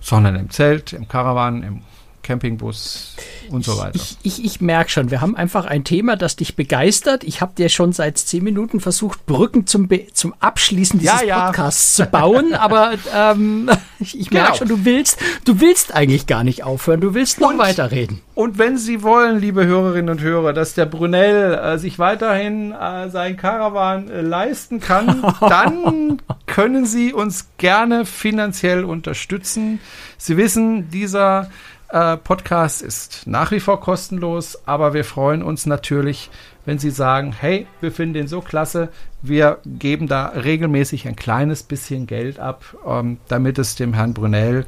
sondern 0.00 0.34
im 0.34 0.50
Zelt, 0.50 0.92
im 0.92 1.06
Caravan, 1.06 1.62
im 1.62 1.82
Campingbus 2.22 3.16
und 3.50 3.64
so 3.64 3.78
weiter. 3.78 3.92
Ich, 3.94 4.16
ich, 4.22 4.44
ich 4.44 4.60
merke 4.60 4.90
schon, 4.90 5.10
wir 5.10 5.20
haben 5.20 5.36
einfach 5.36 5.66
ein 5.66 5.84
Thema, 5.84 6.16
das 6.16 6.36
dich 6.36 6.56
begeistert. 6.56 7.24
Ich 7.24 7.40
habe 7.40 7.52
dir 7.56 7.68
schon 7.68 7.92
seit 7.92 8.18
zehn 8.18 8.44
Minuten 8.44 8.80
versucht, 8.80 9.26
Brücken 9.26 9.66
zum, 9.66 9.88
Be 9.88 10.06
zum 10.12 10.34
Abschließen 10.40 10.98
dieses 10.98 11.20
ja, 11.22 11.26
ja. 11.26 11.46
Podcasts 11.46 11.94
zu 11.94 12.06
bauen, 12.06 12.54
aber 12.58 12.94
ähm, 13.14 13.70
ich, 13.98 14.18
ich 14.18 14.30
merke 14.30 14.52
genau. 14.52 14.58
schon, 14.58 14.68
du 14.68 14.84
willst, 14.84 15.18
du 15.44 15.60
willst 15.60 15.94
eigentlich 15.94 16.26
gar 16.26 16.44
nicht 16.44 16.64
aufhören, 16.64 17.00
du 17.00 17.14
willst 17.14 17.40
noch 17.40 17.50
und, 17.50 17.58
weiterreden. 17.58 18.20
Und 18.34 18.58
wenn 18.58 18.78
Sie 18.78 19.02
wollen, 19.02 19.40
liebe 19.40 19.66
Hörerinnen 19.66 20.08
und 20.08 20.22
Hörer, 20.22 20.52
dass 20.52 20.74
der 20.74 20.86
Brunel 20.86 21.54
äh, 21.54 21.78
sich 21.78 21.98
weiterhin 21.98 22.72
äh, 22.72 23.10
sein 23.10 23.36
Caravan 23.36 24.08
äh, 24.08 24.22
leisten 24.22 24.80
kann, 24.80 25.22
dann 25.40 26.22
können 26.46 26.86
Sie 26.86 27.12
uns 27.12 27.48
gerne 27.58 28.06
finanziell 28.06 28.84
unterstützen. 28.84 29.80
Sie 30.16 30.36
wissen, 30.36 30.90
dieser 30.90 31.50
äh, 31.92 32.16
Podcast 32.16 32.82
ist 32.82 33.26
nach 33.26 33.50
wie 33.50 33.60
vor 33.60 33.80
kostenlos, 33.80 34.66
aber 34.66 34.94
wir 34.94 35.04
freuen 35.04 35.42
uns 35.42 35.66
natürlich, 35.66 36.30
wenn 36.64 36.78
Sie 36.78 36.90
sagen, 36.90 37.32
hey, 37.38 37.66
wir 37.80 37.92
finden 37.92 38.14
den 38.14 38.28
so 38.28 38.40
klasse, 38.40 38.88
wir 39.20 39.58
geben 39.66 40.08
da 40.08 40.28
regelmäßig 40.28 41.06
ein 41.06 41.16
kleines 41.16 41.62
bisschen 41.62 42.06
Geld 42.06 42.38
ab, 42.38 42.64
ähm, 42.86 43.18
damit 43.28 43.58
es 43.58 43.76
dem 43.76 43.92
Herrn 43.92 44.14
Brunel 44.14 44.66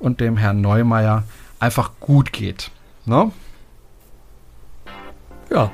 und 0.00 0.20
dem 0.20 0.36
Herrn 0.36 0.60
Neumeier 0.60 1.22
einfach 1.60 1.92
gut 2.00 2.32
geht. 2.32 2.70
Ne? 3.06 3.30
Ja, 5.50 5.70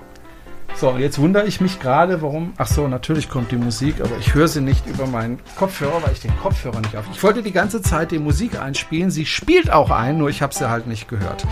so, 0.81 0.97
jetzt 0.97 1.19
wundere 1.19 1.47
ich 1.47 1.61
mich 1.61 1.79
gerade, 1.79 2.23
warum. 2.23 2.55
Ach 2.57 2.67
so, 2.67 2.89
natürlich 2.89 3.29
kommt 3.29 3.53
die 3.53 3.57
Musik, 3.57 3.97
aber 4.01 4.17
ich 4.19 4.33
höre 4.33 4.49
sie 4.49 4.63
nicht 4.63 4.87
über 4.87 5.07
meinen 5.07 5.39
Kopfhörer, 5.59 6.03
weil 6.03 6.15
ich 6.15 6.21
den 6.21 6.35
Kopfhörer 6.39 6.81
nicht 6.81 6.97
auf. 6.97 7.05
Ich 7.13 7.23
wollte 7.23 7.43
die 7.43 7.53
ganze 7.53 7.83
Zeit 7.83 8.13
die 8.13 8.19
Musik 8.19 8.59
einspielen. 8.59 9.11
Sie 9.11 9.27
spielt 9.27 9.71
auch 9.71 9.91
ein, 9.91 10.17
nur 10.17 10.31
ich 10.31 10.41
habe 10.41 10.55
sie 10.55 10.71
halt 10.71 10.87
nicht 10.87 11.07
gehört. 11.07 11.47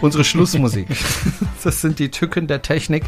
Unsere 0.00 0.24
Schlussmusik. 0.24 0.88
das 1.62 1.82
sind 1.82 1.98
die 1.98 2.10
Tücken 2.10 2.46
der 2.46 2.62
Technik. 2.62 3.04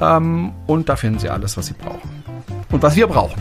ähm, 0.00 0.52
und 0.66 0.88
da 0.88 0.96
finden 0.96 1.18
Sie 1.18 1.28
alles, 1.28 1.58
was 1.58 1.66
Sie 1.66 1.74
brauchen 1.74 2.25
und 2.76 2.82
was 2.82 2.94
wir 2.94 3.06
brauchen. 3.06 3.40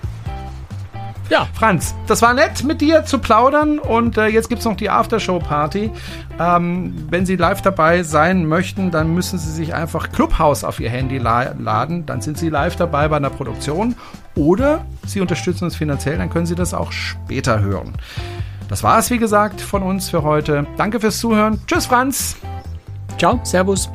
ja, 1.30 1.48
Franz, 1.54 1.94
das 2.06 2.22
war 2.22 2.32
nett 2.32 2.62
mit 2.62 2.80
dir 2.80 3.04
zu 3.04 3.18
plaudern 3.18 3.80
und 3.80 4.16
äh, 4.16 4.26
jetzt 4.26 4.48
gibt 4.48 4.60
es 4.60 4.64
noch 4.64 4.76
die 4.76 4.88
Aftershow-Party. 4.88 5.90
Ähm, 6.38 6.94
wenn 7.10 7.26
Sie 7.26 7.34
live 7.34 7.60
dabei 7.60 8.04
sein 8.04 8.46
möchten, 8.46 8.92
dann 8.92 9.12
müssen 9.12 9.38
Sie 9.38 9.50
sich 9.50 9.74
einfach 9.74 10.12
Clubhouse 10.12 10.62
auf 10.62 10.78
Ihr 10.78 10.90
Handy 10.90 11.18
la 11.18 11.54
laden. 11.58 12.06
Dann 12.06 12.20
sind 12.20 12.38
Sie 12.38 12.48
live 12.48 12.76
dabei 12.76 13.08
bei 13.08 13.16
einer 13.16 13.30
Produktion 13.30 13.96
oder 14.36 14.84
Sie 15.06 15.20
unterstützen 15.20 15.64
uns 15.64 15.74
finanziell, 15.74 16.16
dann 16.18 16.30
können 16.30 16.46
Sie 16.46 16.54
das 16.54 16.72
auch 16.72 16.92
später 16.92 17.60
hören. 17.60 17.94
Das 18.68 18.84
war 18.84 19.00
es, 19.00 19.10
wie 19.10 19.18
gesagt, 19.18 19.60
von 19.60 19.82
uns 19.82 20.08
für 20.08 20.22
heute. 20.22 20.68
Danke 20.76 21.00
fürs 21.00 21.18
Zuhören. 21.18 21.60
Tschüss, 21.66 21.86
Franz. 21.86 22.36
Ciao, 23.18 23.40
Servus. 23.42 23.90